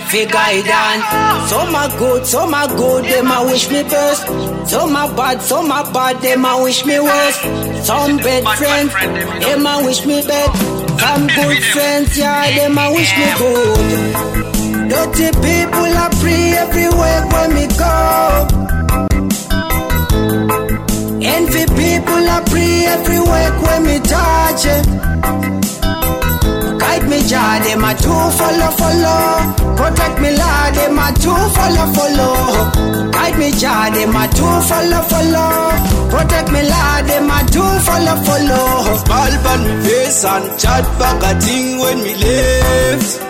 [0.09, 1.49] for guidance.
[1.49, 4.25] So my good, so my good, them a wish me best.
[4.69, 7.39] So my bad, so my bad, them a wish me worse.
[7.85, 8.93] Some bad friends,
[9.43, 10.49] them a wish me bad.
[10.99, 14.56] Some good friends, yeah, them a wish me good.
[14.89, 17.95] Dirty people I pray everywhere when me go.
[21.35, 24.85] Envy people I pray everywhere when me touch it.
[26.79, 29.75] Guide me, Jah, them a do follow, follow.
[29.75, 33.11] Protect me, Lord, them a do follow, follow.
[33.11, 35.51] Guide me, Jah, them a do follow, follow.
[36.13, 38.95] Protect me, Lord, them a do follow, follow.
[39.03, 43.27] Smile on me face and chat back a thing when me left.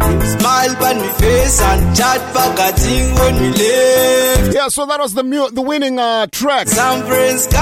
[0.00, 0.74] Smile
[1.18, 2.20] face and chat
[3.18, 4.54] when me left.
[4.54, 6.68] Yeah, so that was the mu- the winning uh, track.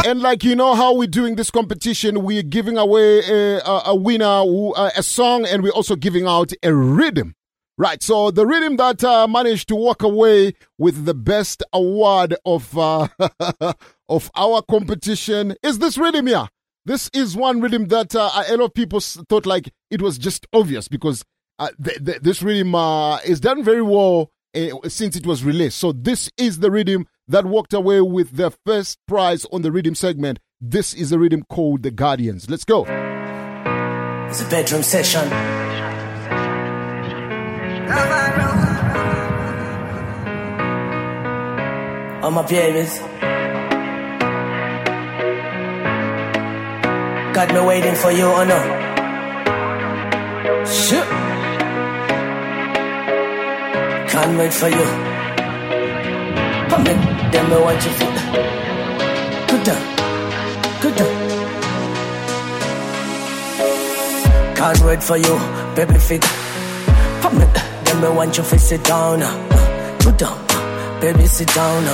[0.06, 3.94] and like you know how we're doing this competition, we're giving away a, a, a
[3.96, 7.34] winner, who, uh, a song, and we're also giving out a rhythm.
[7.76, 12.76] Right, so the rhythm that uh, managed to walk away with the best award of
[12.76, 13.06] uh,
[14.08, 16.48] of our competition is this rhythm here.
[16.84, 20.46] This is one rhythm that uh, a lot of people thought like it was just
[20.52, 21.24] obvious because
[21.58, 25.78] uh, th- th- this rhythm uh, is done very well uh, since it was released.
[25.78, 29.94] So this is the rhythm that walked away with the first prize on the rhythm
[29.94, 30.38] segment.
[30.60, 32.48] This is a rhythm called The Guardians.
[32.50, 32.82] Let's go.
[32.82, 35.32] It's a bedroom session.
[42.22, 42.98] All my babies.
[47.34, 48.58] Got me waiting for you, oh no.
[50.66, 51.27] Shit.
[54.18, 54.86] Can't wait for you.
[56.70, 56.98] Come in,
[57.30, 58.14] then me want you feel.
[59.46, 59.82] Good down,
[60.82, 61.14] good down.
[64.56, 65.38] Can't wait for you,
[65.76, 66.22] baby fit.
[67.22, 67.48] Come in,
[67.84, 69.20] then me want you to sit down.
[70.00, 70.38] Good down,
[71.00, 71.84] baby sit down.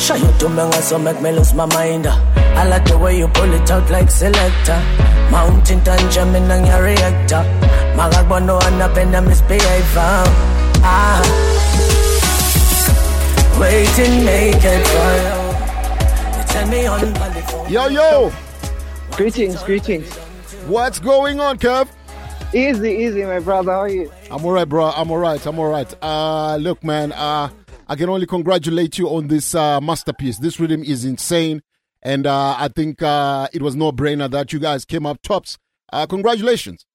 [0.00, 2.08] Show you to me, so make me lose my mind.
[2.08, 4.82] I like the way you pull it out like selector.
[5.30, 7.44] Mountain and jamming on your reactor.
[7.94, 10.24] Magagbono and up in the misbehavior.
[10.82, 11.57] Ah.
[13.60, 15.48] Waiting naked for you.
[16.40, 17.72] It's a on.
[17.72, 18.32] Yo, yo.
[19.16, 20.14] Greetings, greetings.
[20.68, 21.88] What's going on, Kev?
[22.54, 23.72] Easy, easy, my brother.
[23.72, 24.12] How are you?
[24.30, 24.90] I'm all right, bro.
[24.90, 25.44] I'm all right.
[25.44, 25.92] I'm all right.
[26.00, 27.50] Uh, look, man, uh,
[27.88, 30.38] I can only congratulate you on this uh, masterpiece.
[30.38, 31.62] This rhythm is insane.
[32.00, 35.58] And uh, I think uh, it was no brainer that you guys came up tops.
[35.92, 36.86] Uh, congratulations.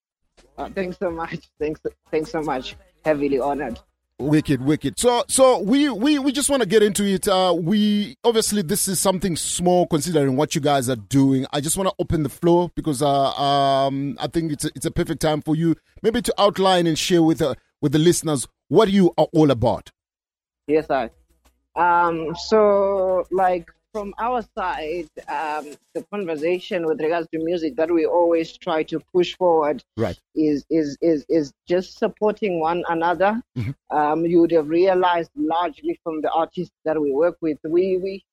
[0.57, 1.49] Uh, thanks so much.
[1.60, 2.77] Thanks, thanks so much.
[3.03, 3.80] Heavily honored.
[4.19, 4.99] Wicked, wicked.
[4.99, 7.27] So, so we we we just want to get into it.
[7.27, 11.48] Uh, we obviously this is something small considering what you guys are doing.
[11.52, 14.85] I just want to open the floor because uh, um, I think it's a, it's
[14.85, 18.48] a perfect time for you maybe to outline and share with uh, with the listeners
[18.68, 19.90] what you are all about.
[20.68, 21.10] Yes, I.
[21.76, 28.06] Um, so like from our side, um, the conversation with regards to music that we
[28.07, 30.20] always try to push forward Right.
[30.36, 33.40] is is is is just supporting one another.
[33.91, 38.26] Um, you would have realized largely from the artists that we work with, we we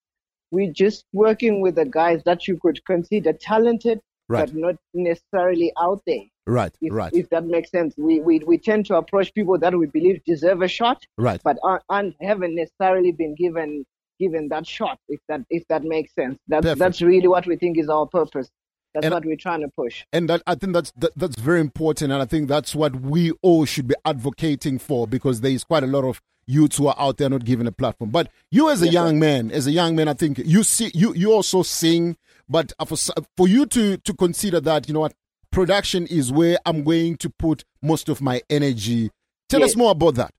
[0.50, 4.46] we just working with the guys that you could consider talented, Right.
[4.46, 6.24] but not necessarily out there.
[6.46, 6.74] Right.
[6.80, 7.12] If, right.
[7.12, 10.62] if that makes sense, we, we we tend to approach people that we believe deserve
[10.62, 11.40] a shot, Right.
[11.44, 13.84] but aren't, aren't haven't necessarily been given
[14.20, 14.98] given that shot.
[15.08, 16.78] If that if that makes sense, that's Perfect.
[16.78, 18.48] that's really what we think is our purpose.
[18.94, 20.04] That's And- what we're trying to push.
[20.12, 23.32] and that I think that's that, that's very important, and I think that's what we
[23.42, 26.96] all should be advocating for because there is quite a lot of youths who are
[26.98, 28.10] out there not given a platform.
[28.10, 30.90] But you, as a Yes, young man, as a young man, I think you see
[30.94, 32.16] you you also sing,
[32.48, 32.96] but uh, for
[33.36, 35.14] for you to to consider that you know what
[35.52, 39.10] production is where I'm going to put most of my energy.
[39.48, 40.30] Tell us more about that.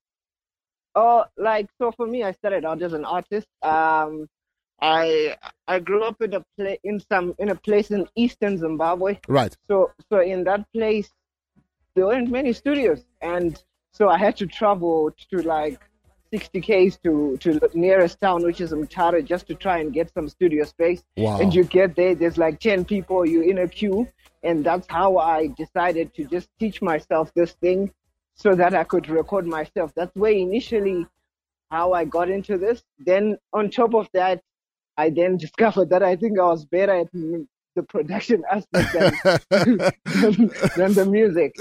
[0.95, 3.47] Oh, like so for me, I started out as an artist.
[3.61, 4.27] Um,
[4.81, 5.37] I
[5.67, 9.19] I grew up in a pla- in some in a place in eastern Zimbabwe.
[9.27, 9.55] Right.
[9.69, 11.09] So so in that place,
[11.95, 13.61] there weren't many studios, and
[13.93, 15.79] so I had to travel to like
[16.33, 20.13] 60 k's to to the nearest town, which is Mutare, just to try and get
[20.13, 21.03] some studio space.
[21.17, 21.39] Wow.
[21.39, 24.07] And you get there, there's like 10 people, you're in a queue,
[24.41, 27.91] and that's how I decided to just teach myself this thing,
[28.41, 29.93] so that I could record myself.
[29.95, 31.05] That's where initially
[31.69, 32.83] how I got into this.
[32.99, 34.41] Then on top of that,
[34.97, 39.07] I then discovered that I think I was better at the production aspect than,
[40.75, 41.55] than the music.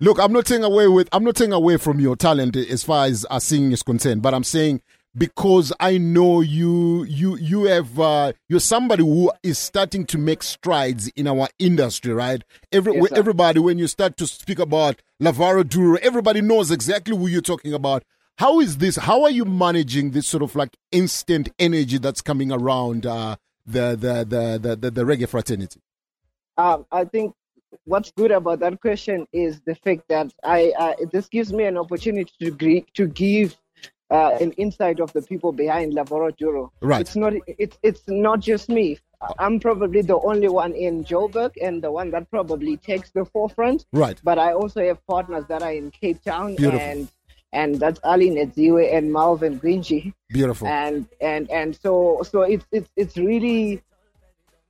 [0.00, 3.06] Look, I'm not taking away with I'm not taking away from your talent as far
[3.06, 4.82] as our singing is concerned, but I'm saying
[5.16, 10.42] because I know you you you have uh, you're somebody who is starting to make
[10.42, 12.42] strides in our industry, right?
[12.72, 17.26] Every Yes, everybody when you start to speak about Lavoro Duro, everybody knows exactly who
[17.26, 18.04] you're talking about.
[18.38, 18.96] How is this?
[18.96, 23.90] How are you managing this sort of like instant energy that's coming around uh, the,
[23.90, 25.80] the, the the the the reggae fraternity?
[26.56, 27.34] Um, I think
[27.84, 31.76] what's good about that question is the fact that I uh, this gives me an
[31.76, 33.56] opportunity to to give
[34.10, 36.72] uh, an insight of the people behind Lavoro Duro.
[36.80, 37.00] Right.
[37.00, 38.98] It's not it's it's not just me.
[39.38, 43.84] I'm probably the only one in Joburg and the one that probably takes the forefront.
[43.92, 44.18] Right.
[44.24, 46.80] But I also have partners that are in Cape Town Beautiful.
[46.80, 47.08] and
[47.52, 50.14] and that's Ali Nedziwe and Malvin Grinji.
[50.28, 50.66] Beautiful.
[50.68, 53.82] And and and so so it's it's it's really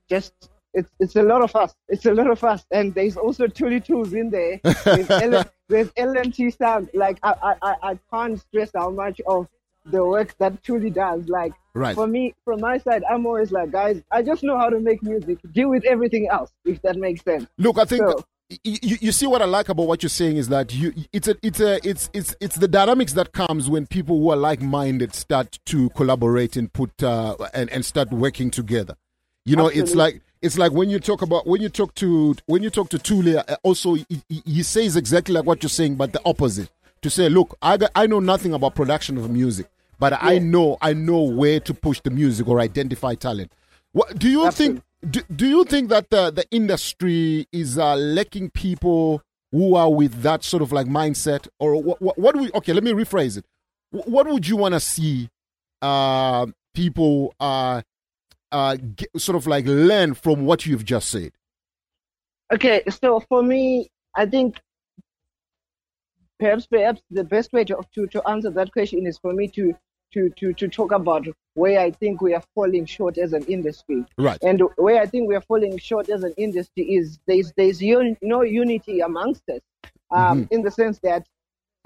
[0.08, 1.74] just it's it's a lot of us.
[1.88, 4.60] It's a lot of us, and there's also Tuli Tools in there.
[4.84, 6.90] There's, L- there's LNT sound.
[6.94, 9.48] Like I, I I can't stress how much of
[9.86, 11.28] the work that Tuli does.
[11.28, 11.94] Like Right.
[11.94, 15.02] for me, from my side, I'm always like, guys, I just know how to make
[15.04, 15.38] music.
[15.52, 17.46] Deal with everything else, if that makes sense.
[17.58, 18.24] Look, I think So-
[18.64, 21.28] you, you, you see what I like about what you're saying is that you it's
[21.28, 25.14] a it's a it's it's it's the dynamics that comes when people who are like-minded
[25.14, 28.96] start to collaborate and put uh, and and start working together.
[29.44, 32.62] You know, it's like it's like when you talk about when you talk to when
[32.62, 34.06] you talk to Tuli, uh, also he,
[34.44, 36.70] he- says exactly like what you're saying, but the opposite.
[37.02, 39.66] To say, look, I got- I know nothing about production of music,
[39.98, 43.52] but I know I know where to push the music or identify talent.
[43.92, 44.82] What do you think?
[45.08, 50.20] Do, do you think that the the industry is uh, lacking people who are with
[50.22, 52.02] that sort of like mindset, or what?
[52.02, 52.50] What, what we?
[52.52, 53.46] Okay, let me rephrase it.
[53.90, 55.30] What would you want to see
[55.80, 57.80] uh, people uh,
[58.52, 61.32] uh, get, sort of like learn from what you've just said?
[62.52, 64.58] Okay, so for me, I think
[66.38, 69.74] perhaps perhaps the best way to, to, to answer that question is for me to,
[70.12, 74.04] to, to, to talk about where I think we are falling short as an industry.
[74.18, 74.38] Right.
[74.42, 78.16] And where I think we are falling short as an industry is there's there's un,
[78.22, 79.60] no unity amongst us,
[80.10, 81.26] um, in the sense that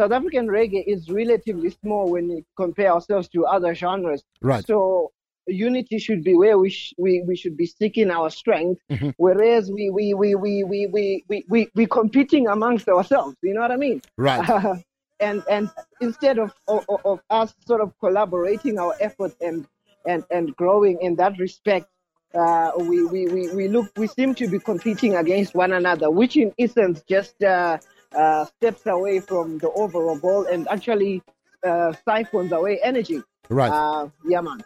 [0.00, 4.24] South African reggae is relatively small when we compare ourselves to other genres.
[4.40, 4.66] Right.
[4.66, 5.12] So
[5.46, 8.80] unity should be where we sh- we, we should be seeking our strength,
[9.16, 13.36] whereas we we we we we we we we we competing amongst ourselves.
[13.42, 14.02] You know what I mean?
[14.16, 14.84] Right.
[15.20, 19.66] and and instead of, of of us sort of collaborating our efforts and
[20.06, 21.88] and and growing in that respect,
[22.34, 26.36] uh, we, we, we, we look we seem to be competing against one another, which
[26.36, 27.78] in essence just uh,
[28.16, 31.22] uh, steps away from the overall goal and actually
[31.64, 33.22] uh, siphons away energy.
[33.48, 33.70] Right.
[33.70, 34.62] Uh, yeah, man.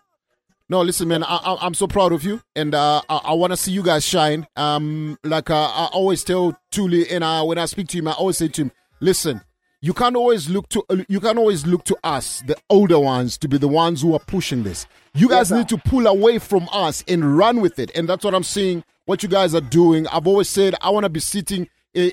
[0.70, 1.24] No, listen, man.
[1.24, 3.82] I, I, I'm so proud of you, and uh, I, I want to see you
[3.82, 4.46] guys shine.
[4.54, 8.12] Um, like uh, I always tell Tuli, and uh, when I speak to him, I
[8.12, 9.40] always say to him, "Listen,
[9.80, 13.48] you can't always look to you can always look to us, the older ones, to
[13.48, 14.86] be the ones who are pushing this.
[15.14, 18.34] You guys need to pull away from us and run with it, and that's what
[18.34, 18.84] I'm seeing.
[19.06, 20.06] What you guys are doing.
[20.08, 21.66] I've always said I want to be sitting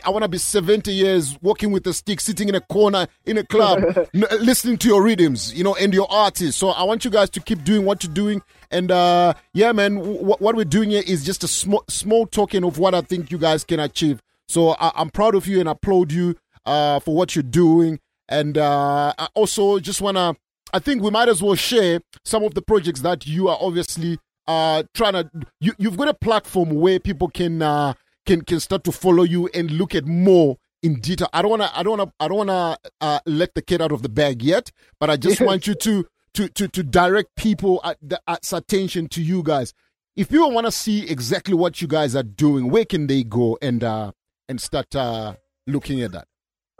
[0.06, 3.38] I want to be 70 years walking with a stick, sitting in a corner in
[3.38, 3.84] a club,
[4.14, 6.60] n- listening to your rhythms, you know, and your artists.
[6.60, 8.41] So I want you guys to keep doing what you're doing.
[8.72, 12.64] And uh, yeah, man, w- what we're doing here is just a small, small token
[12.64, 14.22] of what I think you guys can achieve.
[14.48, 16.36] So I- I'm proud of you and applaud you
[16.66, 17.99] uh, for what you're doing.
[18.28, 20.36] And uh, I also just want to,
[20.74, 24.18] I think we might as well share some of the projects that you are obviously
[24.48, 25.30] uh, trying to,
[25.60, 27.94] you, you've got a platform where people can, uh,
[28.26, 31.27] can, can start to follow you and look at more in detail.
[31.34, 33.61] I don't want to, I don't want to, I don't want to uh, let the
[33.61, 35.47] kid out of the bag yet, but I just Yes.
[35.47, 39.73] want you to, to, to, to direct people at the, at's attention to you guys.
[40.15, 43.57] If people want to see exactly what you guys are doing, where can they go
[43.61, 44.11] and, uh,
[44.47, 45.35] and start uh,
[45.68, 46.27] looking at that?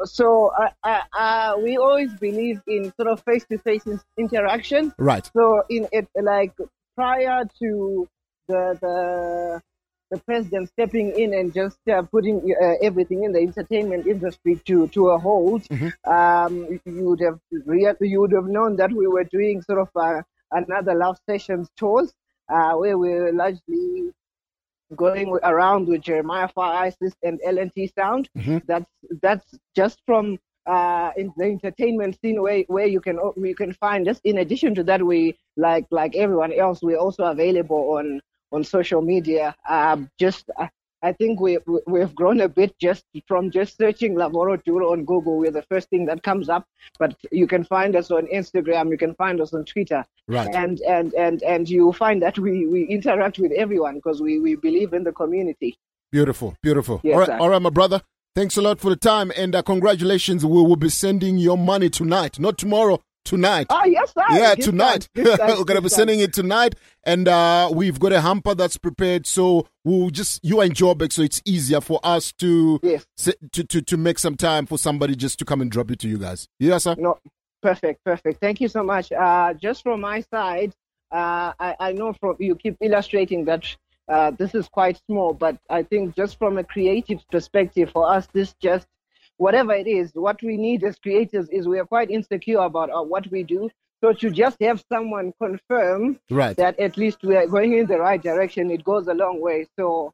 [0.04, 0.52] So
[0.84, 4.94] uh, we always believe in sort of face-to-face interaction.
[5.00, 5.30] Right.
[5.34, 6.54] So in it, like
[6.96, 8.08] prior to
[8.50, 9.62] the the
[10.12, 14.88] the president stepping in and just uh, putting uh, everything in the entertainment industry to
[14.90, 15.68] to a hold,
[16.06, 19.90] um, you would have rea- you would have known that we were doing sort of
[19.96, 20.22] uh,
[20.52, 22.14] another love sessions tours
[22.50, 24.12] uh, where we were largely
[24.96, 28.30] going around with Jeremiah Fire Isis and LNT Sound.
[28.68, 28.90] That's
[29.22, 29.46] that's
[29.76, 34.20] just from uh, in the entertainment scene where, where you can you can find us.
[34.24, 38.22] In addition to that, we like like everyone else, we're also available on
[38.56, 39.56] on social media.
[39.70, 40.68] Um, just uh,
[41.04, 45.06] I think we we- we've grown a bit just from just searching Lavoro Duro on
[45.06, 45.38] Google.
[45.38, 46.64] We're the first thing that comes up,
[46.98, 48.90] but you can find us on Instagram.
[48.90, 50.04] You can find us on Twitter.
[50.28, 50.50] Right.
[50.64, 54.56] And and and and you find that we we interact with everyone because we we
[54.56, 55.78] believe in the community.
[56.12, 57.02] Beautiful, beautiful.
[57.04, 57.38] Yes, all right, sir.
[57.42, 58.02] all right, my brother.
[58.36, 60.44] Thanks a lot for the time and uh, congratulations.
[60.46, 63.00] We will be sending your money tonight, not tomorrow.
[63.26, 63.66] Tonight.
[63.72, 64.24] Oh yes, sir.
[64.30, 65.10] Yeah, tonight.
[65.16, 68.78] time, time, We're gonna be sending it tonight, and uh, we've got a hamper that's
[68.78, 69.26] prepared.
[69.26, 73.06] So we'll just you are in Joburg, so it's easier for us to yes.
[73.52, 76.08] to, to to make some time for somebody just to come and drop it to
[76.08, 76.48] you guys.
[76.60, 76.96] Yes, sir.
[77.00, 77.18] No,
[77.64, 78.40] perfect, perfect.
[78.40, 79.12] Thank you so much.
[79.12, 80.74] Uh, just from my side,
[81.12, 83.76] uh, I, I know from you keep illustrating that
[84.08, 88.28] uh, this is quite small, but I think just from a creative perspective, for us,
[88.34, 88.88] this just
[89.38, 93.02] whatever it is, what we need as creators is we are quite insecure about uh,
[93.02, 93.70] what we do.
[94.02, 96.56] So to just have someone confirm Right.
[96.58, 99.68] that at least we are going in the right direction, it goes a long way.
[99.80, 100.14] So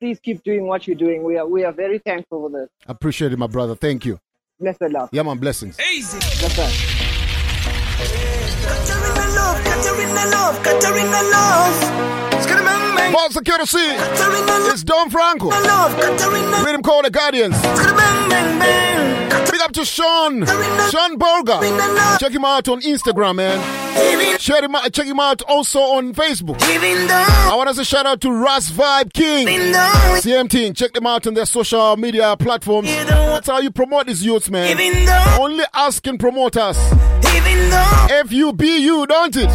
[0.00, 1.22] please keep doing what you're doing.
[1.24, 2.68] We are we are very thankful for this.
[2.86, 3.74] Appreciate it, my brother.
[3.74, 4.20] Thank you.
[4.60, 5.08] Bless the love.
[5.12, 5.38] Yeah, man.
[5.38, 5.78] Blessings.
[5.80, 6.18] Easy.
[6.18, 6.68] Yes, sir.
[13.10, 13.64] Boss security.
[14.70, 15.50] It's Don Franco.
[16.64, 17.56] Rhythm called the Guardians.
[19.50, 20.46] Big up to Sean.
[20.90, 21.58] Sean Burger.
[22.18, 24.38] Check him out on Instagram, man.
[24.38, 26.60] Share him check him out also on Facebook.
[26.62, 29.46] I want to say shout out to Russ Vibe King.
[29.46, 30.76] CMT.
[30.76, 32.88] Check them out on their social media platforms.
[32.88, 34.78] That's how you promote these youths, man.
[35.40, 36.78] Only us can promote us.
[37.24, 39.50] F U B U, don't it?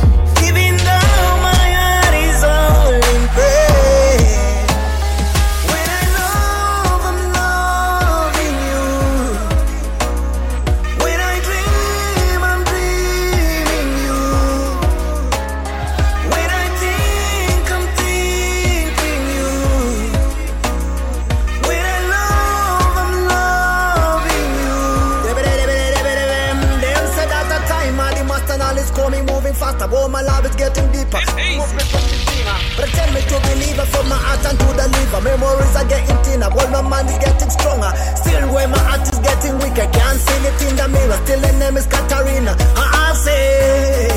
[29.58, 29.88] Faster.
[29.92, 32.27] Oh, my love is getting deeper.
[32.76, 35.22] Pretend me to believe it from my heart and to the liver.
[35.22, 37.92] Memories are getting thinner, while my mind is getting stronger.
[38.16, 41.20] Still, when my heart is getting weaker, can't see it in the mirror.
[41.26, 42.54] Still, the name is Katarina.
[42.76, 44.10] I I say,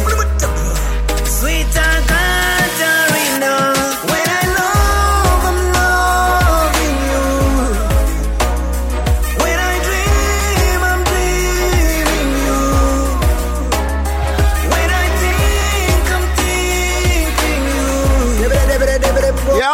[1.25, 2.99] sweeter Katarina.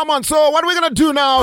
[0.06, 0.22] Man.
[0.22, 1.40] So what are we gonna do now?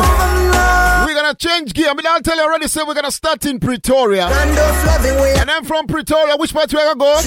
[1.06, 1.90] We're gonna change gear.
[1.90, 2.68] I mean, I'll tell you already.
[2.68, 7.20] Say we're gonna start in Pretoria, and then from Pretoria, which part we gonna go?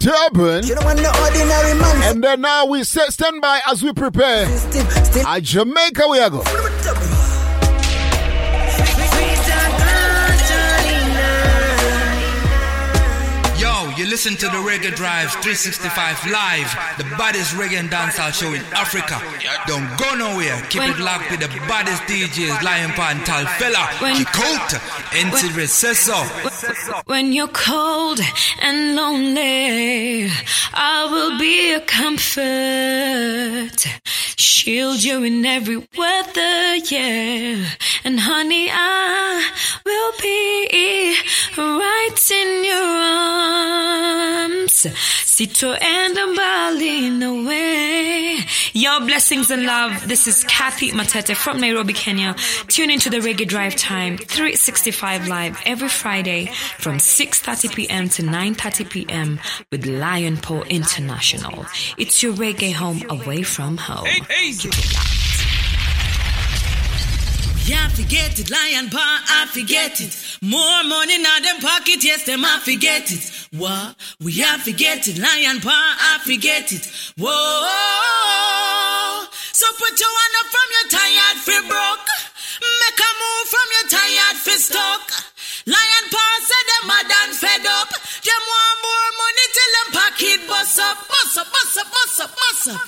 [0.00, 0.64] Durban.
[2.04, 4.46] And then now we set stand by as we prepare.
[5.26, 6.42] At Jamaica, we are go.
[14.16, 19.20] Listen to the Reggae Drive 365 live, the baddest reggae and dancehall show in Africa.
[19.66, 20.58] Don't go nowhere.
[20.70, 24.80] Keep When- it locked with the baddest DJs, Lion Paw, Tall Fella, When- Kikota,
[25.12, 26.16] NC Recesso.
[27.04, 28.20] When you're cold
[28.62, 30.32] and lonely,
[30.72, 32.40] I will be a comfort.
[34.38, 37.66] Shield you in every weather, yeah.
[38.02, 39.44] And honey, I
[39.84, 41.16] will be
[41.58, 44.05] right in your arms.
[45.36, 46.16] Sito and
[47.46, 48.38] way.
[48.72, 50.08] Your blessings and love.
[50.08, 52.34] This is Kathy Matete from Nairobi, Kenya.
[52.68, 56.46] Tune into the Reggae Drive Time 365 live every Friday
[56.78, 58.08] from 6:30 p.m.
[58.10, 59.40] to 9:30 p.m.
[59.70, 61.66] with Lion Paw International.
[61.98, 64.06] It's your reggae home away from home.
[67.66, 70.14] Yeah, forget it, lion paw, I forget it.
[70.40, 73.28] More money now them pocket, yes, them I forget it.
[73.50, 73.96] What?
[74.22, 76.86] We have forget it, lion paw, I forget it.
[77.18, 78.46] Whoa.
[79.50, 82.06] So put your hand up from your tired fi broke.
[82.62, 85.35] Make a move from your tired fi stuck.
[85.66, 87.90] Lion paw said them mad and fed up.
[87.90, 92.30] Them want more money till them pocket bust up, bust up, bust up, bust up,
[92.36, 92.80] bust up.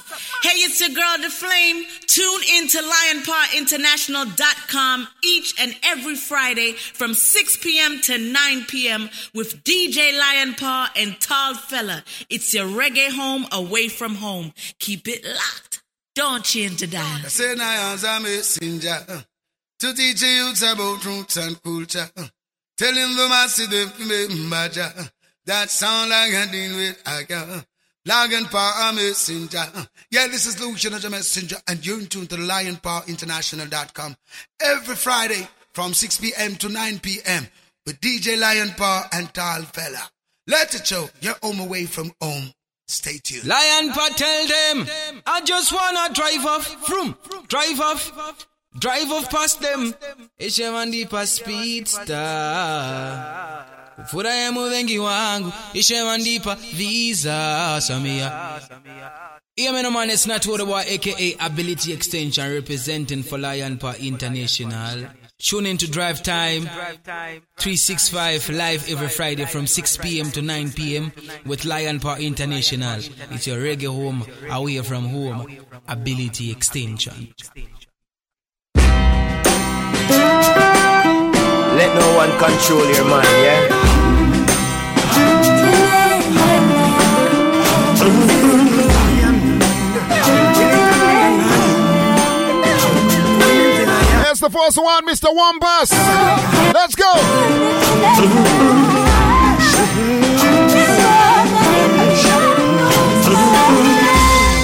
[0.45, 1.85] Hey, it's your girl, The Flame.
[2.07, 7.99] Tune into lionpawinternational.com each and every Friday from 6 p.m.
[8.03, 9.11] to 9 p.m.
[9.35, 12.05] with DJ Lion Paw and Tall Fella.
[12.31, 14.53] It's your reggae home away from home.
[14.79, 15.83] Keep it locked.
[16.15, 17.23] Don't change the dial.
[17.25, 19.23] I say I am a messenger uh,
[19.81, 22.09] to teach you about roots and culture.
[22.79, 25.05] Telling them I see remember uh,
[25.47, 27.65] that sound like a deal with a girl.
[28.07, 29.65] Lion Power Messenger.
[30.13, 34.17] Yeah, this is Lucian as a messenger, and you're in tune to lionpawinternational.com
[34.63, 36.55] every Friday from 6 p.m.
[36.55, 37.49] to 9 p.m.
[37.85, 40.09] with DJ Lion Paw and Tall Fella.
[40.47, 42.53] Let it show you're home away from home.
[42.87, 43.45] Stay tuned.
[43.45, 44.87] Lion Power, tell them,
[45.27, 47.17] I just wanna drive off, from,
[47.49, 48.47] drive off,
[48.79, 49.95] drive off past them.
[50.39, 52.15] Ishemandipa speedster.
[53.97, 58.61] Kufurahia wengi wangu, ishemandipa visa samia.
[59.57, 65.09] Yeah, man, it's not about aka Ability Extension representing for Lion International.
[65.41, 66.63] Tune in to Drive Time
[67.57, 70.31] 365 live every Friday from 6 p.m.
[70.31, 71.13] to 9 p.m.
[71.45, 73.01] with Lion Paw International.
[73.33, 75.47] It's your reggae home, away from home.
[75.89, 77.35] Ability Extension.
[81.79, 83.69] Let no one control your mind, yeah?
[94.25, 95.29] Here's the first one, Mr.
[95.33, 95.93] Wormbass.
[96.75, 97.13] Let's go.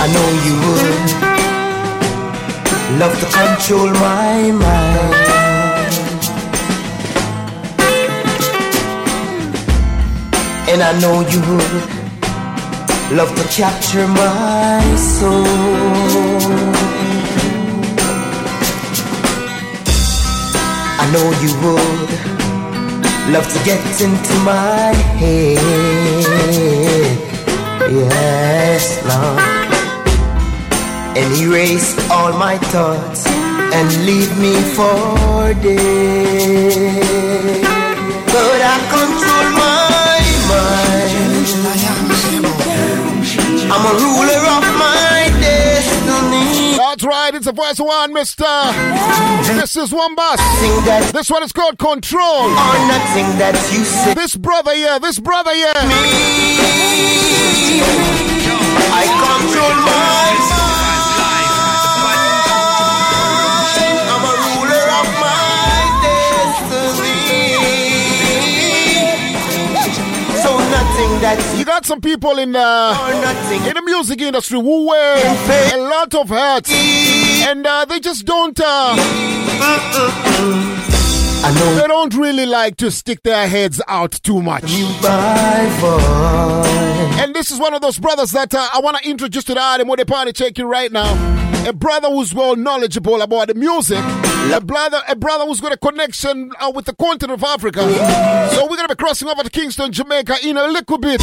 [0.00, 1.14] I know you would
[2.98, 5.43] love to control my mind.
[10.66, 11.84] And I know you would
[13.16, 15.44] love to capture my soul.
[21.02, 22.10] I know you would
[23.34, 25.58] love to get into my head.
[27.92, 29.40] Yes, Lord.
[31.16, 37.63] And erase all my thoughts and leave me for dead.
[43.84, 46.72] I'm a ruler of my destiny.
[46.78, 48.72] That's right, it's the first one, Mr.
[49.60, 51.12] This is Wormbass.
[51.12, 52.44] This one is called Control.
[52.48, 54.14] Or nothing that you say.
[54.14, 55.70] This brother here, this brother here.
[58.88, 60.40] I control my mind.
[64.08, 67.20] I'm a ruler of my destiny.
[70.40, 72.58] So nothing that You got some people in the
[73.66, 75.16] in the music industry who wear
[75.74, 78.60] a lot of hats, and uh, they just don't.
[78.60, 78.94] Uh,
[81.42, 84.64] I know they don't really like to stick their heads out too much.
[87.18, 89.60] And this is one of those brothers that uh, I want to introduce to the
[89.60, 91.14] Ademo Party checking right now.
[91.66, 94.04] A brother who's well knowledgeable about the music.
[94.52, 97.80] A brother, a brother who's got a connection uh, with the continent of Africa.
[98.54, 101.20] So we're gonna be crossing over to Kingston, Jamaica in a little bit,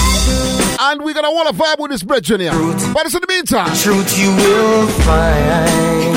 [0.80, 2.52] and we're gonna want to vibe with this brethren here.
[2.93, 6.11] But it's in the meantime, truth you will find.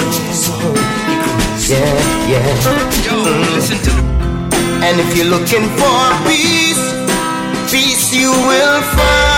[1.69, 3.05] Yeah, yeah.
[3.07, 3.23] Yo,
[3.55, 4.15] listen to the.
[4.85, 6.93] And if you're looking for peace,
[7.71, 9.34] peace you will find.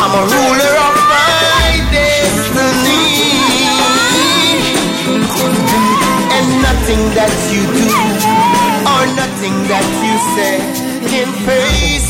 [0.00, 3.18] I'm a ruler of my destiny.
[6.36, 7.90] And nothing that you do
[8.94, 10.62] or nothing that you say
[11.10, 12.07] can face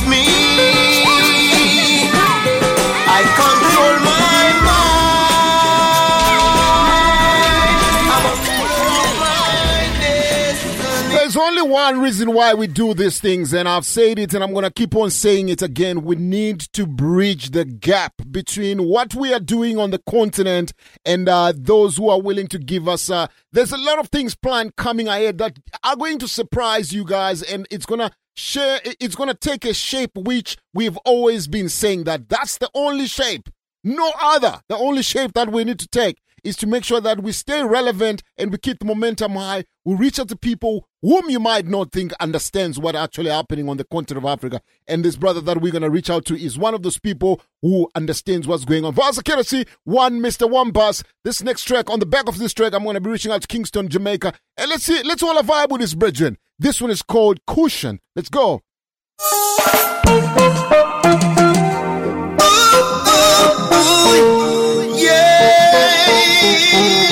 [11.39, 14.65] only one reason why we do these things, and I've said it and I'm going
[14.65, 16.03] to keep on saying it again.
[16.03, 20.73] We need to bridge the gap between what we are doing on the continent
[21.05, 23.11] and uh, those who are willing to give us.
[23.11, 27.05] Uh, there's a lot of things planned coming ahead that are going to surprise you
[27.05, 31.47] guys, and it's going to share, it's going to take a shape which we've always
[31.47, 33.49] been saying that that's the only shape,
[33.85, 34.61] no other.
[34.69, 37.63] The only shape that we need to take is to make sure that we stay
[37.63, 39.65] relevant and we keep the momentum high.
[39.85, 43.77] We reach out to people whom you might not think understands what actually happening on
[43.77, 44.61] the continent of Africa.
[44.87, 47.41] And this brother that we're going to reach out to is one of those people
[47.63, 48.95] who understands what's going on.
[48.95, 50.51] Vasa Kerasi, one Mr.
[50.51, 51.05] Wormbass.
[51.25, 53.43] This next track, on the back of this track, I'm going to be reaching out
[53.43, 54.33] to Kingston, Jamaica.
[54.57, 56.39] And let's see, let's all vibe with this brethren.
[56.59, 58.01] This one is called Cushion.
[58.17, 58.63] Let's go.
[66.71, 67.08] Can't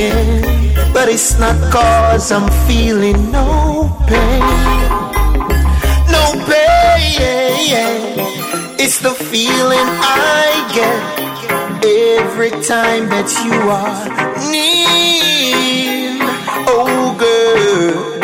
[0.00, 4.40] weak but it's not cause I'm feeling no pain,
[6.10, 6.80] no pain.
[8.78, 11.00] It's the feeling I get
[12.18, 14.06] every time that you are
[14.50, 16.18] near.
[16.66, 18.18] Oh, girl.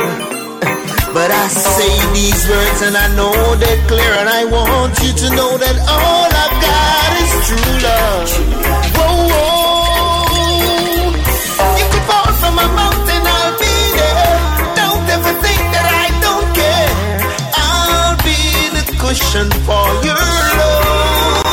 [1.14, 5.28] But I say these words and I know they're clear, and I want you to
[5.36, 8.65] know that all I've got is true love.
[19.16, 21.44] The cushion for your love.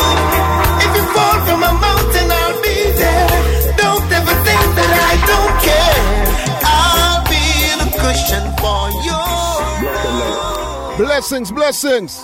[0.84, 3.76] If you fall from a mountain, I'll be there.
[3.78, 6.04] Don't ever think that I don't care.
[6.66, 7.46] I'll be
[7.80, 9.24] the cushion for your
[10.98, 12.22] Blessings, blessings.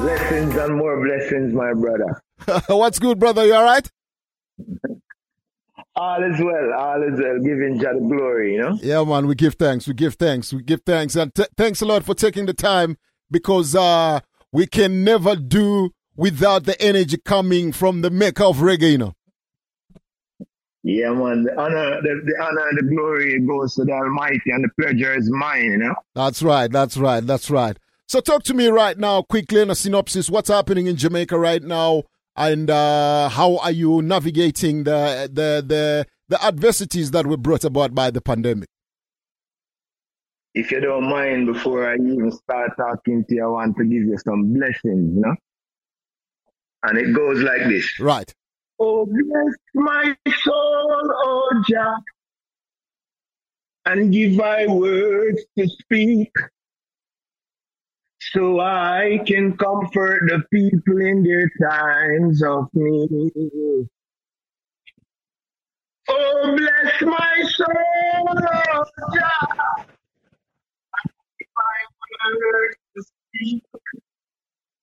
[0.00, 2.22] Blessings and more blessings, my brother.
[2.74, 3.46] What's good, brother?
[3.46, 3.90] You all right?
[5.96, 7.38] All is well, all is well.
[7.40, 8.78] Giving God glory, you know?
[8.80, 9.86] Yeah, man, we give thanks.
[9.86, 10.52] We give thanks.
[10.52, 11.14] We give thanks.
[11.16, 12.96] And t- thanks a lot for taking the time
[13.30, 14.20] because uh,
[14.52, 19.14] we can never do without the energy coming from the maker of reggae, you know.
[20.82, 21.44] Yeah, man.
[21.44, 25.16] The honor, the, the honor and the glory goes to the Almighty, and the pleasure
[25.16, 25.94] is mine, you know?
[26.14, 26.70] That's right.
[26.70, 27.26] That's right.
[27.26, 27.76] That's right.
[28.08, 30.28] So talk to me right now, quickly in a synopsis.
[30.28, 32.02] What's happening in Jamaica right now,
[32.34, 37.94] and uh, how are you navigating the the the the adversities that were brought about
[37.94, 38.68] by the pandemic?
[40.54, 44.02] If you don't mind, before I even start talking to you, I want to give
[44.02, 45.36] you some blessings, you know?
[46.82, 48.00] And it goes like this.
[48.00, 48.34] Right.
[48.82, 51.96] Oh, bless my soul, oh Jah,
[53.84, 56.32] and give my words to speak,
[58.20, 63.86] so I can comfort the people in their times of need.
[66.08, 67.68] Oh, bless my soul,
[68.28, 69.84] oh Jah,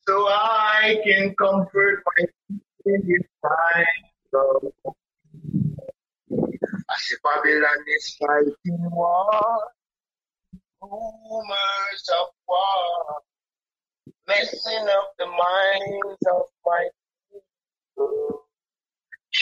[0.07, 4.93] so I can comfort my people in their times of
[6.89, 9.59] I see Babylon is fighting war,
[10.81, 13.21] rumors of war,
[14.27, 16.87] messing up the minds of my
[17.31, 18.45] people.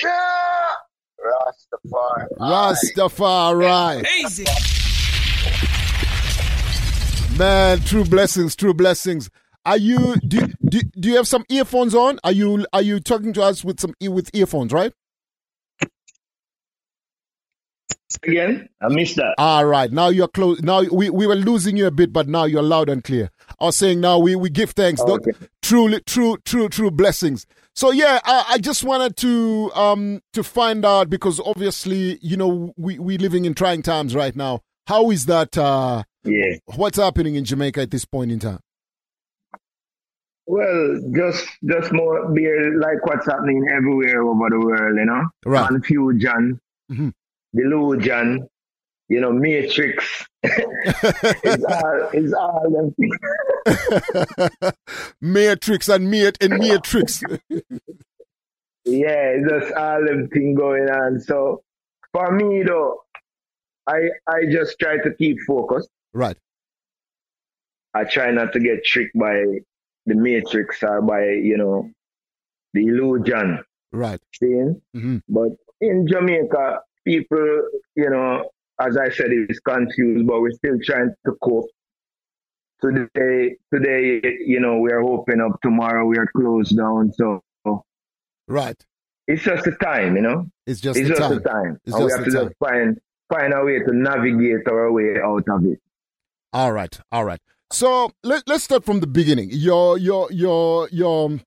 [0.02, 0.76] Ja,
[1.20, 2.28] Rastafari.
[2.40, 4.06] Rastafari.
[4.20, 4.46] Easy.
[7.38, 9.30] Man, true blessings, true blessings.
[9.66, 12.18] are you do, do do you have some earphones on?
[12.24, 14.94] Are you are you talking to us with some with earphones, right?
[18.24, 19.36] Again, I missed that.
[19.38, 20.62] All right, now you're close.
[20.62, 23.30] Now we, we were losing you a bit, but now you're loud and clear.
[23.60, 27.46] I was saying now we, we give thanks, Oh, the- truly, true, true, true blessings.
[27.76, 32.72] So yeah, I, I just wanted to um to find out because obviously you know
[32.78, 34.62] we we living in trying times right now.
[34.88, 35.58] How is that?
[35.58, 36.56] uh Yeah.
[36.76, 38.60] What's happening in Jamaica at this point in time?
[40.48, 42.48] Well, just just more be
[42.78, 45.24] like what's happening everywhere over the world, you know.
[45.46, 45.68] Right.
[45.68, 46.60] Confusion,
[46.92, 47.14] Mhm.
[47.56, 48.48] delusion,
[49.10, 50.26] you know, matrix.
[50.44, 52.94] it's all it's all them
[55.22, 57.24] Matrix and Mate and Matrix.
[58.88, 61.20] Yeah, it's just all them thing going on.
[61.20, 61.64] So
[62.14, 63.02] for me though,
[63.88, 65.90] I I just try to keep focused.
[66.16, 66.38] Right.
[67.94, 69.36] I try not to get tricked by
[70.06, 71.90] the matrix or by, you know,
[72.74, 73.60] the illusion.
[73.94, 74.20] Right.
[74.38, 74.82] Seeing?
[74.96, 75.18] Mm-hmm.
[75.30, 77.62] But in Jamaica, people,
[77.96, 78.50] you know,
[78.82, 81.70] as I said, is confused, but we're still trying to cope.
[82.82, 85.60] Today, today, you know, we are open up.
[85.62, 87.14] Tomorrow, we are closed down.
[87.14, 87.42] So
[88.48, 88.76] Right.
[89.28, 90.48] it's just a time, you know.
[90.68, 91.38] It's just it's the just time.
[91.38, 92.44] a time, It's and we have to time.
[92.48, 93.00] just find
[93.34, 95.80] find a way to navigate our way out of it.
[96.56, 97.42] All right, all right.
[97.74, 99.50] So let, let's start from the beginning.
[99.52, 101.38] Your your your your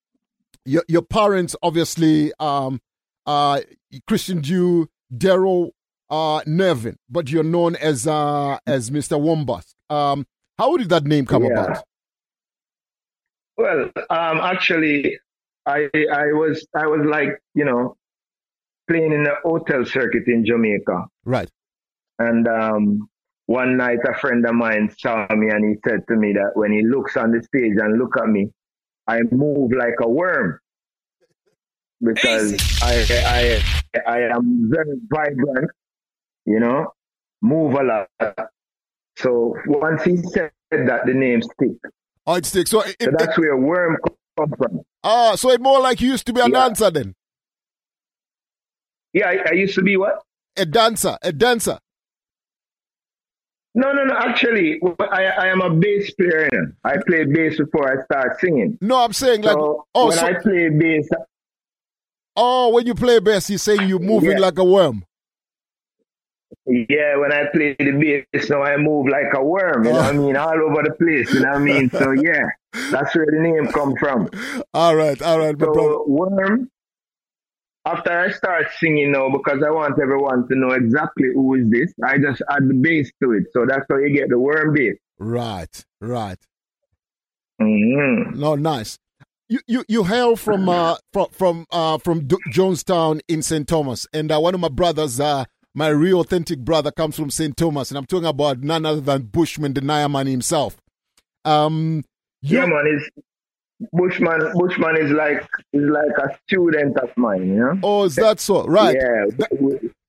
[0.67, 2.83] your, your parents obviously um
[3.25, 3.61] uh
[4.07, 5.71] Christian Jew Daryl
[6.11, 9.19] uh Nervin, but you're known as uh as Mr.
[9.19, 9.73] Wormbass.
[9.89, 10.27] Um
[10.59, 11.53] how did that name come Yeah.
[11.53, 11.85] about?
[13.57, 15.19] Well, um, actually,
[15.65, 17.97] I I was I was like you know
[18.89, 21.49] playing in the hotel circuit in Jamaica, Right.
[22.19, 23.09] and um,
[23.49, 26.71] one night a friend of mine saw me and he said to me that when
[26.71, 28.51] he looks on the stage and look at me,
[29.07, 30.61] I move like a worm
[32.05, 32.53] because
[32.83, 33.63] I
[33.97, 35.71] I I am very vibrant,
[36.45, 36.93] you know,
[37.41, 38.51] move a lot.
[39.17, 41.79] So once he said that, the name stick.
[42.27, 42.71] Oh, it sticks.
[42.71, 43.97] So, it, So that's where worm
[44.39, 44.83] come from.
[45.03, 47.15] Ah, so it more like you used to be a dancer then.
[49.15, 50.23] Yeah, I, I used to be what?
[50.59, 51.79] A dancer, a dancer.
[53.79, 54.15] No, no, no.
[54.17, 56.49] Actually, I, I am a bass player.
[56.51, 56.73] you know.
[56.85, 58.77] I play bass before I start singing.
[58.81, 61.23] No, I'm saying like So oh, when so- I play bass, uh,
[62.41, 64.39] Oh, when you play bass, you're saying you're moving Yeah.
[64.39, 65.05] like a worm.
[66.67, 69.85] yeah, when I play the bass, now I move like a worm.
[69.85, 70.23] You know what I oh.
[70.27, 70.37] mean?
[70.37, 71.33] All over the place.
[71.33, 71.91] You know what I mean?
[71.91, 72.47] So yeah,
[72.91, 74.29] that's where the name come from.
[74.75, 75.55] All right, all right.
[75.59, 76.69] So worm.
[77.91, 81.93] After I start singing now, because I want everyone to know exactly who is this,
[82.05, 83.45] I just add the bass to it.
[83.53, 84.97] So that's how you get the worm bass.
[85.19, 86.39] Right, right.
[87.61, 88.39] Mm-hmm.
[88.39, 88.99] No, nice.
[89.49, 93.67] You you you hail from uh from from uh from D- Jonestown in St.
[93.67, 95.45] Thomas, and uh, one of my brothers, uh
[95.75, 97.57] my real authentic brother, comes from St.
[97.57, 100.77] Thomas, and I'm talking about none other than Bushman the Niaman himself.
[101.45, 102.05] Um,
[102.43, 103.09] Yeah, man, is
[103.93, 104.53] Bushman.
[104.55, 107.49] Bushman is like is like a student of mine.
[107.49, 107.81] You know.
[107.83, 108.67] Oh, is that so?
[108.67, 108.97] Right.
[108.97, 109.49] Yeah.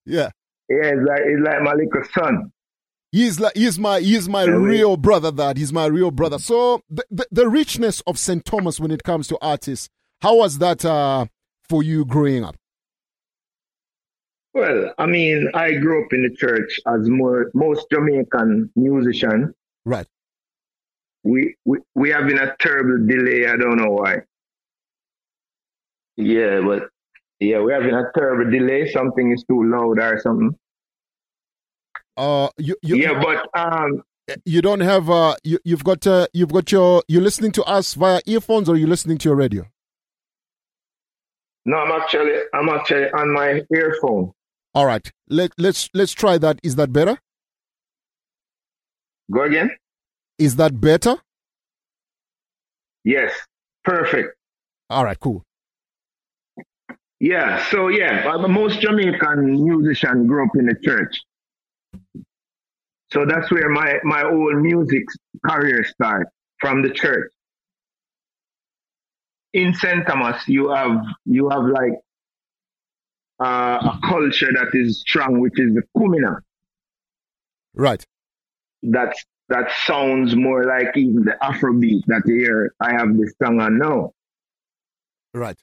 [0.06, 0.30] Yeah.
[0.70, 2.52] Yeah, it's like it's like my little son.
[3.12, 5.32] He's like he's my he's my real brother.
[5.32, 6.38] That he's my real brother.
[6.38, 8.46] So the, the the richness of St.
[8.46, 9.90] Thomas when it comes to artists,
[10.22, 11.26] how was that uh
[11.68, 12.56] for you growing up?
[14.54, 19.54] Well, I mean, I grew up in the church as more most Jamaican musician.
[19.86, 20.08] Right.
[21.24, 23.48] We we we having a terrible delay.
[23.48, 24.22] I don't know why.
[26.16, 26.90] Yeah, but
[27.40, 28.92] yeah, we're having a terrible delay.
[28.92, 30.56] Something is too loud or something.
[32.18, 34.04] Uh, you, you yeah, but um,
[34.46, 37.94] you don't have uh you you've got uh you've got your you're listening to us
[37.94, 39.66] via earphones or you're listening to your radio.
[41.66, 44.32] no, I'm actually I'm actually on my earphone.
[44.74, 46.60] All right, let let's let's try that.
[46.64, 47.18] Is that better?
[49.32, 49.72] Go again.
[50.40, 51.18] Is that better?
[53.04, 53.34] Yes,
[53.84, 54.38] perfect.
[54.90, 55.44] All right, cool.
[57.20, 61.20] Yeah, so yeah, most Jamaican musicians grew up in the church.
[63.12, 65.04] So that's where my, my whole music
[65.46, 66.28] career started,
[66.60, 67.30] from the church.
[69.54, 70.08] In St.
[70.08, 71.94] Thomas, you have you have like
[73.44, 76.40] uh, a culture that is strong, which is the Kumina.
[77.74, 78.06] Right.
[78.84, 83.60] That's that sounds more like even the Afrobeat that you hear I have this song
[83.60, 84.12] on now.
[85.34, 85.58] Right.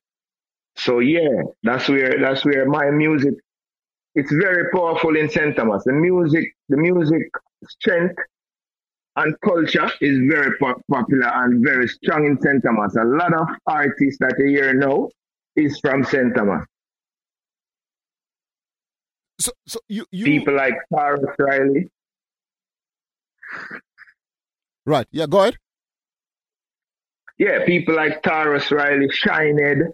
[0.77, 3.35] So yeah, that's where that's where my music.
[4.15, 5.55] It's very powerful in St.
[5.57, 5.85] Thomas.
[5.85, 7.31] The music, the music
[7.69, 8.17] strength
[9.17, 12.63] and culture is very po- popular and very strong in St.
[12.63, 12.97] Thomas.
[12.97, 15.09] A lot of artists that you hear now
[15.55, 16.35] is from St.
[16.35, 16.65] Thomas.
[19.39, 21.91] So, so you, you people like Tarrus Riley.
[24.85, 25.07] Right.
[25.11, 25.27] Yeah.
[25.27, 25.57] Go ahead.
[27.39, 29.93] Yeah, people like Tarrus Riley, Shined,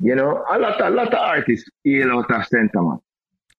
[0.00, 3.02] You know, a lot, a lot of artists hail out of sentiment.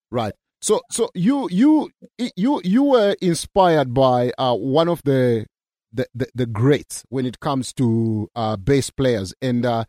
[0.10, 0.34] Right.
[0.62, 1.92] So, so you you
[2.36, 5.46] you you were inspired by uh, one of the,
[5.94, 9.84] the the the greats when it comes to uh, bass players, and uh,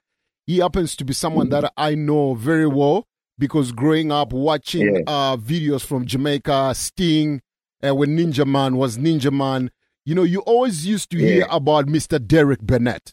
[0.46, 3.06] he happens to be someone that I know very well
[3.38, 5.00] because growing up watching Yeah.
[5.06, 7.40] uh, videos from Jamaica, Sting,
[7.86, 9.70] uh, when Ninja Man was Ninja Man,
[10.04, 12.24] you know, you always used to hear about Mr.
[12.24, 13.12] Derek Barnett.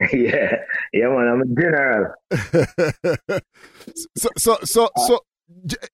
[0.12, 0.56] yeah,
[0.92, 2.14] yeah, man, I'm a general.
[4.16, 5.20] so so so so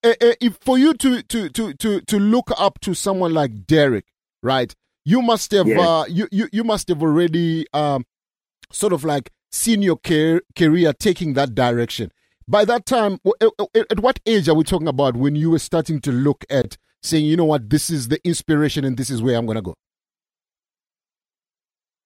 [0.03, 3.67] eh, eh, if for you to to to to to look up to someone like
[3.67, 4.05] Derek,
[4.43, 4.75] right?
[5.07, 5.81] You must have Yeah.
[5.81, 8.05] uh, you, you you must have already um
[8.71, 12.11] sort of like seen your car- career taking that direction.
[12.47, 13.49] By that time, eh,
[13.91, 17.25] at what age are we talking about when you were starting to look at saying,
[17.27, 19.75] you know what, this is the inspiration and this is where I'm gonna go?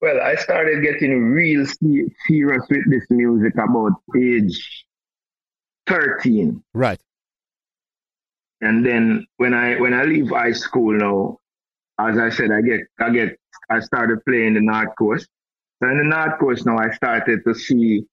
[0.01, 4.85] Well, I started getting real serious with this music about age
[5.89, 6.63] 13.
[6.73, 7.01] Right.
[8.61, 11.39] And then when I when I leave high school now,
[11.99, 13.39] as I said, I get I get
[13.71, 15.29] I started playing the North Coast.
[15.83, 18.05] So in the North Coast now I started to see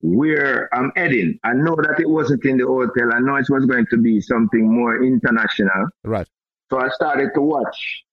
[0.00, 1.38] where I'm heading.
[1.44, 3.12] I know that it wasn't in the hotel.
[3.12, 5.88] I know it was going to be something more international.
[6.04, 6.26] Right.
[6.70, 8.04] So I started to watch.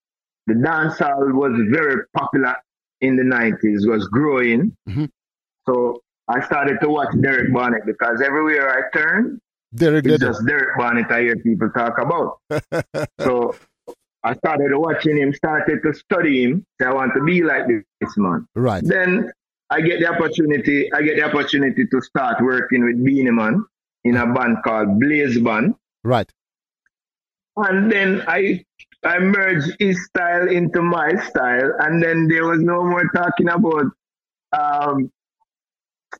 [0.47, 2.55] The dancehall was very popular
[3.01, 4.75] in the 90s, was growing.
[4.87, 5.09] Mhm.
[5.67, 9.39] So I started to watch Derek Barnett because everywhere I turn,
[9.73, 12.39] Derek it's just Derek Barnett I hear people talk about.
[13.19, 13.55] so
[14.23, 16.65] I started watching him, started to study him.
[16.81, 18.47] So I want to be like this man.
[18.55, 18.83] Right.
[18.83, 19.31] Then
[19.69, 20.91] I get the opportunity.
[20.93, 23.65] I get the opportunity to start working with Beenie Man
[24.03, 25.73] in a band called Blaze Band.
[26.03, 26.31] Right.
[27.57, 28.63] And then I
[29.03, 33.85] I merged his style into my style, and then there was no more talking about
[34.51, 35.11] um,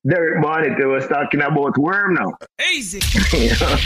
[0.08, 0.78] Derek Barnett.
[0.78, 2.34] They was talking about Worm now.
[2.74, 3.00] Easy.
[3.38, 3.78] You know?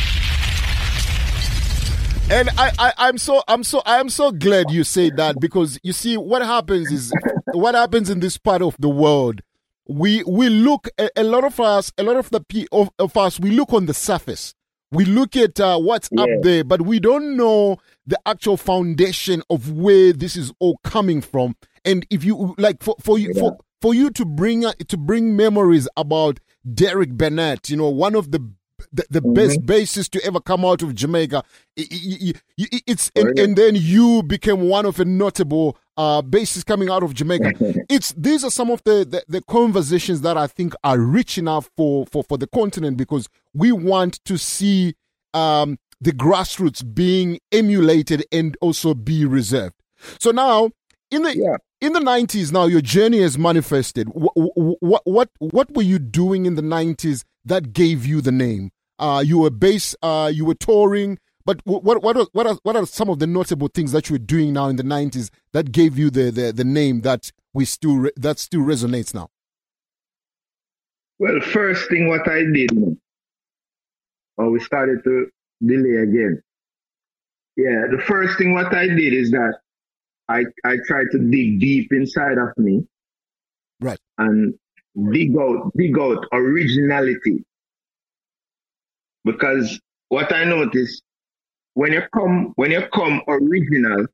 [2.31, 5.93] And I, I, I'm so, I'm so, I'm so glad you say that because you
[5.93, 7.11] see, what happens is,
[7.53, 9.41] what happens in this part of the world,
[9.89, 13.17] we, we look, a, a lot of us, a lot of the pe- of, of
[13.17, 14.53] us, we look on the surface.
[14.91, 19.71] We look at uh, what's up there, but we don't know the actual foundation of
[19.71, 21.55] where this is all coming from.
[21.85, 25.35] And if you like, for for you for for you to bring uh, to bring
[25.35, 26.39] memories about
[26.73, 28.51] Derek Barnett, you know, one of the
[28.91, 31.43] the, the best bassists to ever come out of Jamaica.
[31.77, 36.21] I- I- I- I- It's and, and then you became one of a notable uh,
[36.21, 37.53] bassists coming out of Jamaica.
[37.89, 41.69] it's these are some of the, the the conversations that I think are rich enough
[41.75, 44.95] for for for the continent because we want to see
[45.33, 49.75] um, the grassroots being emulated and also be reserved.
[50.19, 50.71] So now
[51.11, 54.09] in the yeah in the nineties, now your journey has manifested.
[54.09, 58.71] What, what what what were you doing in the nineties that gave you the name?
[58.97, 59.95] Uh, you were bass.
[60.01, 61.19] Uh, you were touring.
[61.45, 64.09] But wh- what what are, what are what are some of the notable things that
[64.09, 67.31] you were doing now in the nineties that gave you the, the the name that
[67.53, 69.29] we still re- that still resonates now?
[71.17, 72.71] Well, first thing what I did,
[74.37, 75.27] oh, we started to
[75.65, 76.41] delay again.
[77.57, 79.59] Yeah, the first thing what I did is that
[80.29, 82.85] I I tried to dig deep inside of me,
[83.81, 84.53] right, and
[85.11, 87.43] dig out dig out originality.
[89.23, 89.79] Because
[90.09, 91.01] what I notice
[91.73, 94.05] when you come when you come original,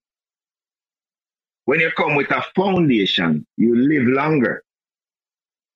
[1.66, 4.64] when you come with a foundation, you live longer.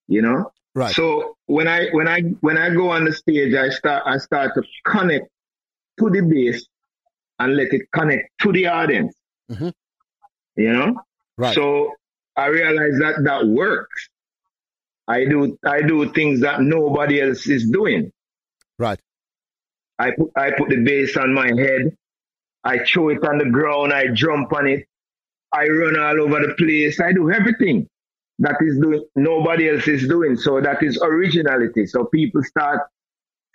[0.07, 0.51] You know?
[0.75, 0.93] Right.
[0.95, 4.51] So when I when I when I go on the stage, I start I start
[4.55, 5.27] to connect
[5.99, 6.65] to the bass
[7.39, 9.15] and let it connect to the audience.
[9.49, 9.73] Mhm.
[10.55, 11.01] You know?
[11.37, 11.55] Right.
[11.55, 11.93] So
[12.35, 14.08] I realize that that works.
[15.09, 18.11] I do I do things that nobody else is doing.
[18.77, 18.99] Right.
[19.97, 21.97] I put I put the bass on my head.
[22.63, 23.91] I throw it on the ground.
[23.91, 24.85] I jump on it.
[25.51, 27.01] I run all over the place.
[27.01, 27.87] I do everything
[28.37, 30.37] that is doing nobody else is doing.
[30.37, 31.87] So that is originality.
[31.87, 32.81] So people start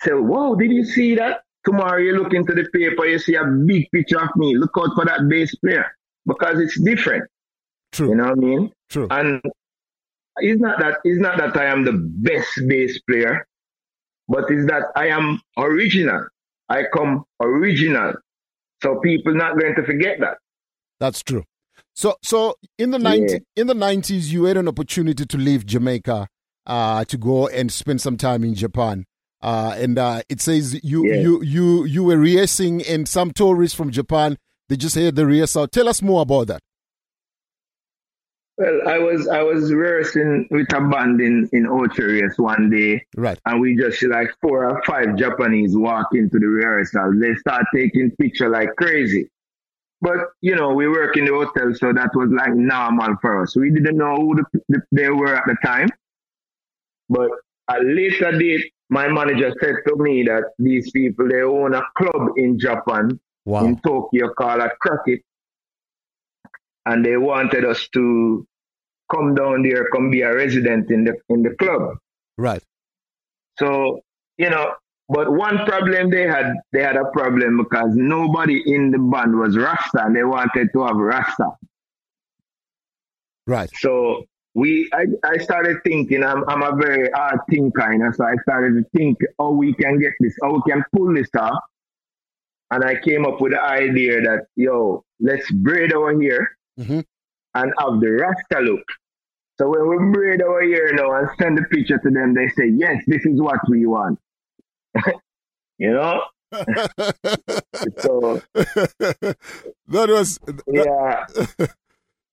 [0.00, 3.44] say, "Whoa, did you see that?" Tomorrow you look into the paper, you see a
[3.44, 4.56] big picture of me.
[4.58, 5.86] Look out for that bass player
[6.26, 7.30] because it's different.
[7.92, 8.08] True.
[8.08, 8.72] You know what I mean?
[8.90, 9.06] True.
[9.10, 9.40] And
[10.38, 13.46] it's not that it's not that I am the best bass player,
[14.28, 16.26] but it's that I am original.
[16.68, 18.14] I come original.
[18.82, 20.38] So people not going to forget that.
[21.00, 21.44] That's true.
[21.94, 26.26] So, so in the 90, in the nineties, you had an opportunity to leave Jamaica,
[26.66, 29.04] uh, to go and spend some time in Japan.
[29.40, 31.20] Uh, and uh, it says you Yeah.
[31.20, 34.38] you you you were rehearsing, and some tourists from Japan
[34.68, 35.68] they just heard the rehearsal.
[35.68, 36.62] Tell us more about that.
[38.56, 43.04] Well, I was I was rehearsing with a band in in Ocho Rios one day,
[43.16, 43.38] right?
[43.46, 47.18] And we just like four or five Japanese walk into the rehearsal.
[47.18, 49.28] They start taking picture like crazy.
[50.00, 53.56] But you know, we work in the hotel, so that was like normal for us.
[53.56, 55.88] We didn't know who the, the, they were at the time.
[57.08, 57.30] But
[57.68, 62.28] a later date, my manager said to me that these people they own a club
[62.36, 63.64] in Japan, Wow.
[63.66, 65.22] in Tokyo called a Crockett,
[66.86, 68.46] and they wanted us to
[69.12, 71.96] come down there, come be a resident in the in the club.
[72.36, 72.62] Right.
[73.58, 74.00] So,
[74.38, 74.74] you know,
[75.08, 79.56] but one problem they had, they had a problem because nobody in the band was
[79.56, 81.50] Rasta and they wanted to have Rasta.
[83.46, 83.70] Right.
[83.76, 84.24] So
[84.54, 88.36] we, I, I started thinking, I'm, I'm a very hard thinker, you know, so I
[88.42, 91.62] started to think how we can get this, how we can pull this off.
[92.70, 97.00] And I came up with the idea that, yo, let's braid over hair Mm-hmm.
[97.54, 98.84] and have the Rasta look.
[99.58, 102.68] So when we braid our hair now and send the picture to them, they say,
[102.76, 104.18] yes, this is what we want.
[105.78, 106.22] you know?
[107.98, 108.40] so
[109.88, 111.26] that was yeah.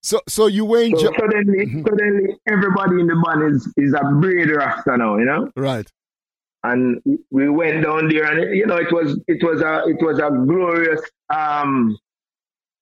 [0.04, 3.94] So so you were in So Ja- suddenly, suddenly, everybody in the band is, is
[3.94, 5.52] a braid rasta now, you know.
[5.56, 5.88] Right.
[6.64, 10.18] And we went down there, and you know, it was it was a it was
[10.18, 11.98] a glorious um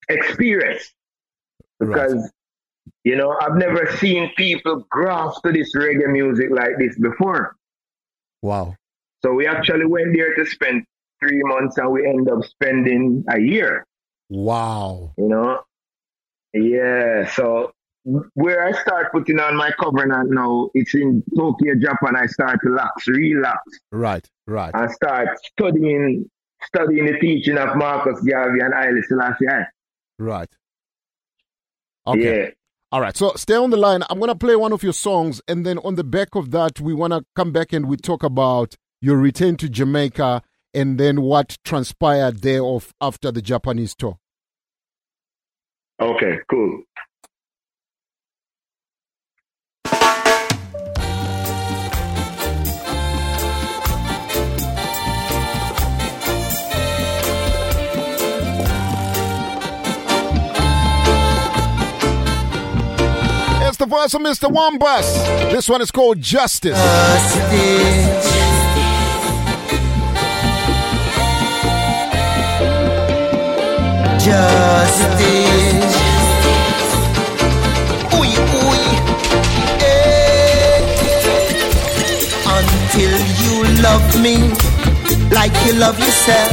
[0.07, 0.93] experience
[1.79, 2.31] because
[3.03, 7.55] you know I've never seen people grasp to this reggae music like this before.
[8.41, 8.75] Wow.
[9.21, 10.85] So we actually went there to spend
[11.19, 13.85] three months, and we end up spending a year.
[14.29, 15.13] Wow.
[15.17, 15.61] You know,
[16.53, 17.29] yeah.
[17.31, 17.71] So
[18.33, 22.15] where I start putting on my covenant now, it's in Tokyo, Japan.
[22.15, 23.61] I start to relax, relax,
[23.91, 24.27] Right.
[24.47, 24.73] Right.
[24.73, 26.29] I start studying,
[26.63, 29.47] studying the teaching of Marcus Garvey and Haile Selassie.
[29.47, 29.63] Eh?
[30.17, 30.49] Right.
[32.09, 32.43] Okay.
[32.43, 32.49] Yeah.
[32.91, 33.15] All right.
[33.15, 34.03] So stay on the line.
[34.09, 35.41] I'm going to play one of your songs.
[35.47, 38.23] And then on the back of that, we want to come back and we talk
[38.23, 40.41] about your return to Jamaica
[40.73, 44.17] and then what transpired there of after the Japanese tour.
[46.01, 46.83] Okay, cool.
[63.79, 64.51] The voice of Mr.
[64.51, 65.51] Wormbass.
[65.53, 66.77] This one is called Justice.
[74.19, 75.95] Justice.
[78.15, 78.75] Ooh, ooh,
[79.79, 80.83] eh.
[82.57, 84.35] Until you love me
[85.31, 86.51] like you love yourself,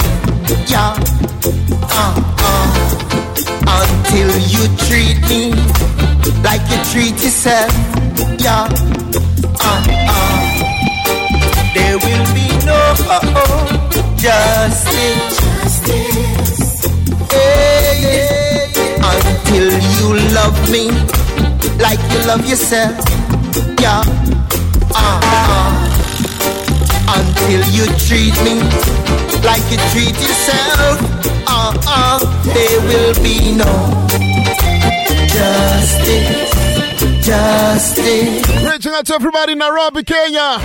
[0.70, 0.94] yeah.
[1.90, 2.66] Uh, uh.
[3.66, 5.95] Until you treat me
[6.42, 7.72] like you treat yourself,
[8.38, 8.68] yeah.
[9.60, 10.36] Uh, uh.
[11.74, 12.94] There will be no
[14.16, 15.38] justice.
[17.30, 20.90] Hey, hey, until you love me
[21.78, 22.96] like you love yourself.
[23.80, 24.02] Yeah.
[24.94, 25.72] Uh, uh.
[27.16, 28.60] Until you treat me
[29.44, 30.96] like you treat yourself.
[31.46, 32.18] Uh, uh.
[32.54, 34.65] There will be no
[35.36, 36.50] justice.
[37.26, 38.64] Justice.
[38.64, 40.58] Reaching out to everybody in Nairobi, Kenya.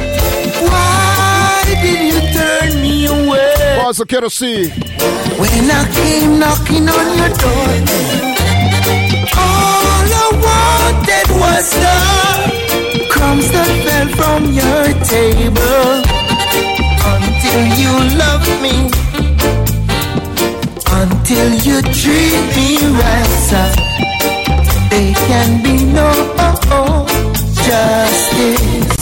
[0.68, 3.54] Why did you turn me away?
[3.82, 4.70] Pastor Kerosene.
[5.42, 7.70] When I came knocking on your door,
[9.46, 11.96] all I wanted was the
[13.12, 14.84] crumbs that fell from your
[15.16, 15.92] table.
[17.12, 17.94] Until you
[18.24, 18.76] love me,
[21.02, 22.70] until you treat me
[23.02, 24.11] right, sir.
[25.02, 26.12] There can be no
[27.66, 28.98] justice,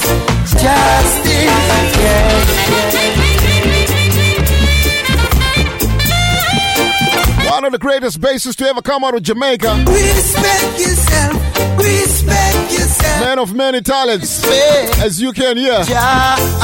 [0.54, 1.52] justice,
[2.00, 2.40] yeah.
[7.52, 9.84] One of the greatest bases to ever come out of Jamaica.
[9.90, 13.20] Respect yourself, respect yourself.
[13.20, 14.48] Man of many talents,
[15.04, 15.84] as you can hear.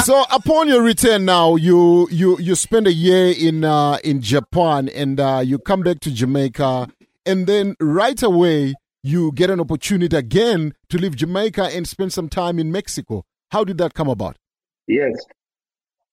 [0.05, 4.87] So, upon your return now, you you you spend a year in uh, in Japan,
[4.87, 6.87] and uh, you come back to Jamaica,
[7.25, 8.75] and then right away
[9.05, 13.23] you get an opportunity again to leave Jamaica and spend some time in Mexico.
[13.51, 14.35] How did that come about?
[14.87, 15.13] Yes.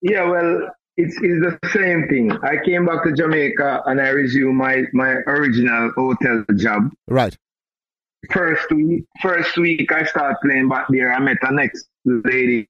[0.03, 2.33] Yeah, well, it's, it's the same thing.
[2.43, 6.91] I came back to Jamaica and I resumed my, my original hotel job.
[7.09, 7.35] Right.
[8.31, 11.15] First week, first week I started playing back there.
[11.15, 12.69] I met a next lady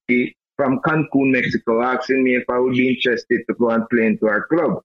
[0.56, 4.26] from Cancun, Mexico, asking me if I would be interested to go and play into
[4.26, 4.82] her club.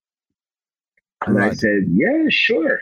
[1.28, 2.80] And I said, yeah, sure.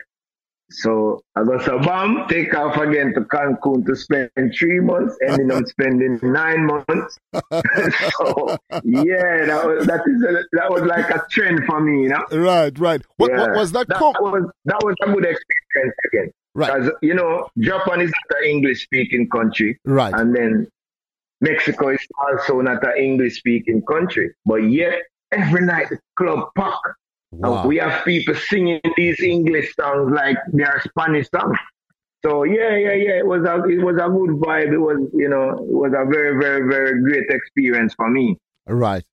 [0.70, 5.52] So I got so bam, take off again to Cancun to spend three months, ending
[5.52, 7.18] up spending nine months.
[7.32, 12.08] so yeah, that was that is a, that was like a trend for me, you
[12.08, 12.24] know.
[12.32, 13.00] Right, right.
[13.16, 13.86] What, what was that?
[13.88, 16.32] That com- was that was a good experience again.
[16.54, 16.74] Right.
[16.74, 19.78] Because you know, Japan is not an English speaking country.
[19.84, 20.12] Right.
[20.14, 20.66] And then
[21.40, 24.34] Mexico is also not an English speaking country.
[24.44, 25.02] But yet
[25.32, 26.78] every night the club pack.
[27.32, 27.60] Wow.
[27.60, 31.58] And we have people singing these English songs like they are Spanish songs.
[32.24, 33.18] So yeah, yeah, yeah.
[33.18, 34.72] It was a it was a good vibe.
[34.72, 38.38] It was you know it was a very very very great experience for me.
[38.66, 39.04] Right.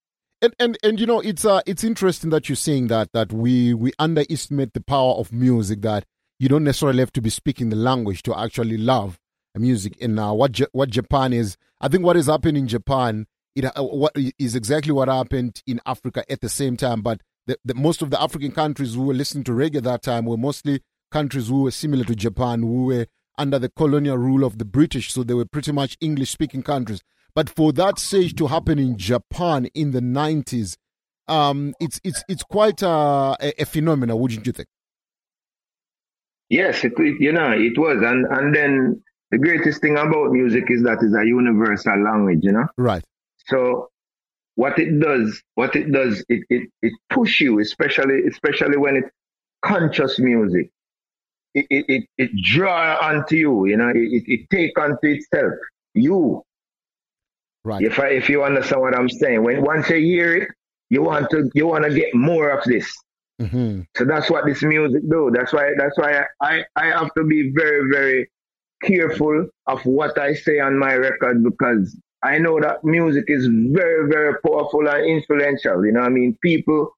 [0.42, 3.74] And, and and you know it's uh it's interesting that you're saying that that we
[3.74, 6.06] we underestimate the power of music that
[6.40, 9.20] you don't necessarily have to be speaking the language to actually love
[9.56, 13.28] music and uh, what Ja- what Japan is I think what is happening in Japan
[13.56, 17.58] it uh, what is exactly what happened in Africa at the same time but the,
[17.66, 20.38] the most of the African countries who were listening to reggae at that time were
[20.38, 23.08] mostly countries who were similar to Japan who were
[23.38, 27.02] under the colonial rule of the British so they were pretty much English speaking countries
[27.36, 30.78] but for that stage to happen in Japan in the 90s,
[31.28, 34.68] um, it's it's it's quite uh, a, a phenomenon, wouldn't you think?
[36.50, 38.02] Yes, it, it- you know, it was.
[38.04, 39.02] And, and then
[39.32, 42.68] the greatest thing about music is that it's a universal language, you know?
[42.78, 43.04] Right.
[43.48, 43.90] So
[44.56, 49.10] what it does, what it does, it, it, it push you, especially, especially when it's
[49.64, 50.70] conscious music.
[51.56, 55.54] It, it, it, it draw onto you, you know, it, it, take onto itself.
[55.94, 56.44] You.
[57.64, 57.84] Right.
[57.84, 60.50] If I, if you understand what I'm saying, when once you hear it,
[60.90, 62.92] you want to, you want to get more of this.
[63.42, 63.82] Mm-hmm.
[63.96, 65.32] So that's what this music do.
[65.34, 68.30] That's why that's why I, I have to be very, very
[68.84, 74.10] careful of what I say on my record because I know that music is very,
[74.10, 75.86] very powerful and influential.
[75.86, 76.38] You know what I mean?
[76.42, 76.96] People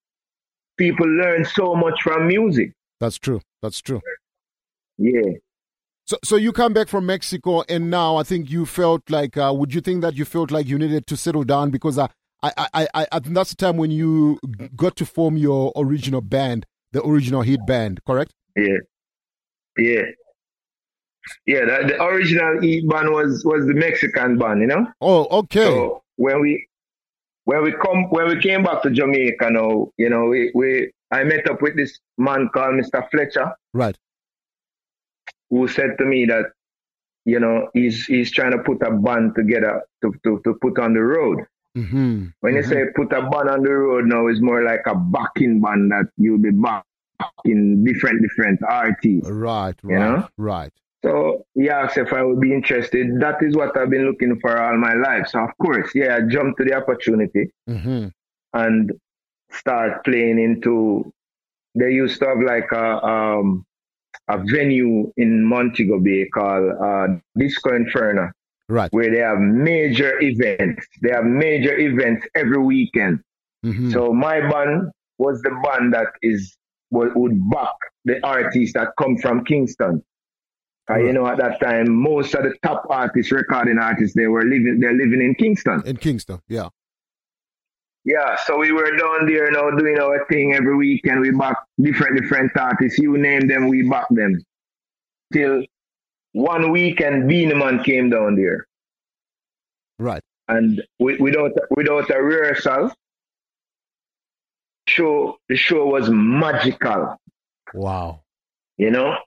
[0.78, 2.74] people learn so much from music.
[3.00, 3.42] That's true.
[3.62, 4.02] That's true.
[4.98, 5.34] Yeah.
[6.06, 9.52] So so you come back from Mexico and now I think you felt like uh,
[9.56, 12.08] would you think that you felt like you needed to settle down because uh,
[12.44, 14.40] I I I I think that's the time when you
[14.76, 18.32] got to form your original band, the original hit band, correct?
[18.56, 18.78] Yeah.
[19.78, 20.04] Yeah.
[21.46, 24.88] Yeah, the, the original E band was was the Mexican band, you know?
[25.02, 25.64] Oh, okay.
[25.66, 26.68] So when we
[27.46, 31.24] when we come when we came back to Jamaica now, you know, we, we I
[31.24, 33.08] met up with this man called Mr.
[33.10, 33.98] Fletcher Right.
[35.50, 36.46] who said to me that,
[37.26, 40.94] you know, he's he's trying to put a band together to, to, to put on
[40.94, 41.46] the road.
[41.78, 42.28] Mm-hmm.
[42.40, 45.60] When you say put a band on the road now, it's more like a backing
[45.62, 49.30] band that you'll be backing different different artists.
[49.30, 50.28] Right, right, You know?
[50.38, 50.72] right.
[51.06, 53.20] So he asked if I would be interested.
[53.20, 55.28] That is what I've been looking for all my life.
[55.28, 58.08] So of course, yeah, I jumped to the opportunity Mm-hmm.
[58.54, 58.92] and
[59.52, 61.12] start playing into.
[61.78, 63.66] They used to have like a um,
[64.30, 67.08] a venue in Montego Bay called uh,
[67.38, 68.32] Disco Inferno,
[68.68, 68.92] Right.
[68.92, 70.88] where they have major events.
[71.04, 73.20] They have major events every weekend.
[73.64, 73.92] Mm-hmm.
[73.92, 76.58] So my band was the band that is
[76.90, 77.76] would, would back
[78.06, 80.02] the artists that come from Kingston.
[80.90, 84.44] Uh, you know, at that time, most of the top artists, recording artists, they were
[84.44, 85.82] living, they're living in Kingston.
[85.86, 86.70] In Kingston, yeah.
[88.04, 91.22] Yeah, so we were down there you now doing our thing every weekend.
[91.22, 93.00] We back different, different artists.
[93.00, 94.44] You name them, we back them.
[95.34, 95.66] Till
[96.34, 98.68] one weekend, Beenie Man came down there.
[99.98, 100.22] Right.
[100.48, 102.92] And wi- without, without a rehearsal,
[104.88, 107.18] show, the show was magical.
[107.74, 108.22] Wow.
[108.78, 109.18] You know,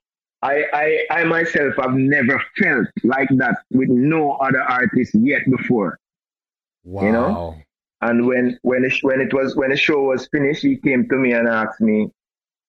[0.42, 5.98] I, I, I myself have never felt like that with no other artist yet before.
[6.84, 7.02] Wow.
[7.02, 7.56] You know,
[8.00, 11.16] and when when it, when it was when the show was finished, he came to
[11.16, 12.08] me and asked me,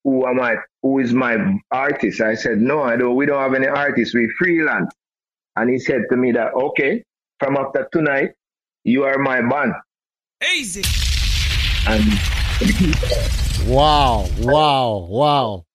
[0.04, 0.56] "Who am I?
[0.82, 3.16] Who is my artist?" I said, "No, I don't.
[3.16, 4.16] We don't have any artists.
[4.16, 4.92] We freelance."
[5.56, 7.04] And he said to me that, "Okay,
[7.40, 8.32] from after tonight,
[8.84, 9.74] you are my band."
[10.56, 10.84] Easy.
[11.88, 12.04] And
[13.66, 15.66] Wow, wow, wow.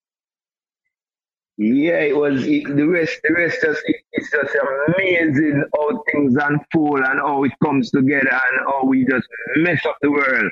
[1.57, 3.21] Yeah, it was it, the rest.
[3.23, 4.57] The rest just it, it's just
[4.89, 9.27] amazing how things unfold and how it comes together and how we just
[9.57, 10.51] mess up the world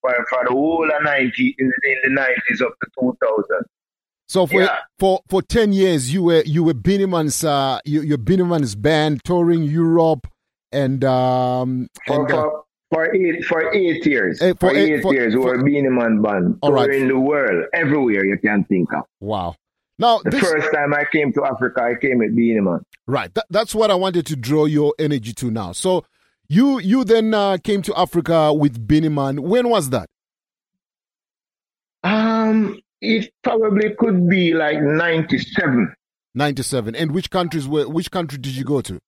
[0.00, 3.64] for, for the whole of ninety in the, in the nineties up to two thousand.
[4.26, 4.78] So for Yeah.
[4.98, 8.74] for for ten years, you were you were Beenie Man's uh you, you're Beenie Man's
[8.74, 10.26] band touring Europe
[10.72, 14.42] and um For, and uh, for, For eight for eight years.
[14.42, 15.88] Eh, for for, eight- eight, for- years, we were Beenie
[16.22, 16.58] band.
[16.62, 16.86] All right.
[16.86, 19.04] touring the world, everywhere you can think of.
[19.20, 19.54] Wow.
[20.00, 22.80] Now, the this- first time I came to Africa, I came with Beenie Man.
[23.06, 23.32] Right.
[23.34, 25.72] That, that's what I wanted to draw your energy to now.
[25.72, 26.04] So
[26.48, 29.42] you you then uh, came to Africa with Beenie Man.
[29.42, 30.08] When was that?
[32.02, 35.94] Um, it probably could be like ninety-seven.
[36.34, 36.94] 97.
[36.94, 38.98] And which countries were which country did you go to?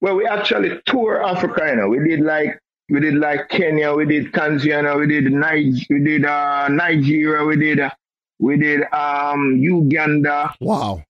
[0.00, 1.66] Well, we actually tour Africa.
[1.68, 2.58] You know, we did like
[2.88, 7.56] we did like Kenya, we did Tanzania, we did Niger, we did uh, Nigeria, we
[7.56, 7.90] did uh,
[8.38, 10.54] we did um Uganda.
[10.60, 11.02] Wow.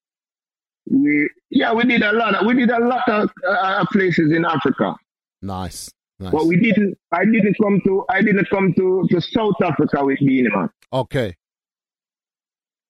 [0.91, 2.35] We yeah, we did a lot.
[2.35, 4.95] Of, we did a lot of uh, places in Africa.
[5.41, 5.91] Nice.
[6.19, 6.33] Nice.
[6.33, 6.97] But we didn't.
[7.13, 8.05] I didn't come to.
[8.09, 10.51] I didn't come to, to South Africa with Beenie.
[10.93, 11.37] Okay.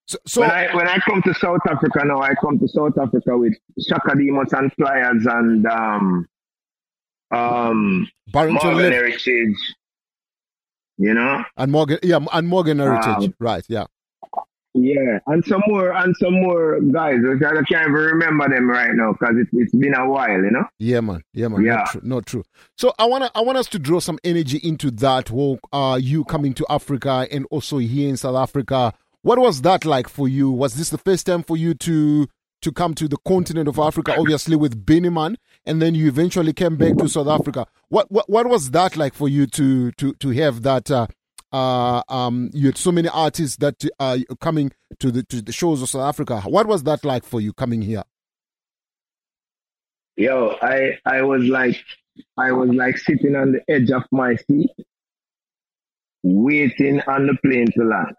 [0.07, 2.99] So, so when I when I come to South Africa now, I come to South
[3.01, 3.55] Africa with
[3.89, 6.27] Chaka Demus and Pliers and um
[7.31, 8.79] um Barrington.
[8.79, 9.57] Heritage.
[10.97, 13.29] You know, and Morgan yeah, and Morgan Heritage.
[13.29, 13.87] Um, right, yeah.
[14.77, 17.19] Yeah, and some more and some more guys.
[17.25, 20.43] I can't even remember them right now because it, it's been a while.
[20.43, 20.65] You know.
[20.81, 21.23] Yeah, man.
[21.33, 21.63] Yeah, man.
[21.63, 21.77] Yeah.
[21.77, 22.01] Not true.
[22.03, 22.45] Not true.
[22.77, 26.25] So I wanna I want us to draw some energy into that whole uh you
[26.25, 28.93] coming to Africa and also here in South Africa.
[29.23, 30.51] What was that like for you?
[30.51, 32.27] Was this the first time for you to
[32.63, 36.53] to come to the continent of Africa, obviously with Beenie Man, and then you eventually
[36.53, 37.67] came back to South Africa?
[37.91, 41.07] What what what was that like for you to to to have that uh
[41.55, 45.83] uh um you had so many artists that are coming to the to the shows
[45.83, 46.41] of South Africa.
[46.41, 48.03] What was that like for you coming here?
[50.17, 51.77] Yo, I I was like
[52.37, 54.71] I was like sitting on the edge of my seat,
[56.23, 58.17] waiting on the plane to land.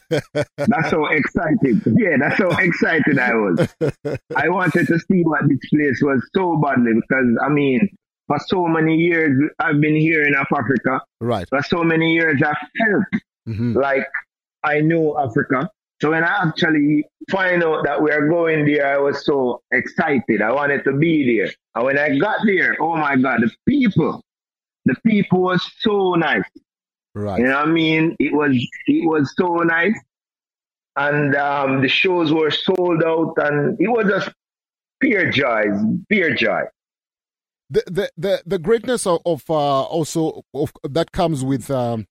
[0.56, 1.82] that's how excited.
[1.86, 3.68] Yeah, that's how excited I was.
[4.36, 7.88] I wanted to see what this place was so badly because I mean,
[8.26, 11.00] for so many years I've been here in Africa.
[11.20, 11.48] Right.
[11.48, 13.04] For so many years I felt
[13.48, 13.74] Mhm.
[13.74, 14.06] like
[14.62, 15.68] I knew Africa.
[16.00, 20.42] So when I actually find out that we are going there, I was so excited.
[20.42, 21.50] I wanted to be there.
[21.74, 24.20] And when I got there, oh my God, the people,
[24.86, 26.42] the people was so nice.
[27.14, 27.38] Right.
[27.38, 28.16] You know what I mean?
[28.18, 28.52] It was
[28.86, 29.94] it was so nice.
[30.96, 34.30] And um, the shows were sold out and it was just
[35.00, 35.64] pure joy,
[36.08, 36.62] pure joy.
[37.70, 42.06] The the the, the greatness of, of uh, also of that comes with um,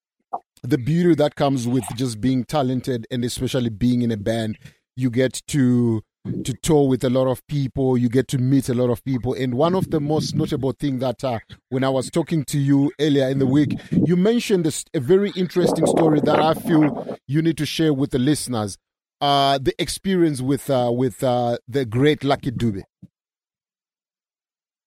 [0.63, 4.57] the beauty that comes with just being talented and especially being in a band
[4.95, 6.01] you get to
[6.45, 9.33] to tour with a lot of people you get to meet a lot of people.
[9.33, 11.39] And one of the most notable thing that uh,
[11.69, 15.31] when i was talking to you earlier in the week you mentioned this, a very
[15.31, 18.77] interesting story that i feel you need to share with the listeners
[19.21, 22.83] uh, the experience with uh, with uh, the great lucky dube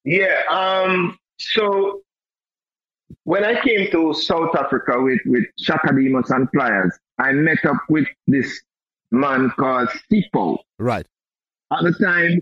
[0.06, 0.42] Yeah.
[0.48, 1.18] Um.
[1.38, 2.00] So
[3.24, 7.78] when I came to South Africa with with Chaka Demus and Pliers, I met up
[7.88, 8.62] with this
[9.10, 10.58] man called Sipho.
[10.78, 11.06] right
[11.72, 12.40] At the time,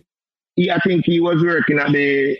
[0.57, 2.39] he I think he was working at the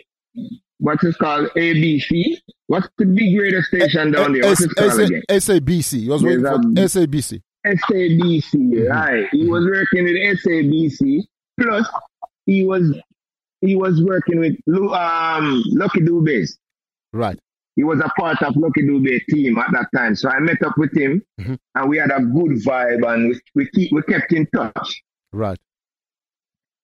[0.77, 2.37] what is called ABC.
[2.67, 4.43] What's the big radio station down there?
[4.43, 5.23] What's it called again?
[5.29, 5.99] SABC.
[6.01, 7.41] He was working for SABC.
[7.65, 8.87] Um, SABC, mm-hmm.
[8.91, 9.27] right?
[9.31, 9.73] He was mm-hmm.
[9.73, 11.23] working with SABC.
[11.59, 11.89] Plus,
[12.45, 12.95] he was
[13.61, 14.55] he was working with
[14.93, 16.51] um Lucky Dubes.
[17.13, 17.39] Right.
[17.75, 20.15] He was a part of Lucky Dube team at that time.
[20.15, 21.57] So I met up with him Mhm.
[21.75, 25.03] and we had a good vibe and we, we, keep, we kept in touch.
[25.33, 25.59] Right.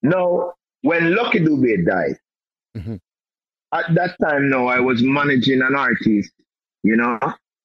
[0.01, 2.17] Now, when Lucky Dube died,
[2.77, 2.99] Mhm.
[3.73, 6.31] at that time now I was managing an artist,
[6.83, 7.19] you know.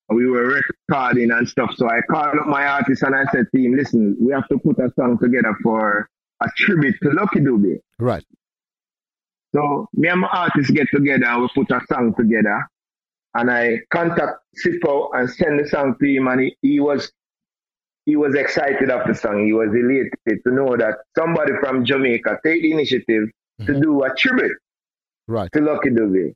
[0.09, 1.73] We were recording and stuff.
[1.75, 4.59] So I called up my artist and I said to him, listen, we have to
[4.59, 6.09] put a song together for
[6.41, 7.81] a tribute to Lucky Dube.
[7.99, 8.25] Right.
[9.55, 12.67] So me and my artist get together and we put a song together.
[13.35, 17.13] And I contact Sipho and send the song to him and he, he was
[18.07, 19.45] he was excited of the song.
[19.45, 23.29] He was elated to know that somebody from Jamaica take the initiative
[23.61, 23.81] to mm-hmm.
[23.81, 24.57] do a tribute
[25.29, 25.51] Right.
[25.53, 26.35] to Lucky Dube.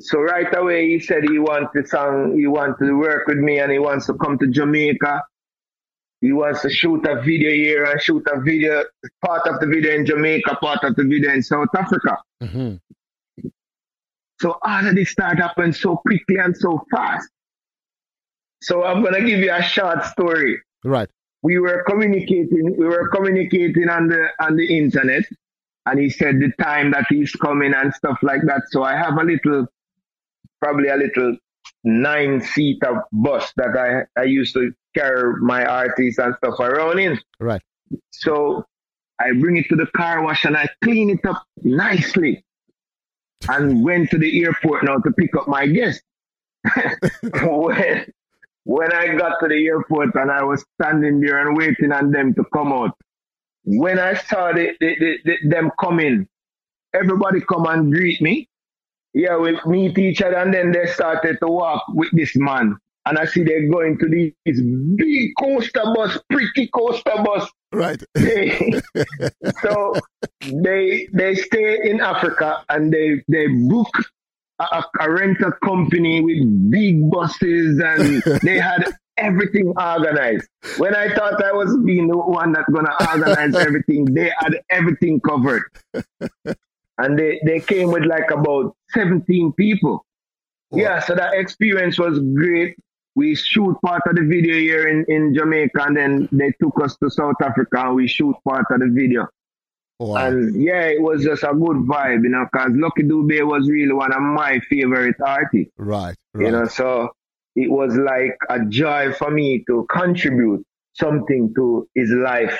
[0.00, 3.58] So right away he said he wants the song, he wants to work with me
[3.58, 5.22] and he wants to come to Jamaica.
[6.26, 8.82] He wants to shoot a video here and shoot a video,
[9.24, 12.18] part of the video in Jamaica, part of the video in South Africa.
[12.42, 12.80] Mhm.
[14.40, 17.28] So all of this started happening so quickly and so fast.
[18.60, 20.60] So I'm gonna give you a short story.
[20.84, 21.08] Right.
[21.44, 25.26] We were communicating, we were communicating on the on the internet,
[25.86, 28.62] and he said the time that he's coming and stuff like that.
[28.70, 29.68] So I have a little,
[30.60, 31.36] probably a little
[31.84, 37.20] nine seater bus that I I used to carry my artists and stuff around in.
[37.40, 37.62] Right.
[38.10, 38.64] So
[39.18, 42.44] I bring it to the car wash and I clean it up nicely
[43.48, 46.02] and went to the airport now to pick up my guest.
[47.42, 48.12] when
[48.64, 52.34] when I got to the airport and I was standing there and waiting on them
[52.34, 52.98] to come out,
[53.62, 56.26] when I saw the, the, the, the, them coming,
[56.92, 58.48] everybody come and greet me.
[59.16, 62.76] Yeah, we meet each other and then they started to walk with this man.
[63.06, 64.08] And I see they're going to
[64.44, 64.60] this
[64.94, 67.50] big coaster bus, pretty coaster bus.
[67.72, 68.02] Right.
[68.14, 68.78] They,
[69.62, 69.94] so
[70.42, 73.88] they they stay in Africa and they they book
[74.58, 78.84] a, a rental company with big buses and they had
[79.16, 80.46] everything organized.
[80.76, 85.20] When I thought I was being the one that's gonna organize everything, they had everything
[85.20, 85.62] covered.
[86.98, 90.04] And they, they came with like about 17 people.
[90.72, 92.76] Yeah, so that experience was great.
[93.14, 96.96] We shoot part of the video here in, in Jamaica and then they took us
[96.98, 99.26] to South Africa and we shoot part of the video.
[99.98, 100.26] Wow.
[100.26, 103.94] And yeah, it was just a good vibe, you know, because Lucky Dube was really
[103.94, 105.72] one of my favorite artists.
[105.78, 107.10] Right, You know, so
[107.54, 112.58] it was like a joy for me to contribute something to his life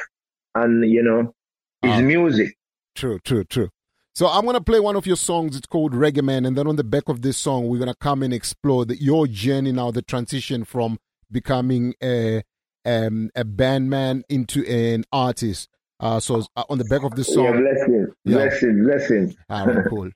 [0.54, 1.34] and, you know,
[1.82, 2.56] his uh, music.
[2.94, 3.68] True, true, true.
[4.16, 5.58] So I'm gonna play one of your songs.
[5.58, 8.22] It's called Reggae Man, and then on the back of this song, we're gonna come
[8.22, 10.98] and explore the, your journey now, the transition from
[11.30, 12.42] becoming a
[12.86, 15.68] um, a band man into an artist.
[16.00, 18.36] Uh, so uh, on the back of this song, Yeah, blessing, Yeah.
[18.36, 19.36] blessing, blessing.
[19.50, 20.10] All right, cool.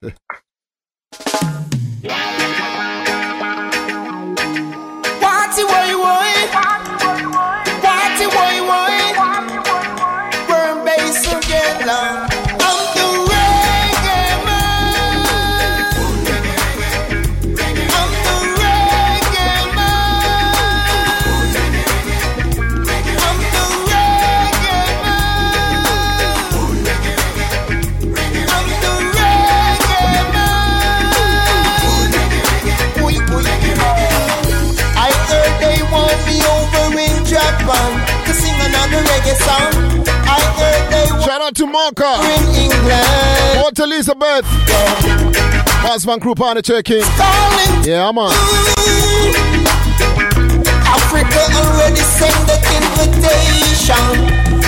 [41.61, 43.61] to Marka in England.
[43.61, 44.47] Port Elizabeth.
[45.85, 46.73] Basman Crew Party.
[47.85, 48.33] Yeah, man.
[50.87, 54.60] Africa already sent the invitation.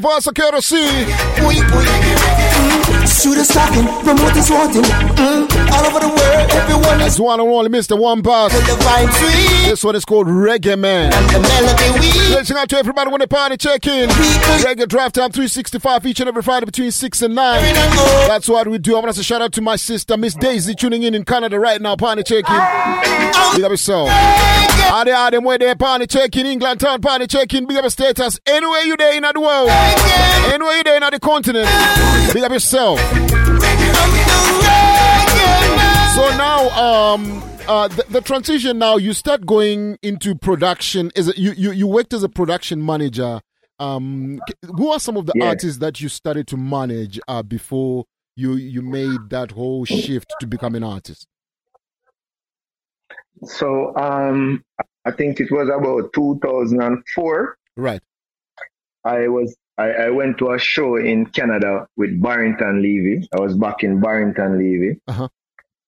[0.00, 0.16] Man.
[0.16, 2.27] It's the voice of KRC.
[3.18, 4.82] Shooters talking, promoters wanting.
[4.82, 7.18] Mm, all over the world, everyone is.
[7.18, 7.98] one and only Mr.
[7.98, 8.50] Wormbass.
[9.66, 11.10] This one is called Reggae Man.
[11.10, 14.08] the melody we Reaching out to everybody when the party check in.
[14.08, 17.74] Reggae Drive Time 365 each and every Friday between 6 and 9.
[18.28, 18.96] That's what we do.
[18.96, 21.82] I want to shout out to my sister, Miss Daisy, tuning in in Canada right
[21.82, 23.56] now, party check in.
[23.56, 24.10] Big up yourself.
[24.90, 27.66] Are them where they party check in England town, party check in.
[27.66, 28.40] Big up your status.
[28.46, 29.68] Anywhere you there in the world.
[29.68, 31.68] Anywhere you there in the continent.
[32.32, 32.98] Big up yourself.
[36.14, 41.12] So now, um, uh, the, the transition now, you start going into production.
[41.14, 43.40] Is it, you, you you worked as a production manager.
[43.78, 44.40] Um,
[44.76, 45.50] who are some of the Yeah.
[45.50, 50.46] artists that you started to manage uh, before you you made that whole shift to
[50.48, 51.28] become an artist?
[53.44, 54.64] So um,
[55.04, 57.56] I think it was about 2004.
[57.76, 58.02] Right.
[59.04, 63.28] I was I, I went to a show in Canada with Barrington Levy.
[63.32, 65.00] I was back in Barrington Levy.
[65.06, 65.28] Uh-huh.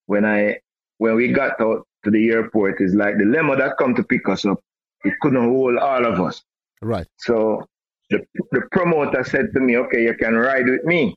[0.06, 0.60] When I
[0.98, 4.28] when we got out to the airport, it's like the limo that come to pick
[4.28, 4.60] us up.
[5.04, 6.42] It couldn't hold all of us.
[6.80, 7.06] Right.
[7.18, 7.66] So
[8.10, 11.16] the the promoter said to me, "Okay, you can ride with me."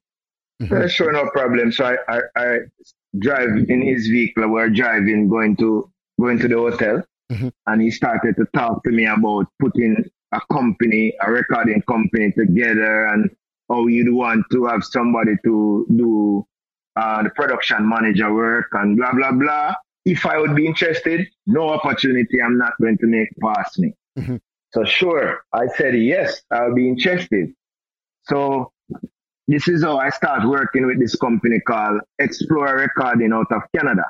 [0.71, 1.71] Uh, sure, no problem.
[1.71, 2.57] So I, I, I
[3.19, 4.47] drive in his vehicle.
[4.47, 7.03] We're driving, going to going to the hotel,
[7.67, 13.05] and he started to talk to me about putting a company, a recording company together,
[13.05, 13.29] and
[13.69, 16.45] how you'd want to have somebody to do
[16.95, 19.73] uh, the production manager work and blah blah blah.
[20.05, 22.41] If I would be interested, no opportunity.
[22.43, 23.93] I'm not going to make past me.
[24.73, 27.53] So sure, I said yes, I'll be interested.
[28.23, 28.71] So
[29.47, 34.05] this is how I start working with this company called Explore Recording out of Canada.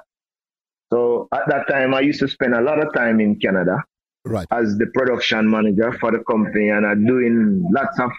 [0.91, 3.83] So at that time, I used to spend a lot of time in Canada
[4.25, 4.47] right.
[4.51, 8.11] as the production manager for the company, and I'm doing lots of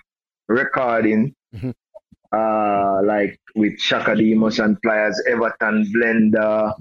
[0.48, 1.34] recording,
[2.32, 6.72] uh, like with Chaka Demus and Pliers, Everton, Blender,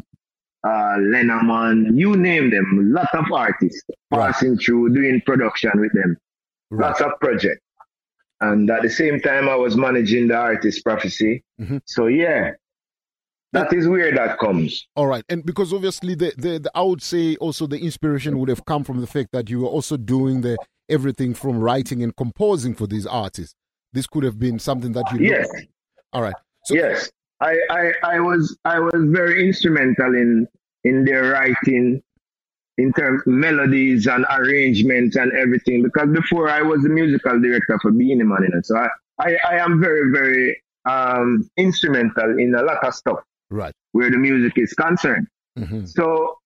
[0.66, 6.18] uh, Lenormand, you name them, lot of artists passing through doing production with them,
[6.72, 7.62] lots of projects.
[8.42, 11.44] And at the same time, I was managing the artist prophecy.
[11.86, 12.52] So yeah,
[13.54, 14.88] That is where that comes.
[14.96, 18.50] All right, and because obviously the, the, the I would say also the inspiration would
[18.50, 20.58] have come from the fact that you were also doing the
[20.90, 23.56] everything from writing and composing for these artists.
[23.94, 25.28] This could have been something that you.
[25.28, 25.50] Yes.
[26.14, 26.34] All right.
[26.72, 30.48] yes, I, I I was I was very instrumental in
[30.84, 32.02] in their writing,
[32.80, 35.84] in terms of melodies and arrangements and everything.
[35.84, 38.88] Because before I was the musical director for Beenie Man, you know, so I,
[39.20, 43.20] I, I am very very um, instrumental in a lot of stuff.
[43.54, 43.74] Right.
[43.92, 45.28] Where the music is concerned.
[45.60, 45.86] Mm-hmm.
[45.86, 46.38] So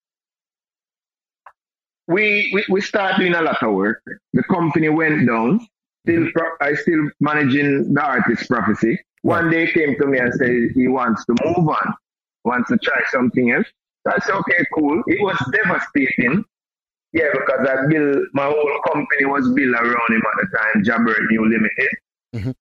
[2.07, 4.01] we, we we start doing a lot of work.
[4.33, 5.65] The company went down.
[6.05, 8.99] Still, pro- I still managing the artist prophecy.
[9.23, 11.93] One day he came to me and said he wants to move on,
[12.45, 13.67] wants to try something else.
[14.05, 15.01] So I said, okay, cool.
[15.07, 16.43] It was devastating.
[17.13, 21.15] Yeah, because I built my whole company was built around him at the time, Jabber
[21.29, 21.91] New Limited.
[22.35, 22.55] Mhm.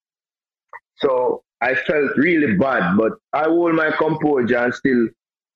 [0.95, 5.07] So I felt really bad, but I hold my composure and still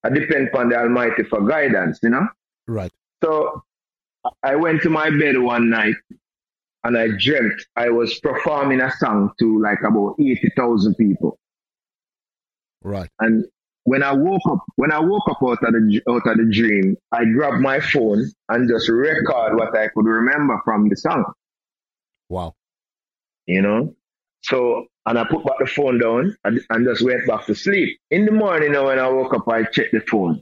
[0.03, 2.27] I depend upon the Almighty for guidance, you know?
[2.67, 2.91] Right.
[3.23, 3.63] So
[4.43, 5.95] I went to my bed one night
[6.83, 11.37] and I dreamt I was performing a song to like about 80,000 people.
[12.83, 13.09] Right.
[13.19, 13.45] And
[13.83, 16.97] when I woke up, when I woke up out of the out of the dream,
[17.11, 21.25] I grabbed my phone and just record what I could remember from the song.
[22.29, 22.55] Wow.
[23.45, 23.95] You know,
[24.41, 27.97] so and I put back the phone down and, and just went back to sleep.
[28.11, 30.41] In the morning, when I woke up, I checked the phone.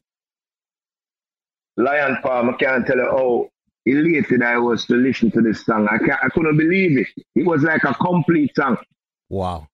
[1.78, 3.50] Lion Paw, I can't tell you how
[3.86, 5.88] elated I was to listen to this song.
[5.90, 7.08] I can't, I couldn't believe it.
[7.36, 8.78] It was like a complete song.
[9.30, 9.68] Wow.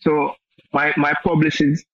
[0.00, 0.34] So
[0.72, 1.86] my my publicist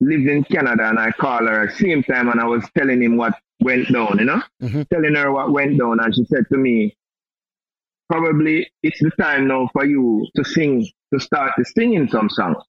[0.00, 3.00] lived in Canada and I called her at the same time and I was telling
[3.00, 4.42] him what went down, you know?
[4.60, 4.82] Mm-hmm.
[4.92, 6.96] Telling her what went down and she said to me,
[8.10, 12.62] Probably it's the time now for you to sing to start to singing some songs.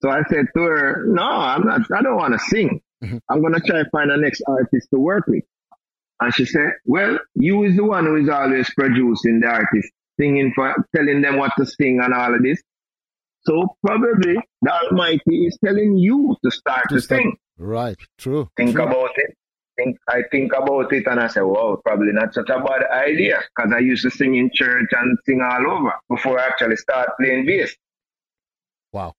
[0.00, 2.80] So I said to her, No, I'm not I don't wanna sing.
[3.02, 3.18] Mm-hmm.
[3.28, 5.44] I'm gonna try to find the next artist to work with.
[6.20, 10.52] And she said, Well, you is the one who is always producing the artist, singing
[10.54, 12.62] for telling them what to sing and all of this.
[13.44, 17.36] So probably the Almighty is telling you to start to, sing.
[17.58, 17.96] Right.
[18.18, 18.48] True.
[18.56, 18.84] Think True.
[18.84, 19.36] about it.
[19.76, 23.40] Think I think about it and I say, wow, probably not such a bad idea
[23.56, 27.08] because I used to sing in church and sing all over before I actually start
[27.18, 27.74] playing bass.
[28.92, 29.14] Wow.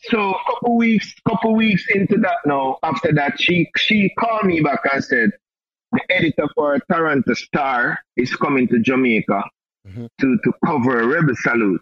[0.00, 4.60] So a couple weeks, couple weeks into that now, after that, she she called me
[4.60, 5.30] back and said,
[5.92, 9.42] the editor for Toronto Star is coming to Jamaica
[9.86, 10.06] mm-hmm.
[10.20, 11.80] to, to cover Rebel Salute.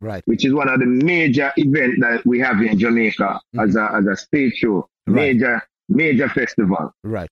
[0.00, 0.22] Right.
[0.26, 3.94] Which is one of the major events that we have in Jamaica as mm-hmm.
[3.94, 4.88] a as a stage show.
[5.06, 6.92] Major major festival.
[7.04, 7.28] Right.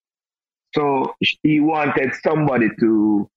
[0.75, 3.29] So he wanted somebody to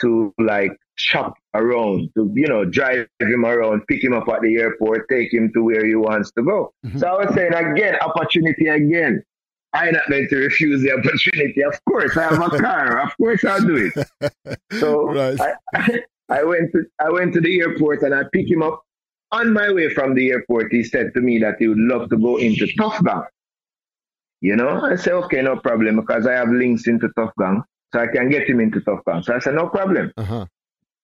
[0.00, 4.56] to like shop around, to you know, drive him around, pick him up at the
[4.56, 6.72] airport, take him to where he wants to go.
[6.84, 6.98] Mm-hmm.
[6.98, 9.22] So I was saying again, opportunity again.
[9.72, 11.62] I'm not going to refuse the opportunity.
[11.62, 13.00] Of course, I have a car.
[13.00, 14.30] Of course, I'll do it.
[14.80, 18.82] So I, I went to I went to the airport and I picked him up.
[19.32, 22.16] On my way from the airport, he said to me that he would love to
[22.16, 23.24] go into Tuff Gong.
[24.46, 27.98] You know, I said, okay, no problem, because I have links into Tuff Gong, so
[27.98, 29.24] I can get him into Tuff Gong.
[29.24, 30.12] So I said, no problem.
[30.16, 30.46] Uh-huh.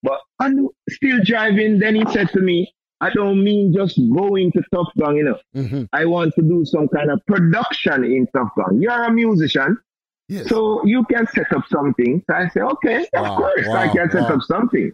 [0.04, 1.80] But I'm still driving.
[1.80, 5.38] Then he said to me, I don't mean just going to Tuff Gong, you know.
[5.56, 5.84] Mm-hmm.
[5.92, 8.78] I want to do some kind of production in Tuff Gong.
[8.80, 9.76] You're a musician.
[10.46, 12.22] So you can set up something.
[12.30, 14.36] So I said, okay, Wow, of course I can set wow.
[14.36, 14.92] up something.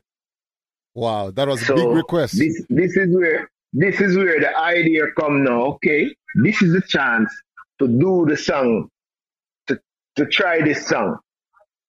[0.94, 1.30] Wow.
[1.32, 2.38] That was a big request.
[2.38, 5.64] This this is where this is where the idea come now.
[5.74, 7.30] Okay, this is the chance
[7.78, 8.88] to do the song,
[9.66, 9.80] to
[10.16, 11.18] to try this song.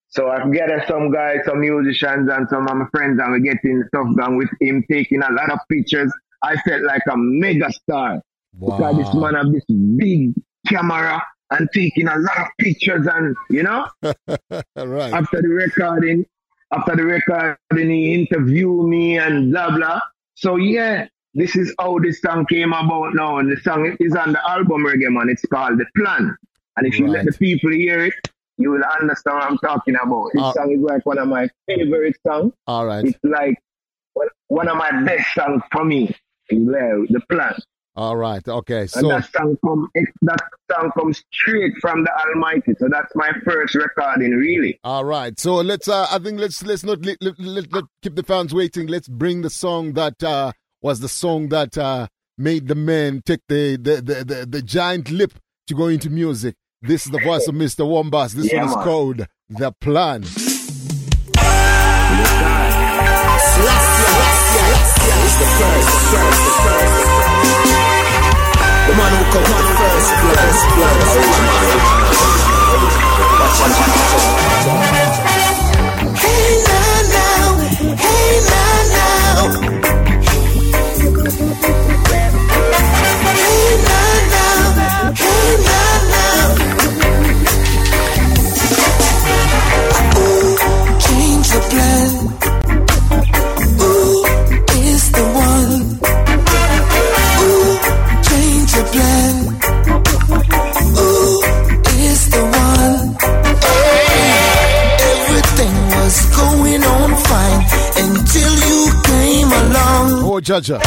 [0.10, 3.58] So I've gathered some guys, some musicians, and some of my friends, and we get
[3.64, 6.12] in Tuff Gong with him, taking a lot of pictures.
[6.42, 8.22] I felt like a mega star
[8.60, 10.34] because this man have this big
[10.68, 13.88] camera and taking a lot of pictures, and you know.
[14.02, 15.14] right.
[15.14, 16.26] After the recording,
[16.72, 20.00] after the recording, he interviewed me and blah blah.
[20.36, 24.34] So yeah, this is how this song came about now, and the song is on
[24.34, 25.30] the album Reggae Man.
[25.30, 26.36] It's called The Plan,
[26.78, 28.14] and if you let the people hear it,
[28.58, 30.32] you will understand what I'm talking about.
[30.34, 32.54] This Uh, song is like one of my favorite songs.
[32.68, 33.06] All right.
[33.06, 33.58] It's like
[34.48, 36.14] one- of my best songs for me.
[36.50, 37.56] Yeah, The Plan.
[37.96, 38.46] All right.
[38.48, 38.82] Okay.
[38.82, 39.90] And So that song come
[40.22, 40.40] that
[40.72, 42.74] song comes straight from the Almighty.
[42.80, 44.80] So that's my first recording, really.
[44.84, 45.38] All right.
[45.40, 45.88] So let's.
[45.88, 48.88] Uh, I think let's let's not let, let, let, let keep the fans waiting.
[48.88, 50.52] Let's bring the song that uh,
[50.82, 55.12] was the song that uh, made the men take the, the, the, the, the giant
[55.12, 55.34] leap
[55.68, 56.56] to go into music.
[56.82, 57.86] This is the voice of Mr.
[57.86, 58.34] Wormbass.
[58.34, 58.84] This yeah, one is man.
[58.86, 60.24] called The Plan.
[91.00, 92.49] Change the plan.
[110.40, 110.80] Oh, Jaja.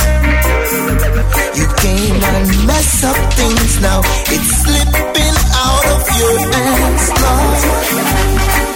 [1.54, 4.00] You came and mess up things now.
[4.32, 7.60] It's slipping out of your hands, Lord.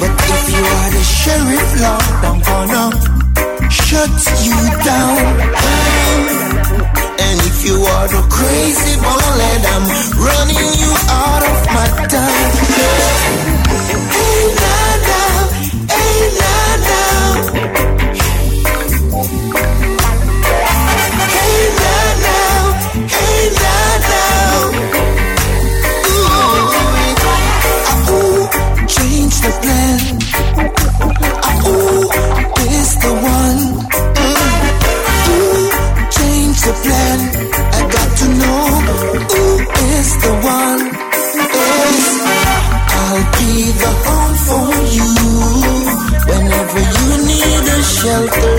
[0.00, 2.92] But if you are the sheriff, Lord, I'm gonna
[3.70, 4.12] shut
[4.44, 5.16] you down.
[7.24, 9.88] And if you are the crazy bullet, I'm
[10.20, 12.52] running you out of my town.
[14.12, 15.48] Hey, now, now,
[15.88, 17.16] hey, now, now.
[23.46, 24.56] Shelter.
[42.42, 42.50] And
[43.02, 45.10] I'll be the home for you
[46.30, 48.58] whenever you need a shelter.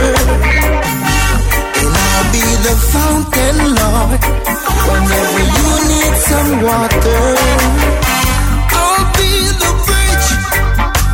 [1.80, 4.36] And I'll be the fountain, Lord,
[5.08, 7.22] whenever you need some water.
[8.80, 10.27] I'll be the bridge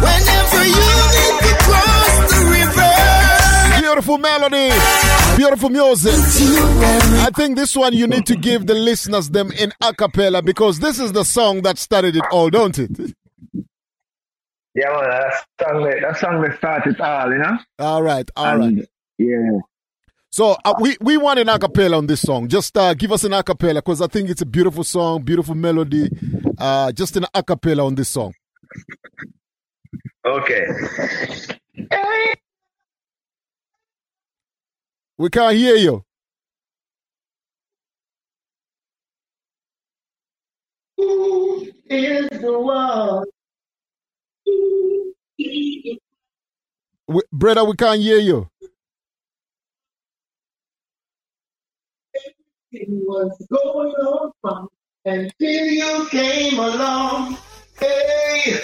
[0.05, 2.91] whenever you need to cross the river.
[3.81, 4.69] Beautiful melody,
[5.37, 6.13] beautiful music.
[6.15, 10.79] I think this one you need to give the listeners them in a cappella because
[10.79, 12.91] this is the song that started it all, don't it?
[14.75, 17.57] Yeah, man, that song, that, that song that started all, you know?
[17.77, 18.67] All right, all right.
[18.69, 18.87] And,
[19.19, 19.59] Yeah.
[20.33, 22.47] So uh, we we want an acapella on this song.
[22.47, 26.09] Just uh, give us an acapella because I think it's a beautiful song, beautiful melody.
[26.57, 28.33] Uh, just an acapella on this song.
[30.25, 30.65] Okay.
[35.19, 36.03] We can't hear you.
[40.97, 43.25] Who is the one?
[47.07, 48.49] We, brother, we can't hear you.
[52.75, 54.67] It was going on fine
[55.05, 57.37] until you came along.
[57.79, 58.61] Hey,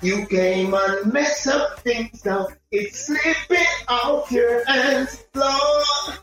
[0.00, 2.46] you came and messed up things now.
[2.70, 6.18] It's slipping out your hands, Lord.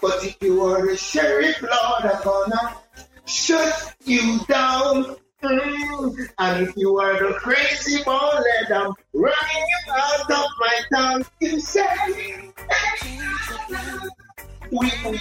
[0.00, 2.76] But if you are the sheriff, Lord, I'm gonna
[3.24, 5.16] shut you down.
[5.42, 6.28] Mm.
[6.38, 11.24] And if you are the crazy ball, let I'm running you out of my town.
[11.40, 12.52] You say,
[14.70, 15.18] we, we,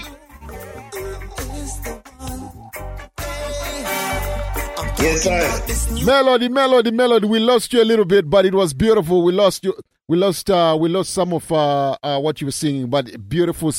[5.05, 6.05] Yes, sir.
[6.05, 7.27] Melody, melody, melody.
[7.27, 9.23] We lost you a little bit, but it was beautiful.
[9.23, 9.75] We lost you.
[10.07, 10.49] We lost.
[10.49, 13.71] Uh, we lost some of uh, uh, what you were singing, but beautiful,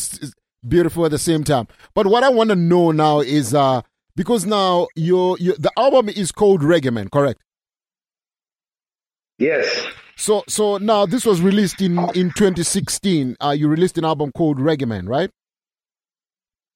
[0.67, 1.67] beautiful at the same time.
[1.95, 3.83] But what I want to know now is uh,
[4.15, 7.41] because now your your the album is called Reggae Man, correct?
[9.39, 9.87] Yes.
[10.17, 13.37] So so now this was released in in 2016.
[13.41, 15.31] Uh, you released an album called Reggae Man, right?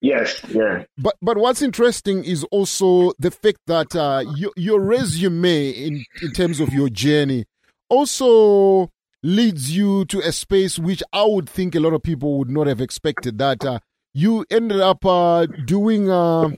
[0.00, 0.84] Yes, yeah.
[0.96, 6.32] But but what's interesting is also the fact that uh, your your resume in in
[6.32, 7.44] terms of your journey
[7.88, 8.90] also
[9.22, 12.66] leads you to a space which I would think a lot of people would not
[12.66, 13.38] have expected.
[13.38, 13.80] That uh,
[14.14, 16.50] you ended up uh, doing uh,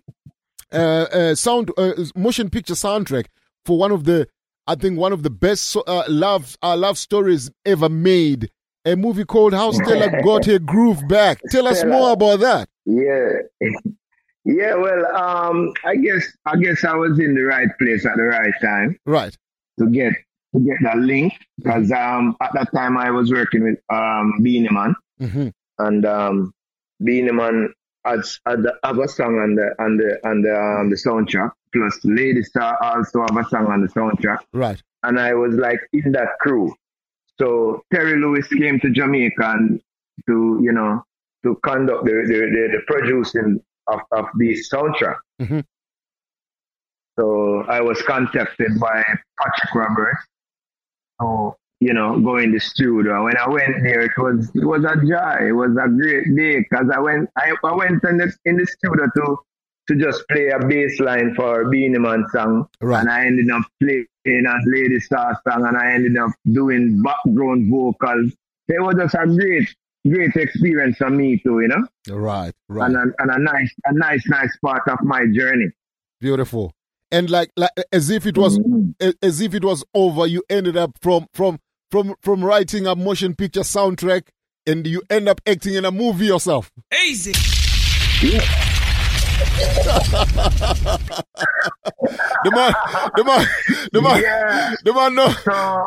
[0.71, 1.73] uh, sound
[2.15, 3.27] motion picture soundtrack
[3.65, 4.29] for one of the
[4.67, 8.51] I think one of the best uh, love uh, love stories ever made.
[8.85, 11.41] A movie called How Stella Got Her Groove Back.
[11.51, 12.69] Tell us more about that.
[12.85, 13.31] Yeah.
[14.45, 18.25] Yeah, well, um, I guess I guess I was in the right place at the
[18.25, 18.99] right time.
[19.07, 19.33] Right.
[19.79, 20.15] To get
[20.53, 24.69] to get that link because um at that time I was working with um Beenie
[24.69, 25.49] Man Mm-hmm.
[25.79, 26.53] and um
[27.05, 27.73] Beenie Man
[28.05, 31.53] had, had the other song on the on the on the um the soundtrack.
[31.73, 34.39] Plus Lady Star also have a song on the soundtrack.
[34.53, 34.83] Right.
[35.05, 36.75] and I was like in that crew.
[37.43, 39.81] So Terry Lewis came to Jamaica and
[40.29, 41.03] to you know
[41.45, 45.17] to conduct the the, the, the producing of, of the soundtrack.
[45.41, 45.61] Mm-hmm.
[47.19, 49.03] So I was contacted by
[49.41, 50.25] Patrick Roberts.
[51.21, 53.25] So you know, go in the studio.
[53.25, 55.49] When I went there, it was it was a joy.
[55.49, 58.67] It was a great day because I went I, I went in the in the
[58.67, 59.37] studio to
[59.89, 62.69] to just play a bass line for Beenie Man song.
[62.81, 63.01] Right.
[63.01, 67.71] And I ended up playing a Lady Star song and I ended up doing background
[67.71, 68.33] vocals.
[68.69, 69.75] It was just a great,
[70.09, 71.87] great experience for me too, you know?
[72.09, 72.87] Right, right.
[72.87, 75.71] And a, and a nice, a nice, nice part of my journey.
[76.21, 76.73] Beautiful.
[77.11, 78.91] And like, like as if it was mm-hmm.
[79.01, 81.59] a- as if it was over, you ended up from from
[81.91, 84.29] from from writing a motion picture soundtrack
[84.67, 86.71] and you end up acting in a movie yourself.
[87.05, 87.33] Easy.
[92.45, 92.73] The man,
[93.17, 93.47] the man,
[93.93, 94.23] the man,
[94.85, 95.27] the man no,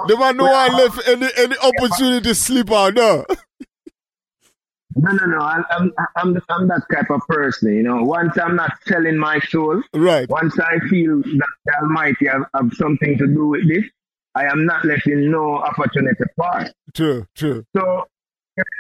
[0.08, 2.94] the man no one left any any opportunity to sleep out.
[2.94, 3.26] No.
[4.98, 5.40] No, no, no.
[5.40, 7.76] I, I'm, I'm, I'm that type of person.
[7.76, 10.28] You know, once I'm not selling my soul, right?
[10.30, 13.84] Once I feel that the Almighty have, have something to do with this,
[14.36, 16.72] I am not letting no opportunity pass.
[16.94, 17.66] True, true.
[17.76, 18.06] So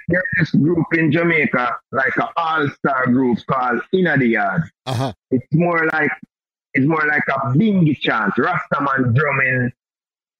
[0.07, 4.63] there's this group in Jamaica, like an all-star group called Inna the Yard.
[4.85, 5.13] Uh-huh.
[5.31, 6.11] It's more like
[6.73, 9.71] it's more like a Binghi chant, Rastaman drumming,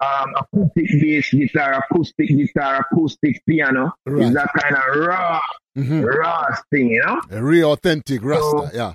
[0.02, 3.94] um, acoustic bass guitar, acoustic guitar, acoustic piano.
[4.06, 4.26] Right.
[4.26, 5.40] It's that kind of raw,
[5.76, 7.22] raw thing, you know.
[7.32, 8.94] A real authentic Rasta, yeah.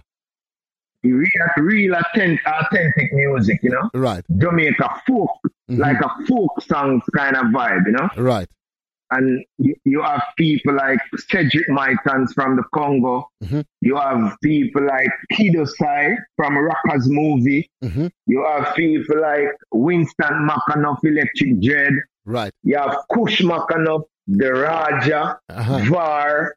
[1.03, 3.89] Real, real authentic, authentic music, you know.
[3.95, 4.23] Right.
[4.37, 5.31] Jamaica folk,
[5.69, 8.09] like a folk songs kind of vibe, you know.
[8.19, 8.49] Right.
[9.13, 13.29] And you, you have people like Cedric Mytons from the Congo.
[13.43, 13.65] Mhm.
[13.81, 17.69] You have people like Kiddus I from Rockers movie.
[17.83, 18.07] Mm-hmm.
[18.27, 21.93] You have people like Winston McAnuff, Electric Dread.
[22.25, 22.53] Right.
[22.63, 25.79] You have Kush McAnuff, Derajah, Uh-huh.
[25.89, 26.55] VAR.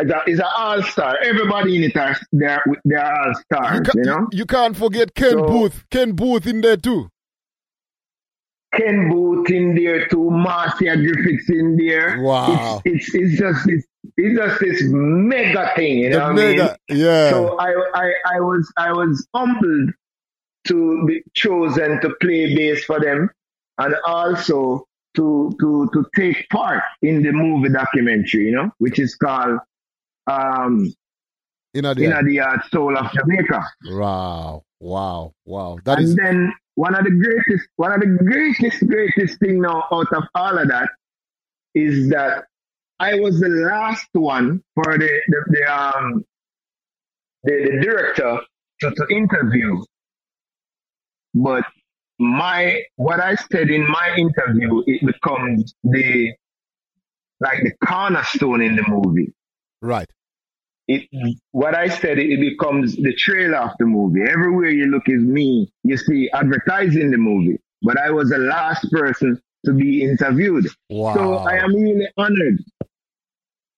[0.00, 1.18] It's a- an all star.
[1.22, 4.26] Everybody in it are they're, they're all stars, you, know?
[4.32, 5.74] You can't forget Ken Boothe.
[5.90, 7.10] Ken Boothe in there too.
[8.74, 12.20] Ken Boothe in there too, Marcia Griffiths in there.
[12.22, 12.80] Wow.
[12.84, 13.84] It's it's, it's just this
[14.16, 17.00] it's just this mega thing, you know what mega- I mean?
[17.02, 17.30] yeah.
[17.30, 19.90] So I, I I was I was humbled
[20.68, 23.30] to be chosen to play bass for them
[23.78, 24.86] and also
[25.16, 29.58] to to to take part in the movie documentary, you know, which is called
[30.26, 30.92] um
[31.74, 33.64] In the Inna the Yard Soul of Jamaica.
[33.90, 34.62] Wow.
[34.82, 35.32] Wow.
[35.44, 35.78] Wow.
[35.84, 39.84] That and is then one of the greatest, one of the greatest, greatest thing now
[39.92, 40.88] out of all of that
[41.76, 42.46] is that
[42.98, 46.24] I was the last one for the the, the um
[47.44, 48.40] the, the director
[48.80, 49.84] to, to interview.
[51.32, 51.64] But
[52.18, 56.32] my what I said in my interview it becomes the
[57.40, 59.32] like the cornerstone in the movie.
[59.80, 60.10] Right.
[60.88, 61.08] It
[61.52, 64.22] what I said it becomes the trailer of the movie.
[64.28, 65.72] Everywhere you look is me.
[65.84, 67.58] You see advertising the movie.
[67.82, 70.66] But I was the last person to be interviewed.
[70.90, 71.14] Wow.
[71.14, 72.58] So I am really honored.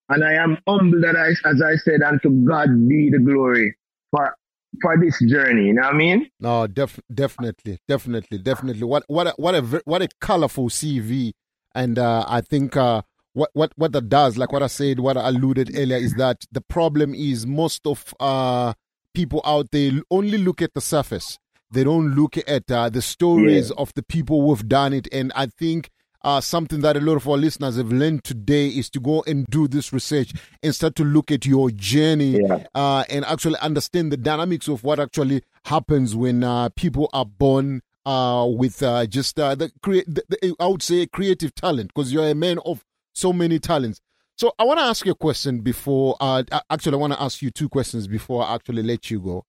[0.08, 3.74] And I am humbled that I as I said, and to God be the glory
[4.10, 4.34] for
[4.82, 5.66] for this journey.
[5.66, 6.30] You know what I mean?
[6.40, 8.84] No, def- definitely, definitely, definitely.
[8.84, 11.32] What what a, what a what a colorful CV,
[11.74, 13.02] and uh, I think uh,
[13.34, 16.44] what what what that does, like what I said, what I alluded earlier, is that
[16.50, 18.72] the problem is most of uh,
[19.12, 21.38] people out there only look at the surface.
[21.70, 23.82] They don't look at uh, the stories Yeah.
[23.82, 25.90] of the people who've done it, and I think.
[26.26, 29.44] Uh, something that a lot of our listeners have learned today is to go and
[29.50, 30.32] do this research
[30.62, 32.40] and start to look at your journey
[32.74, 37.82] uh, and actually understand the dynamics of what actually happens when uh, people are born
[38.06, 42.26] uh, with uh, just uh, the, the, the I would say creative talent because you're
[42.30, 42.82] a man of
[43.14, 44.00] so many talents.
[44.36, 46.16] So I want to ask you a question before.
[46.20, 49.44] Uh, actually, I want to ask you two questions before I actually let you go.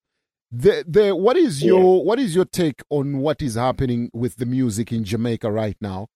[0.51, 4.45] The, the what is your what is your take on what is happening with the
[4.45, 6.07] music in Jamaica right now?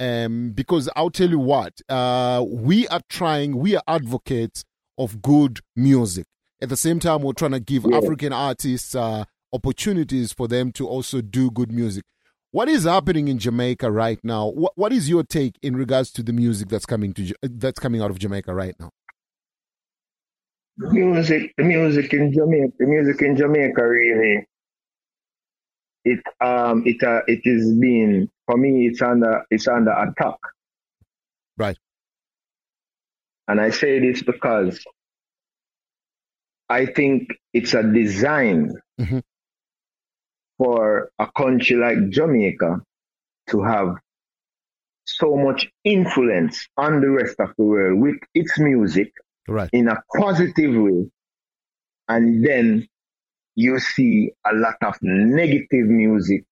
[0.00, 4.64] Um, because I'll tell you what, uh, we are trying, we are advocates
[4.98, 6.24] of good music.
[6.62, 7.98] At the same time, we're trying to give Yeah.
[7.98, 12.04] African artists uh, opportunities for them to also do good music.
[12.52, 14.48] What is happening in Jamaica right now?
[14.48, 18.02] What What is your take in regards to the music that's coming to that's coming
[18.02, 18.90] out of Jamaica right now?
[20.76, 24.46] The music, the music in Jamaica, the music in Jamaica really,
[26.04, 30.36] it um it uh, it is being for me it's under it's under attack.
[31.56, 31.78] Right.
[33.48, 34.84] And I say this because
[36.68, 39.22] I think it's a design Mhm.
[40.58, 42.80] For a country like Jamaica
[43.48, 43.96] to have
[45.04, 49.12] so much influence on the rest of the world with its music
[49.48, 49.68] Right.
[49.72, 51.10] in a positive way.
[52.08, 52.86] And then
[53.56, 56.44] you see a lot of negative music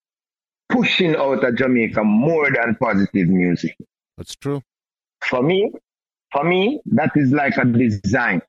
[0.68, 3.76] pushing out of Jamaica more than positive music.
[4.16, 4.62] That's true.
[5.24, 5.70] For me,
[6.32, 8.42] for me, that is like a design.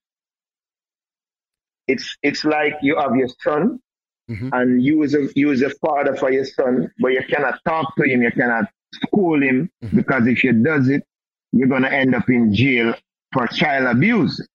[1.87, 3.79] It's it's like you have your son
[4.29, 4.49] Mm-hmm.
[4.53, 7.95] and you as a you as a father for your son, but you cannot talk
[7.97, 9.95] to him, you cannot school him mm-hmm.
[9.97, 11.03] because if you does it,
[11.51, 12.93] you're gonna end up in jail
[13.33, 14.45] for child abuse.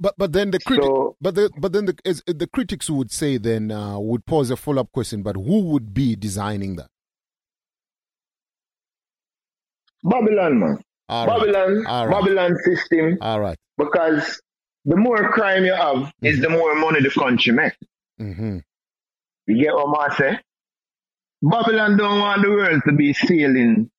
[0.00, 3.38] But but then the critic, but the but then the is, the critics would say
[3.38, 5.22] then uh, would pose a follow up question.
[5.22, 6.88] But who would be designing that?
[10.02, 10.78] Babylon, man.
[11.08, 11.38] All right.
[11.38, 12.10] Babylon, right.
[12.10, 13.18] Babylon system.
[13.20, 13.56] All right.
[13.78, 14.40] Because
[14.84, 16.42] the more crime you have, is mm-hmm.
[16.42, 17.72] the more money the country make.
[18.20, 18.58] Mm-hmm.
[19.46, 20.38] You get what I say?
[21.42, 23.90] Babylon don't want the world to be sailing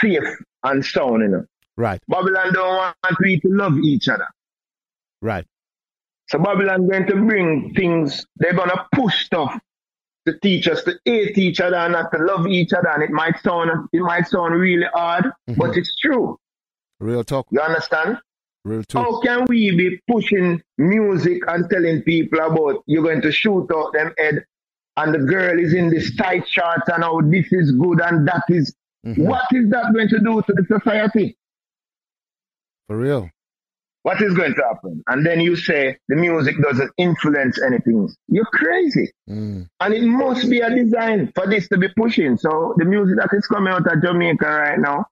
[0.00, 0.22] safe
[0.62, 1.44] and sound, you know.
[1.76, 2.00] Right.
[2.08, 4.26] Babylon don't want we to love each other.
[5.20, 5.44] Right.
[6.28, 9.58] So Babylon going to bring things, they're gonna push stuff
[10.26, 12.88] to teach us to hate each other and not to love each other.
[12.88, 15.56] And it might sound it might sound really hard, Mhm.
[15.56, 16.38] but it's true.
[16.98, 17.46] Real talk.
[17.50, 18.18] You understand?
[18.66, 19.04] Real talk.
[19.06, 23.92] How can we be pushing music and telling people about you're going to shoot out
[23.92, 24.44] them head
[24.96, 28.42] and the girl is in this tight shorts and how this is good and that
[28.48, 28.74] is
[29.06, 29.18] Mhm.
[29.26, 31.36] what is that going to do to the society?
[32.88, 33.30] For real.
[34.02, 35.02] What is going to happen?
[35.06, 38.08] And then you say the music doesn't influence anything.
[38.28, 39.12] You're crazy.
[39.28, 39.68] Mm.
[39.80, 42.36] And it must be a design for this to be pushing.
[42.36, 45.06] So the music that is coming out of Jamaica right now,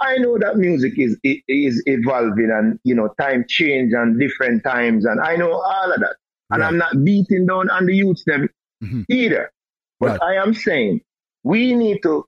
[0.00, 5.04] I know that music is is evolving and you know time change and different times
[5.04, 6.16] and I know all of that.
[6.50, 8.48] And I'm not beating down on the youths them
[9.10, 9.50] either.
[10.00, 11.02] But I am saying
[11.42, 12.24] we need to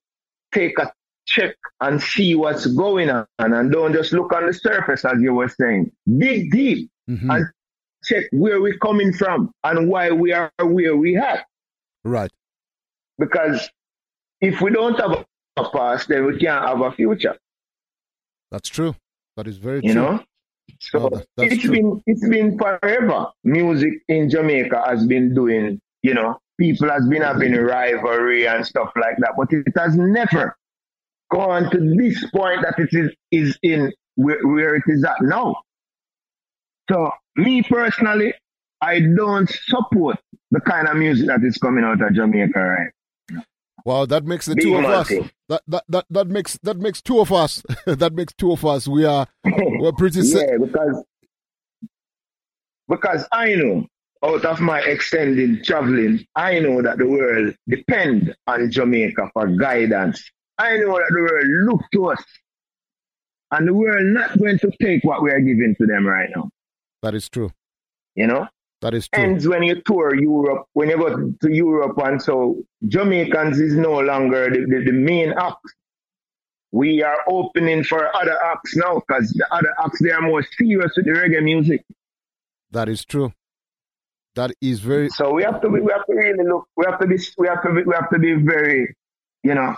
[0.53, 0.93] take a
[1.27, 5.33] check and see what's going on and don't just look on the surface as you
[5.35, 5.91] were saying.
[6.19, 7.29] Dig deep Mm-hmm.
[7.31, 7.47] and
[8.05, 11.43] check where we're coming from and why we are where we are.
[12.05, 12.31] Right.
[13.19, 13.69] Because
[14.41, 15.25] if we don't have
[15.57, 17.37] a past, then we can't have a future.
[18.51, 18.95] That's true.
[19.37, 19.89] That is very true.
[19.89, 20.03] You true.
[20.03, 20.25] know?
[20.79, 21.73] So Oh, that- it's true.
[21.73, 23.27] been it's been forever.
[23.45, 27.65] Music in Jamaica has been doing, you know, people has been having mm-hmm.
[27.65, 30.57] rivalry and stuff like that, but it has never
[31.31, 35.57] gone to this point that it is is in where, where it is at now.
[36.91, 38.35] So me personally,
[38.81, 40.19] I don't support
[40.51, 42.91] the kind of music that is coming out of Jamaica right
[43.85, 45.09] Wow, that makes the Big two of us.
[45.49, 47.63] That, that that that makes that makes two of us.
[47.87, 48.87] that makes two of us.
[48.87, 51.05] We are we're pretty yeah, because
[52.89, 53.87] because I know
[54.23, 60.23] out of my extended traveling, I know that the world depend on Jamaica for guidance.
[60.59, 62.23] I know that the world look to us,
[63.51, 66.51] and the world not going to take what we are giving to them right now.
[67.03, 67.53] That is true.
[68.15, 68.47] You know,
[68.81, 69.23] that is true.
[69.23, 70.67] ends when you tour Europe.
[70.73, 75.33] When you go to Europe, and so Jamaicans is no longer the, the, the main
[75.33, 75.59] act.
[76.73, 80.93] We are opening for other acts now because the other acts they are more serious
[80.97, 81.85] with the reggae music.
[82.71, 83.33] That is true.
[84.37, 85.09] That is very.
[85.11, 86.69] So we have to be, we have to really look.
[86.77, 88.95] We have to be we have to be, we have to be very,
[89.43, 89.77] you know,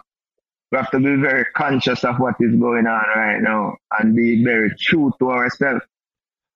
[0.71, 4.45] we have to be very conscious of what is going on right now and be
[4.45, 5.83] very true to ourselves.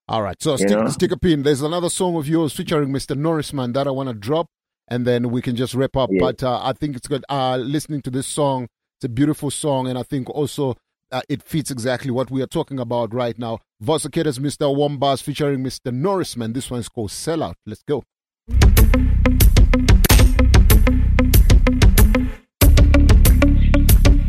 [0.08, 0.40] All right.
[0.40, 0.88] So stick, know?
[0.88, 1.42] stick a pin.
[1.42, 3.16] There's another song of yours featuring Mr.
[3.16, 4.48] Norrisman that I want to drop,
[4.88, 6.10] and then we can just wrap up.
[6.18, 7.24] But uh, I think it's good.
[7.28, 8.68] Uh, listening to this song,
[8.98, 10.76] it's a beautiful song, and I think also
[11.10, 13.58] uh, it fits exactly what we are talking about right now.
[13.82, 14.74] Vosaketa's Mr.
[14.74, 15.92] Wormbass featuring Mr.
[15.92, 16.54] Norrisman.
[16.54, 17.54] This one's called Sellout.
[17.66, 18.04] Let's go.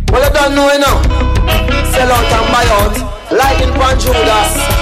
[0.09, 1.01] Well, I don't know, you know.
[1.91, 3.31] Sell out and buy out.
[3.31, 4.76] Lightning Pan Judas.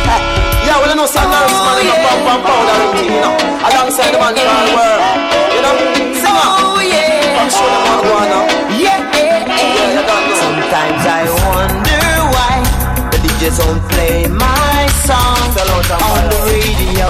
[0.75, 3.31] Yeah, well, you know, some nurse man in a pump and powder and you know.
[3.63, 4.99] Alongside the man from the world.
[5.55, 5.71] You know?
[6.19, 6.51] Sing up.
[6.51, 7.39] Oh, yeah.
[7.39, 8.43] I'm sure them all go on now.
[8.75, 10.19] Yeah, yeah, Yeah, you know.
[10.35, 12.59] Sometimes I wonder why
[13.07, 17.07] the DJs don't play my song on the radio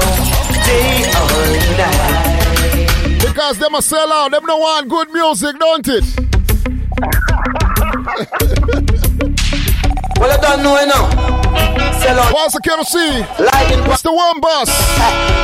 [0.62, 1.42] day or
[1.82, 3.18] night.
[3.26, 4.30] Because them a sell out.
[4.30, 6.06] Them no want good music, don't it?
[10.26, 11.06] Well, I don't know, you know.
[12.02, 12.34] Sell out.
[12.34, 12.98] What's the KC?
[13.38, 14.10] Lightning Mr.
[14.10, 14.74] Wormbass.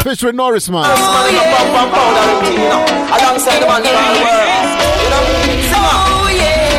[0.02, 0.82] Featuring Norrisman.
[0.82, 2.82] Nurse man in a pump and powder and you know.
[3.14, 4.42] Alongside the man from the world.
[5.06, 5.22] You know?
[5.70, 6.02] Sing up.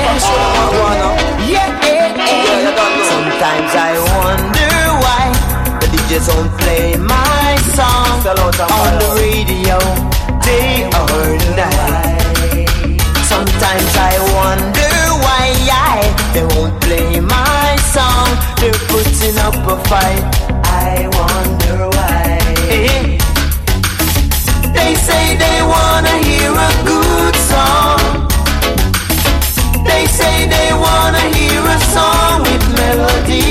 [0.02, 1.14] I'm sure them all go on now.
[1.46, 3.06] Yeah, yeah, Yeah, you don't know.
[3.06, 5.22] Sometimes I wonder why
[5.78, 9.78] the DJs don't play my song on the radio
[10.42, 12.98] day or night.
[13.30, 14.71] Sometimes I wonder
[17.92, 18.28] song.
[18.56, 20.24] They're putting up a fight.
[20.64, 22.40] I wonder why.
[24.76, 28.00] They say they wanna hear a good song.
[29.84, 33.48] They say they wanna hear a song with melody.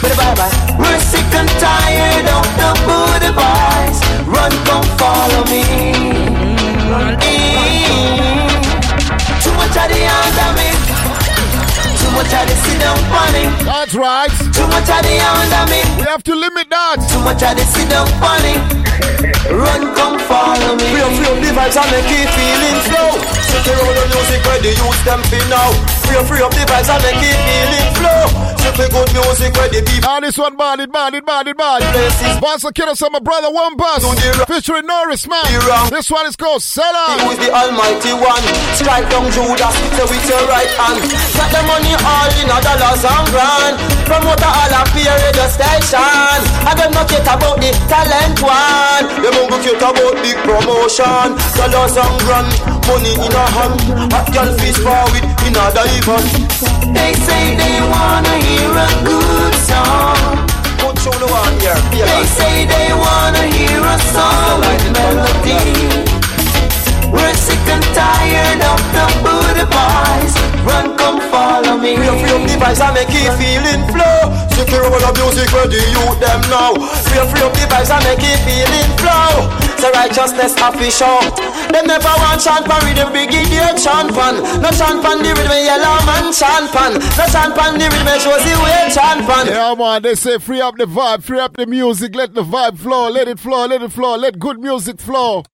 [0.00, 0.56] But bye bye.
[0.80, 3.98] We're sick and tired of the booty boys.
[4.34, 5.64] Run, come follow me.
[7.20, 8.48] Eh.
[9.42, 10.06] Too much of the.
[10.46, 10.65] Too
[12.16, 13.44] much of the sit down funny.
[13.68, 14.32] That's right.
[14.56, 15.80] Too much of the under me.
[16.00, 16.96] We have to limit that.
[17.12, 18.56] Too much of the sit down funny.
[19.52, 20.86] Run, come follow me.
[20.96, 23.20] Free up, free up the vibes and make it feeling flow.
[23.52, 25.95] City road the music where the youth them feel now.
[26.06, 28.22] Free up, free up the vibes and make it feeling flow.
[28.62, 30.10] Strictly good music where the people.
[30.10, 31.82] Ah, this one bad, it bad, it bad, it bad.
[32.40, 34.02] Boss of Kiddo, my brother, one bus.
[34.46, 35.42] Featuring Norris, man.
[35.90, 37.14] This one is called Seller.
[37.18, 38.42] He was the almighty one.
[38.74, 40.98] Strike down Judas, so with your right hand.
[41.34, 43.74] Got the money all in a dollars and grand.
[44.06, 46.38] Promoter all peer radio station.
[46.66, 49.04] I them not care about the talent one.
[49.22, 51.28] Them don't care about big promotion.
[51.54, 52.50] Dollars and grand,
[52.86, 53.80] money in a hand.
[54.12, 56.22] Hot girl fish for with in a.
[56.94, 60.46] They say they wanna hear a good song.
[60.78, 61.78] Put the one here.
[61.90, 65.62] They say they wanna hear a song with melody.
[67.10, 70.45] We're sick and tired of the booty boys.
[70.66, 71.94] Run, come follow me.
[71.94, 74.18] Free up, free up the vibes and make it feeling flow.
[74.50, 76.74] Secure over the music where the youth them now.
[77.06, 79.46] Free up, free up the vibes and make it feeling flow.
[79.78, 81.20] So righteousness official.
[81.70, 84.42] Them never want chant pan with the brigadier chant pan.
[84.58, 86.98] No chant pan the rhythm yellow man chant pan.
[86.98, 89.46] No chant pan the rhythm shows the way chant pan.
[89.46, 92.78] Yeah, man, they say free up the vibe, free up the music, let the vibe
[92.78, 95.44] flow, let it flow, let it flow, let good music flow.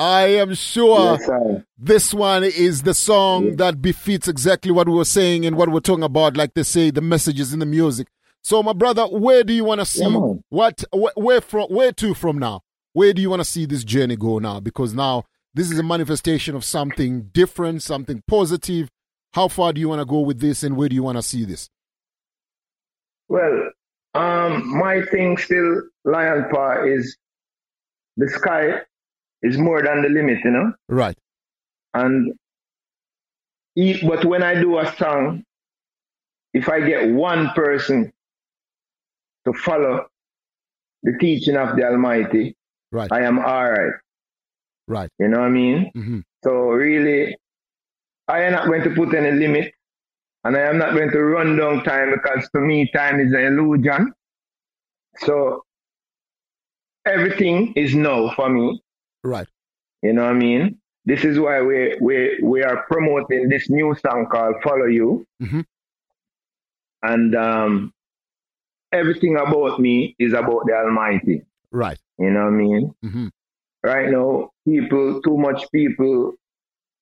[0.00, 5.04] I am sure Yes, this one is the song that befits exactly what we were
[5.04, 6.38] saying and what we're talking about.
[6.38, 8.08] Like they say, the messages in the music.
[8.42, 10.42] So, my brother, where do you want to see man.
[10.48, 10.82] what?
[10.90, 11.68] Wh- where from?
[11.68, 12.62] Where to from now?
[12.94, 14.58] Where do you want to see this journey go now?
[14.58, 18.88] Because now this is a manifestation of something different, something positive.
[19.34, 21.22] How far do you want to go with this, and where do you want to
[21.22, 21.68] see this?
[23.28, 23.68] Well,
[24.14, 27.18] um, my thing still, Lion Paw, is
[28.16, 28.80] the sky
[29.42, 30.72] is more than the limit, you know?
[30.88, 31.16] Right.
[31.94, 32.34] And
[34.02, 35.42] but when I do a song,
[36.52, 38.12] if I get one person
[39.46, 40.06] to follow
[41.02, 42.54] the teaching of the Almighty,
[42.92, 43.10] right.
[43.10, 43.92] I am all right.
[44.86, 45.10] Right.
[45.18, 45.90] You know what I mean?
[45.96, 46.20] Mm-hmm.
[46.44, 47.36] So really,
[48.28, 49.72] I am not going to put any limit,
[50.44, 53.40] and I am not going to run down time because to me, time is an
[53.40, 54.12] illusion.
[55.18, 55.64] So
[57.06, 58.82] everything is no for me.
[59.22, 59.48] Right.
[60.02, 60.78] You know what I mean?
[61.04, 65.64] This is why we we we are promoting this new song called "Follow You," Mhm.
[67.02, 67.92] and um,
[68.92, 71.42] everything about me is about the Almighty.
[71.72, 71.98] Right.
[72.18, 72.94] You know what I mean?
[73.04, 73.26] Mm-hmm.
[73.82, 76.34] Right now, people, too much people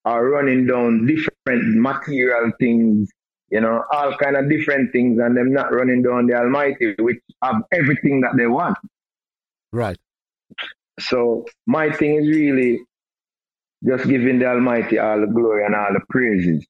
[0.04, 3.10] are running down different material things,
[3.50, 7.18] you know, all kind of different things, and them not running down the Almighty, which
[7.42, 8.78] have everything that they want.
[9.72, 9.98] Right.
[10.98, 12.80] So my thing is really
[13.86, 16.66] just giving the Almighty all the glory and all the praises.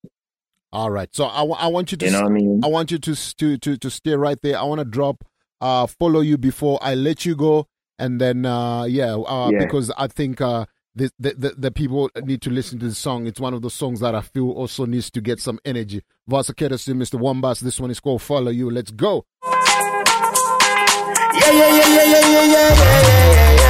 [0.73, 1.09] All right.
[1.15, 2.61] So I, I want you to you know what I, mean?
[2.63, 4.59] I want you to to to, to stay right there.
[4.59, 5.25] I want to drop
[5.61, 7.67] uh follow you before I let you go
[7.99, 9.59] and then uh yeah, uh yeah.
[9.65, 13.27] because I think uh the, the, the people need to listen to the song.
[13.29, 16.03] It's one of the songs that I feel also needs to get some energy.
[16.27, 17.21] Vasa Kerasi, Mr.
[17.21, 17.61] Wormbass.
[17.61, 18.69] This one is called Follow You.
[18.69, 19.25] Let's go.
[19.45, 19.53] yeah,
[21.45, 22.75] yeah, yeah, yeah, yeah, yeah, yeah.
[22.75, 23.68] yeah, yeah.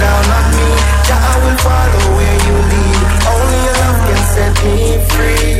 [0.00, 0.68] Down on me.
[1.06, 3.00] Jah, I will follow where you lead.
[3.32, 4.76] Only your love can set me
[5.12, 5.52] free.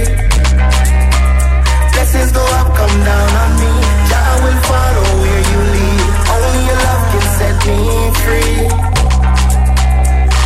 [1.92, 3.72] Blessings go up, come down on me.
[4.08, 6.02] Jah, I will follow where you lead.
[6.34, 7.78] Only your love can set me
[8.22, 8.56] free.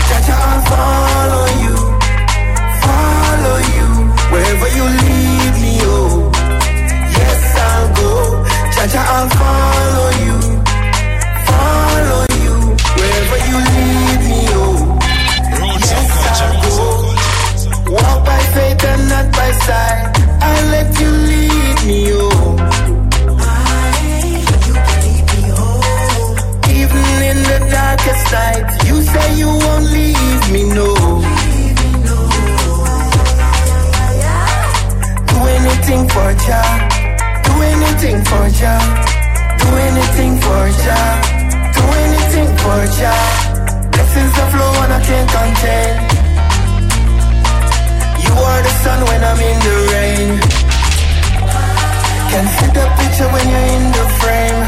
[0.09, 1.75] Jah, Jah, I'll follow you,
[2.87, 3.87] follow you
[4.33, 5.73] wherever you lead me.
[5.95, 6.31] Oh.
[7.19, 8.11] Yes, I'll go.
[8.75, 9.64] Jaja, I'll follow
[19.67, 20.13] not by sight.
[20.43, 22.57] I'll let you lead me, oh.
[26.69, 30.95] Even in the darkest night, you say you won't leave me, no.
[35.29, 36.73] Do anything for Jah.
[37.45, 38.83] Do anything for Jah.
[39.59, 41.21] Do anything for Jah.
[41.77, 43.27] Do anything for Jah.
[43.93, 46.14] Blessings that flow and I can't contain.
[48.35, 50.29] You are the sun when I'm in the rain.
[52.31, 54.61] Can see the picture when you're in the frame.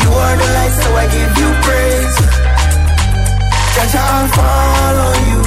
[0.00, 2.16] You are the light, so I give you praise.
[3.92, 5.40] Jah, I'll follow you,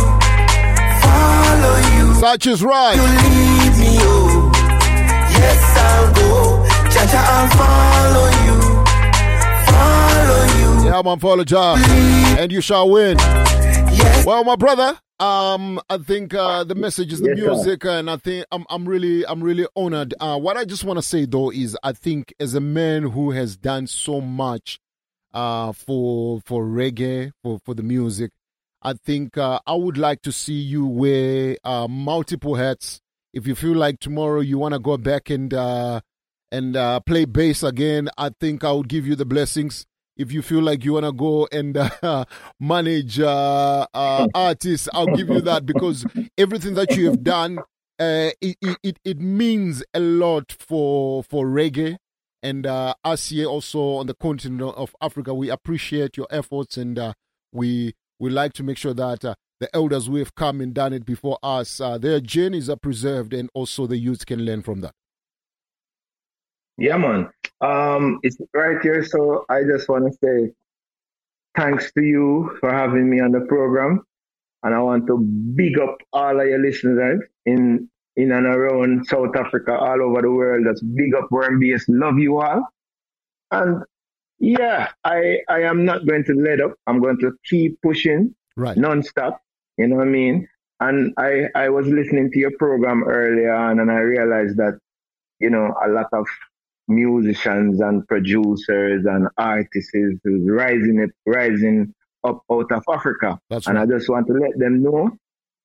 [1.01, 2.13] follow you.
[2.21, 2.95] Such is right.
[2.95, 4.51] You lead me, oh.
[5.33, 6.29] Yes, I'll go.
[6.91, 8.57] Jah, I'll follow you,
[9.71, 10.89] follow you.
[10.89, 11.75] Yeah, man, follow Jah.
[12.39, 13.17] And you shall win.
[13.17, 17.51] Yes, Well, my brother, um, I think uh, the message is the Yes, sir.
[17.53, 20.13] music, and I think I'm I'm really I'm really honored.
[20.19, 23.31] Uh, what I just want to say though is I think as a man who
[23.31, 24.79] has done so much
[25.33, 28.31] uh, for for reggae for for the music,
[28.83, 33.01] I think uh, I would like to see you wear uh, multiple hats.
[33.33, 36.01] If you feel like tomorrow you want to go back and uh,
[36.51, 39.85] and uh, play bass again, I think I would give you the blessings.
[40.17, 42.25] If you feel like you want to go and uh,
[42.59, 46.05] manage uh, uh, artists, I'll give you that because
[46.37, 47.63] everything that you have done,
[47.99, 51.97] uh, it, it, it- means a lot for for reggae.
[52.43, 56.97] And uh, us here also on the continent of Africa, we appreciate your efforts and
[56.97, 57.13] uh,
[57.51, 60.93] we we like to make sure that uh, the elders who have come and done
[60.93, 64.81] it before us, uh, their journeys are preserved and also the youth can learn from
[64.81, 64.93] that.
[66.77, 67.29] Yeah, man.
[67.61, 69.03] Um, it's right here.
[69.03, 70.53] So I just want to say
[71.55, 74.03] thanks to you for having me on the program,
[74.63, 79.35] and I want to big up all of your listeners in in and around South
[79.35, 80.65] Africa, all over the world.
[80.67, 81.85] That's big up Wormbass.
[81.87, 82.67] Love you all,
[83.51, 83.83] and
[84.39, 86.75] yeah, I I am not going to let up.
[86.85, 89.41] I'm going to keep pushing, right, non-stop.
[89.77, 90.47] You know what I mean?
[90.79, 94.77] And I I was listening to your program earlier on, and I realized that
[95.39, 96.27] you know a lot of
[96.87, 101.93] musicians and producers and artists is rising it, rising
[102.23, 103.39] up out of Africa.
[103.49, 103.83] That's and right.
[103.87, 105.11] I just want to let them know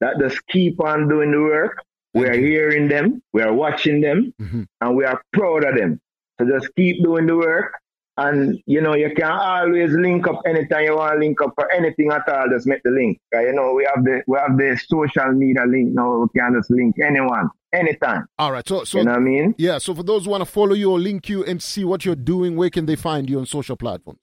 [0.00, 1.82] that just keep on doing the work.
[2.14, 4.62] We are hearing them, we are watching them, Mm-hmm.
[4.82, 5.98] and we are proud of them.
[6.38, 7.72] So just keep doing the work.
[8.18, 11.70] And you know, you can always link up anytime you want to link up for
[11.72, 13.18] anything at all, just make the link.
[13.32, 16.70] you know, we have the we have the social media link now, we can just
[16.70, 18.26] link anyone, anytime.
[18.38, 18.68] All right.
[18.68, 19.54] So, so You know what I mean?
[19.56, 19.78] Yeah.
[19.78, 22.14] So for those who want to follow you or link you and see what you're
[22.14, 24.20] doing, where can they find you on social platforms?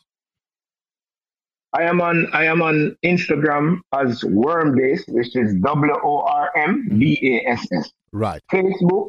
[1.73, 6.87] I am on I am on Instagram as Wormbass, which is W O R M
[6.97, 7.91] B A S S.
[8.11, 8.41] Right.
[8.51, 9.07] Facebook,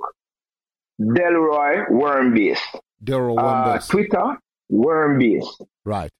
[1.00, 2.58] Delroy Wormbass.
[3.04, 3.90] Delroy Uh, Wormbass.
[4.70, 5.66] Twitter, Wormbass.
[5.84, 6.10] Right.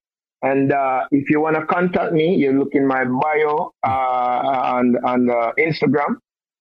[0.43, 4.97] And uh, if you want to contact me, you look in my bio uh, on
[5.05, 6.17] on uh, Instagram.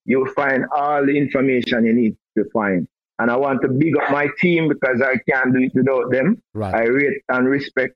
[0.05, 2.87] You'll find all the information you need to find.
[3.19, 6.41] And I want to big up my team because I can't do it without them.
[6.53, 6.73] Right.
[6.73, 7.95] I rate and respect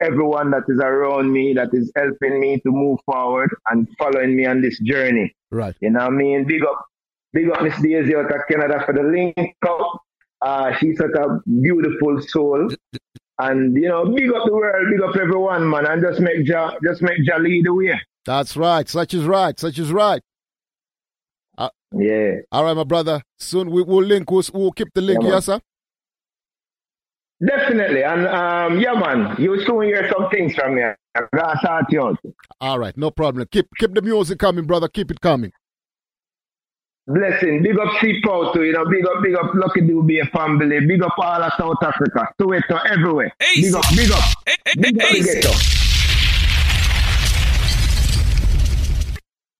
[0.00, 4.46] everyone that is around me that is helping me to move forward and following me
[4.46, 5.34] on this journey.
[5.50, 5.74] Right.
[5.80, 6.44] You know what I mean?
[6.46, 6.84] Big up,
[7.32, 10.02] big up Miss Daisy out of Canada for the link up.
[10.40, 12.68] Uh, she's such a beautiful soul.
[13.40, 16.72] And you know, big up the world, big up everyone, man, and just make Ja,
[16.82, 18.00] just make Ja lead the way.
[18.24, 18.88] That's right.
[18.88, 19.58] Such is right.
[19.58, 20.20] Such is right.
[21.56, 22.36] Uh, yeah.
[22.50, 23.22] All right, my brother.
[23.38, 24.30] Soon we will link.
[24.30, 25.22] We'll, we'll keep the link.
[25.22, 25.60] Yeah, yes, sir.
[27.46, 30.82] Definitely, and um, yeah, man, you soon hear some things from me.
[30.82, 32.16] I'm gonna start you.
[32.60, 32.96] All right.
[32.96, 33.46] No problem.
[33.50, 34.88] Keep keep the music coming, brother.
[34.88, 35.52] Keep it coming.
[37.08, 41.02] Blessing, big up Seapout too, you know, big up, big up Lucky Dube family, big
[41.02, 43.32] up all of South Africa, Soweto, everywhere.
[43.38, 44.24] Big up, big up,
[44.76, 45.48] big up the ghetto.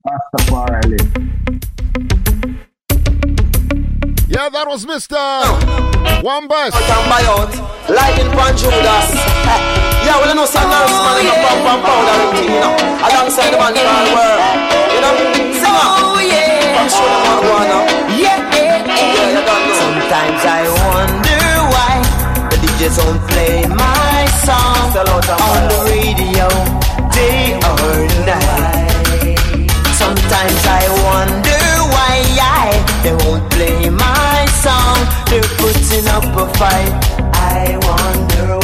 [0.05, 0.99] Rastafari.
[4.29, 5.17] Yeah, that was Mr.
[6.21, 6.77] Wormbass.
[7.89, 9.09] Lightning Pan Judas.
[10.05, 12.61] Yeah, well, I know some nurse man in a pump and powder and thing, you
[12.61, 12.77] know.
[13.09, 14.37] Alongside the man called Worm.
[14.93, 15.17] You know,
[15.57, 15.81] singer.
[15.81, 16.08] Oh,
[19.79, 21.95] Sometimes I wonder why
[22.51, 26.49] the DJs don't play my song on the radio
[27.13, 27.95] day or
[28.29, 29.69] night.
[29.97, 31.61] Sometimes I wonder
[31.95, 32.69] why I,
[33.03, 34.99] they won't play my song.
[35.31, 36.93] They're putting up a fight.
[37.35, 38.58] I wonder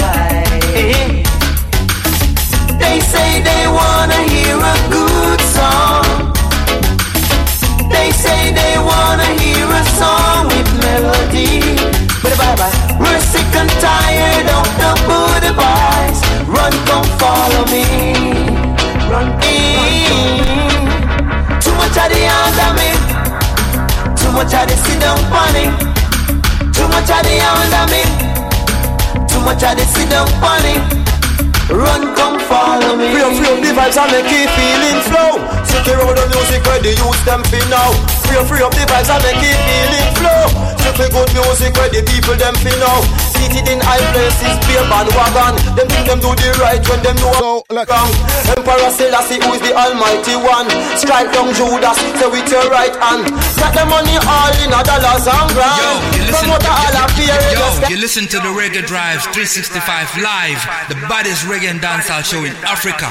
[36.85, 37.91] the music youth them feel now.
[38.29, 40.45] Free up, free up the vibes and make it feeling flow.
[40.77, 43.01] Strictly good music where the people them feel now.
[43.33, 45.57] Seated in high places, beer bandwagon.
[45.81, 48.13] Them think them do the right when them know so, like, wrong.
[48.53, 50.69] Emperor Selassie who is the almighty one.
[51.01, 53.33] Strike down Judas, so with your right hand.
[53.57, 56.24] Got the money all in a dollars and grand.
[56.35, 60.59] Yo, you listen, all a fear, yo, you listen to the Reggae Drive 365 live,
[60.89, 63.07] the baddest reggae and dancehall show in Africa.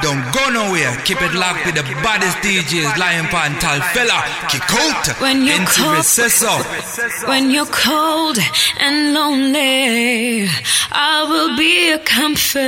[0.00, 0.94] Don't go nowhere.
[1.04, 6.04] Keep it locked with the baddest DJs, Lion Paw, Tall Fella, Kikout, When you're cold-
[7.26, 8.38] When you're cold
[8.78, 10.48] and lonely,
[10.92, 12.60] I will be a comfort.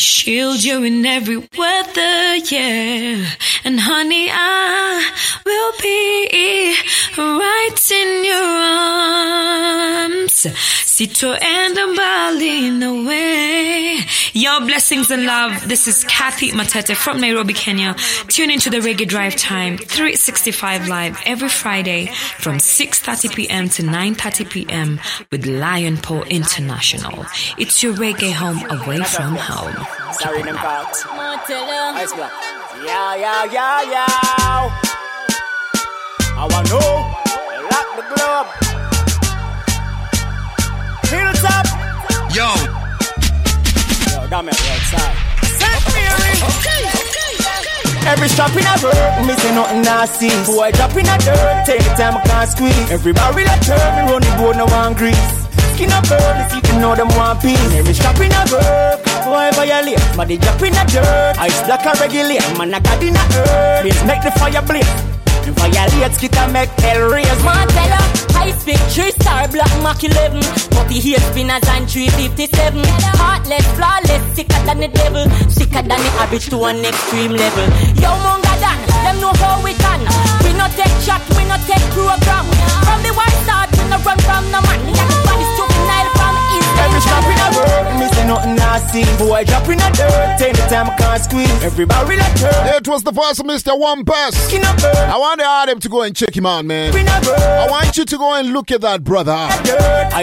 [0.00, 3.26] Shield you in every weather, yeah.
[3.64, 5.12] And honey, I
[5.44, 6.74] will be
[7.18, 8.48] right in your
[10.16, 10.89] arms.
[11.00, 14.00] Sito and Mbali in the way.
[14.34, 15.66] Your blessings and love.
[15.66, 17.96] This is Kathy Matete from Nairobi, Kenya.
[18.28, 23.70] Tune into the Reggae Drive Time 365 live every Friday from 6:30 p.m.
[23.70, 25.00] to 9:30 p.m.
[25.32, 27.24] with Lion Paw International.
[27.56, 29.86] It's your reggae home away from home.
[30.12, 30.94] Sorry, them caught.
[32.84, 34.06] Yeah, yeah, yeah, yeah.
[36.36, 37.19] I want to know.
[42.30, 42.46] Yo.
[44.06, 45.16] Yo, damn it, yo, outside.
[45.58, 45.82] St.
[45.98, 46.30] Mary.
[48.06, 50.30] Every strap in a road, me say nothing nasty.
[50.46, 52.90] Boy, drop in a dirt, take the time I can't squeeze.
[52.90, 55.18] Every barrel a turn, me run the board, no one grease.
[55.74, 57.74] Skin a burn, the seat, you know them one piece.
[57.74, 59.98] Every strap in a road, boy, violate.
[60.16, 62.46] But they drop in a dirt, ice like a regulate.
[62.56, 65.09] Man, I got in a earth, please make the fire blaze.
[65.50, 67.42] The violate, skit a make hell raise.
[67.42, 67.98] Martella,
[68.30, 70.42] high speed, 3 star, black Mach 11.
[70.78, 72.78] 48 spinners and 357.
[73.18, 75.26] Heartless, flawless, sicker than the devil.
[75.50, 77.66] Sicker than the average to an extreme level.
[77.98, 80.06] Yo, Munga Dan, them know how we can.
[80.46, 82.46] We no take shot, we no take program.
[82.86, 84.80] From the white start, we no run from no man.
[85.26, 85.49] From
[87.00, 87.84] Every strap in a Israel.
[87.84, 89.02] road, me say nothing nasty.
[89.18, 91.64] Boy, drop in a dirt, take the time I can't squeeze.
[91.64, 92.76] Every barrel a turn.
[92.76, 93.72] It was the voice of Mr.
[93.78, 94.32] Wormbass.
[94.48, 95.10] Skin a burn.
[95.10, 96.92] I want the Adam to go and check him out, man.
[96.92, 97.38] Spin a bird.
[97.40, 99.48] I want you to go and look at that brother.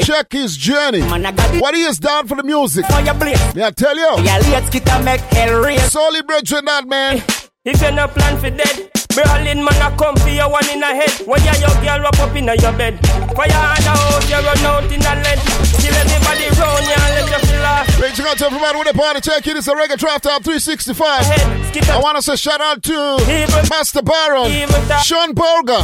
[0.03, 1.01] Check his journey.
[1.01, 2.85] What he has done for the music.
[2.85, 3.55] Fire blaze.
[3.55, 4.23] May I tell you?
[4.23, 5.91] Yeah, let's get a make hell raise.
[5.91, 7.23] Solid brethren, that man.
[7.65, 10.87] If you no plan for dead, Berlin man a come for your one in a
[10.87, 11.11] head.
[11.27, 12.99] When you your girl wrap up in your bed.
[13.35, 15.66] Fire on the house, you run out in a lead.
[15.87, 17.46] Still everybody round you and let you
[17.77, 17.99] off.
[17.99, 19.45] Reaching out to everybody with a party check.
[19.45, 19.51] it.
[19.51, 20.97] It is a Reggae Drive Time 365.
[21.89, 22.93] I want to say shout out to
[23.69, 24.49] Master Baron,
[25.03, 25.83] Sean Borga,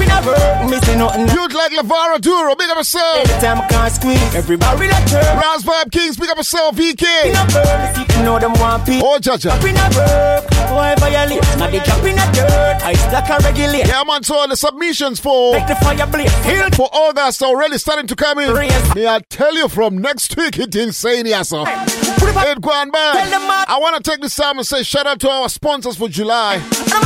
[0.69, 1.27] Me say nothing.
[1.30, 3.23] Youth like Lavoro Duro, big up yourself.
[3.23, 4.35] Take the time I can't squeeze.
[4.35, 5.38] Every barrel a turn.
[5.38, 7.05] Raz Vibe Kings, big up yourself, VK.
[7.05, 9.01] Spin a bird, the seat, you know them one piece.
[9.03, 9.53] Oh, Jaja.
[9.53, 11.41] Drop in a bird, boy, violate.
[11.57, 13.88] Now they in a dirt, ice like a regulate.
[13.88, 16.33] Yeah, man, so the submissions for Make the fire blaze.
[16.45, 18.53] Hill for August already starting to come in.
[18.53, 18.95] Raise.
[18.95, 21.63] May I tell you from next week, it's insane, yes, sir.
[21.88, 23.12] It gone by.
[23.14, 23.42] Tell.
[23.68, 26.62] I want to take this time and say shout out to our sponsors for July.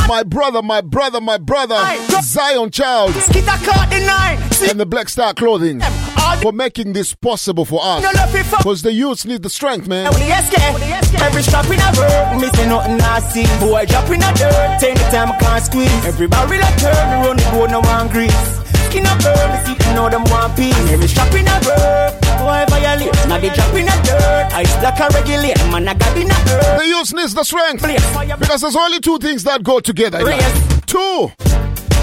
[0.08, 1.76] My brother, my brother, my brother,
[2.22, 4.52] Zion Child, Skit a caught the nine.
[4.52, 5.80] See, and the Black Star Clothing
[6.42, 8.02] for making this possible for us.
[8.02, 8.56] no love it for.
[8.58, 10.10] Because the youths need the strength, man.
[10.12, 13.44] When the SK, every strap in a bird, me say nothing nasty.
[13.60, 16.04] Boy, drop in a dirt, take the time I can't squeeze.
[16.04, 18.32] Every barrel a turn, run the board, no one grease.
[18.88, 20.76] Skin a bird, seat, you know them one piece.
[20.90, 22.14] Every strap in a bird,
[22.48, 23.12] boy, violate.
[23.28, 25.58] Now they drop in a dirt, ice like a regulate.
[25.70, 26.78] Man, I got in a earth.
[26.80, 27.82] The needs the strength.
[28.38, 30.20] Because there's only two things that go together.
[30.20, 30.80] Yes.
[30.86, 31.30] Two.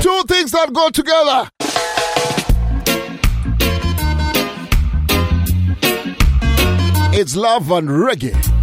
[0.01, 1.49] Two things that go together.
[7.17, 8.55] It's love and reggae.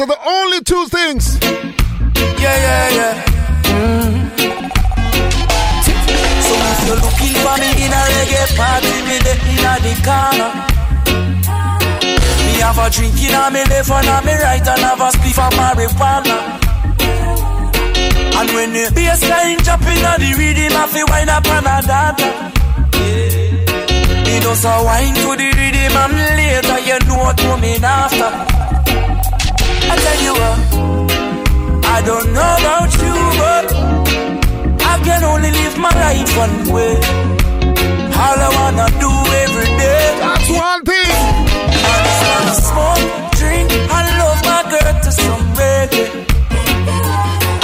[0.00, 1.36] Are the only two things.
[2.40, 3.14] Yeah, yeah, yeah.
[6.40, 9.92] So if you're looking for me in a reggae party, me there in a the
[10.00, 10.50] corner.
[12.48, 15.12] Me have a drink in a me left and a me right and have a
[15.12, 16.36] spliff of marijuana.
[18.40, 21.68] And when the bass line jump in a the rhythm, I feel wind up and
[21.68, 22.24] a dance.
[24.24, 28.59] Me just a wine to the rhythm and later you know what coming after.
[29.90, 30.58] I tell you what,
[31.94, 33.66] I don't know about you, but
[34.92, 36.94] I can only live my life one way.
[38.24, 39.12] All I wanna do
[39.44, 40.04] every day.
[40.22, 41.12] That's one thing.
[41.92, 43.04] I just wanna smoke,
[43.40, 46.06] drink, and love my girl to some reggae.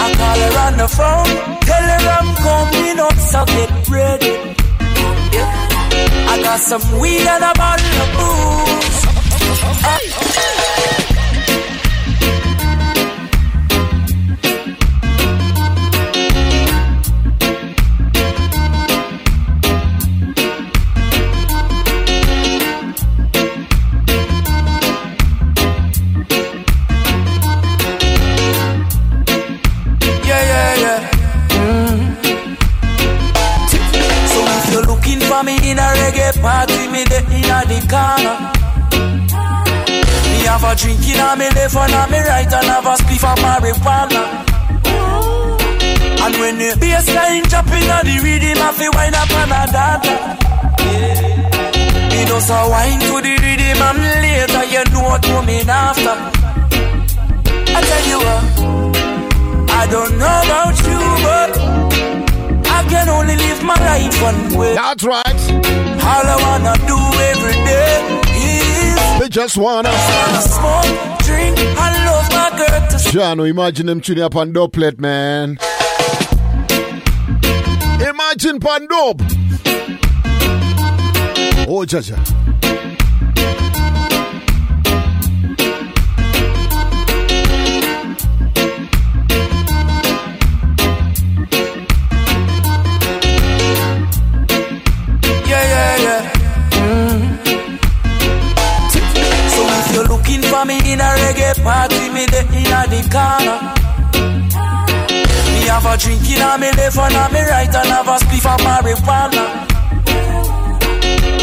[0.05, 1.33] I call her on the phone,
[1.69, 4.35] tell her I'm coming up, so get ready.
[6.33, 8.67] I got some weed and a bottle of booze.
[10.27, 10.76] Corner.
[40.77, 42.95] Me have a drink in a me left and a me right and have a
[42.97, 44.23] spliff of marijuana.
[46.21, 50.09] And when the bassline jumping on the rhythm, I feel wind up and a dance.
[52.13, 56.17] Me just a wine to the rhythm and later you know what coming after.
[57.73, 58.43] I tell you what,
[59.71, 61.53] I don't know about you, but
[62.69, 64.75] I can only live my life one way.
[64.75, 65.41] That's right.
[66.05, 66.99] All I wanna do
[67.31, 68.26] every day
[69.29, 69.93] just wanna
[70.41, 75.59] smoke, drink, and love my girl to Jano, imagine them tuning up on doublet, man.
[78.01, 79.23] Imagine pan dope.
[81.69, 82.46] Oh, Jaja.
[101.67, 103.59] Party, me there in a the corner.
[105.53, 108.47] Me have a drink in a me left and me right and have a spliff
[108.47, 109.45] of marijuana.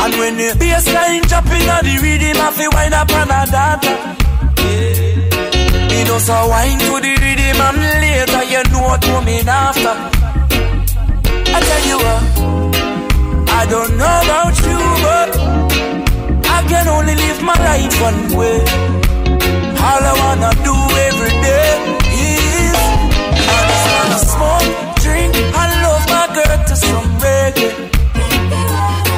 [0.03, 3.90] And when the bassline jumping on the rhythm, I feel wind up and a dance.
[5.92, 9.95] Me just a wine to the rhythm and later you know what coming after.
[11.56, 12.22] I tell you what.
[13.60, 15.32] I don't know about you, but
[16.56, 19.02] I can only live my life one way.
[19.84, 20.76] All I wanna do
[21.08, 21.68] every day
[22.16, 22.76] is
[23.56, 24.70] I just wanna smoke,
[25.03, 27.72] drink, and love my girl to some reggae.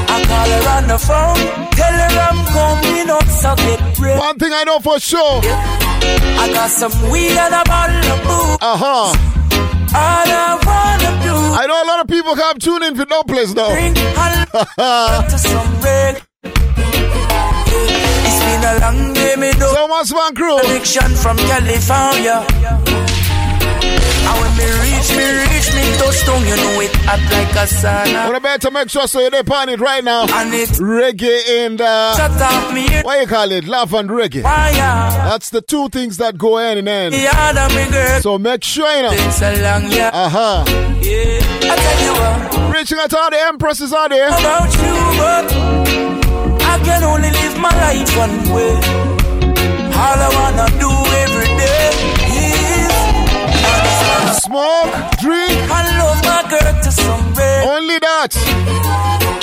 [0.09, 1.41] I call her on the phone,
[1.77, 4.19] tell her I'm coming up, so get ready.
[4.19, 5.41] One thing I know for sure.
[6.43, 8.57] I got some weed and a bottle of booze.
[8.61, 9.13] Uh huh.
[9.95, 11.35] All I wanna do.
[11.61, 13.69] I know a lot of people have tuned in for no place now.
[18.65, 19.59] a long day, me do.
[19.59, 20.57] So much man crew.
[20.59, 22.45] Addiction from California.
[24.27, 28.27] And when me reach, me reach, me touchdown, you know it hot like a sauna.
[28.27, 30.23] Well, I better make sure so you're there on it right now.
[30.23, 32.87] And it reggae and uh, shut up me.
[33.03, 33.65] What you call it?
[33.67, 34.41] Laugh and reggae.
[34.41, 35.29] Yeah.
[35.29, 37.13] That's the two things that go hand in hand.
[37.13, 38.19] Yeah.
[38.21, 39.11] So make sure you know.
[39.13, 40.09] It's a long yeah.
[40.11, 40.63] Uh huh.
[41.01, 41.39] Yeah.
[41.71, 42.75] I tell you what.
[42.75, 44.27] Reaching out to all the empresses out there.
[44.27, 45.53] About you, but
[46.65, 48.75] I can only live my life one way.
[49.95, 50.91] All I wanna do
[51.23, 51.89] every day
[52.43, 52.93] is
[54.07, 57.75] I smoke, drink, and love my girl to some reggae.
[57.75, 58.31] Only that.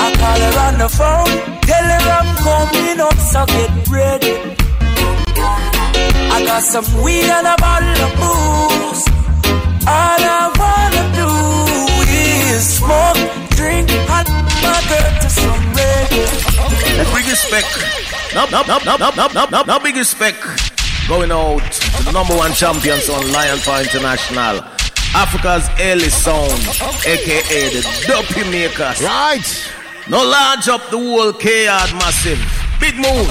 [0.04, 1.32] I call her on the phone,
[1.68, 4.34] tell her I'm coming up, so get ready.
[6.34, 9.02] I got some weed and a bottle of booze.
[9.86, 11.30] All I wanna do
[12.12, 13.20] is smoke,
[13.56, 14.28] drink, and
[14.64, 16.52] my girl to some reggae.
[17.14, 18.01] Big respect
[18.34, 20.40] no, no, no, no, no, no, no, no big respect
[21.08, 24.62] going out to the number one champions on Lion Fire International.
[25.14, 26.52] Africa's early sound,
[27.04, 29.02] aka the Dopey Makers.
[29.02, 29.44] Right.
[30.08, 32.40] No large up the whole KR massive.
[32.80, 33.26] Big Moon,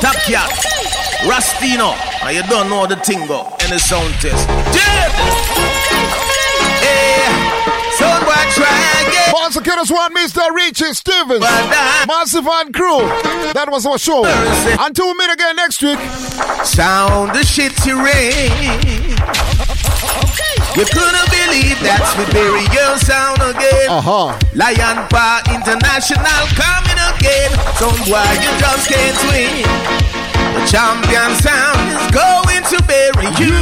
[0.00, 0.48] Top Cat,
[1.28, 1.92] Rastino,
[2.22, 4.48] and you don't know the tingo in the sound test.
[4.74, 6.07] Yeah.
[8.28, 9.30] Hey, sound boy try again.
[9.30, 10.42] Prosecutors want Mr.
[10.54, 11.40] Richie Stephens.
[12.06, 13.00] Massive and crew.
[13.54, 14.24] That was our show.
[14.80, 15.98] Until we meet again next week.
[16.64, 19.16] Sound the shitty rain.
[20.76, 23.88] You couldn't believe that we bury your sound again.
[23.90, 24.38] Uh-huh.
[24.54, 27.50] Lion Paw International coming again.
[27.80, 29.66] Some boy you just can't win.
[30.54, 33.58] The champion sound is going to bury you.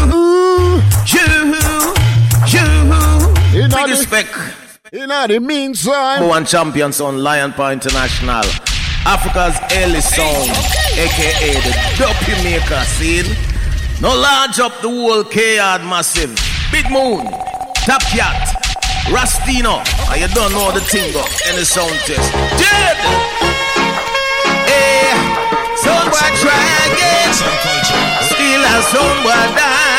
[1.08, 1.95] You, you.
[3.56, 4.36] In Big the- respect.
[4.92, 6.20] In the meantime.
[6.20, 8.44] Number one champions on Lion Power International.
[9.06, 10.50] Africa's early sound,
[10.92, 13.24] aka the Dopey Maker scene.
[14.02, 16.36] No large up the whole K-Yard massive.
[16.70, 17.24] Big Moon,
[17.88, 18.60] Top Cat,
[19.08, 19.80] Rastino.
[20.12, 21.24] And you don't know the thing go.
[21.48, 22.28] Any sound test.
[22.60, 22.96] Jed!
[24.68, 26.60] Hey, eh, sound boy try
[26.92, 27.32] again.
[28.28, 29.96] Still a sound boy die.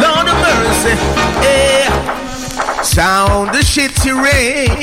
[0.00, 0.94] Lord of mercy.
[1.42, 1.69] Hey.
[3.00, 4.76] Sound the shitty rain.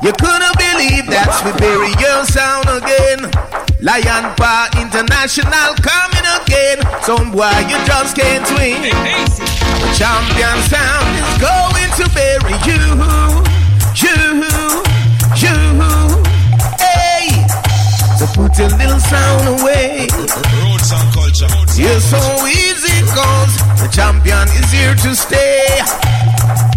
[0.00, 3.28] You couldn't believe that we bury your sound again.
[3.84, 6.80] Lion Paw International coming again.
[7.04, 8.88] Some boy you just can't win.
[8.88, 12.80] The champion sound is going to bury you,
[14.00, 14.48] you,
[15.44, 15.56] you.
[16.80, 17.28] Hey,
[18.16, 20.08] so put your little sound away.
[21.40, 23.54] Yeah, so easy it goes.
[23.78, 25.68] The champion is here to stay.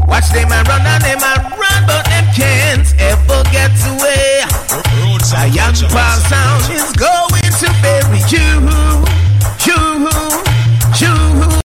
[0.05, 4.45] Watch them and run and them and run, but them can't ever get away.
[5.33, 9.10] A young power sound is going to bury you.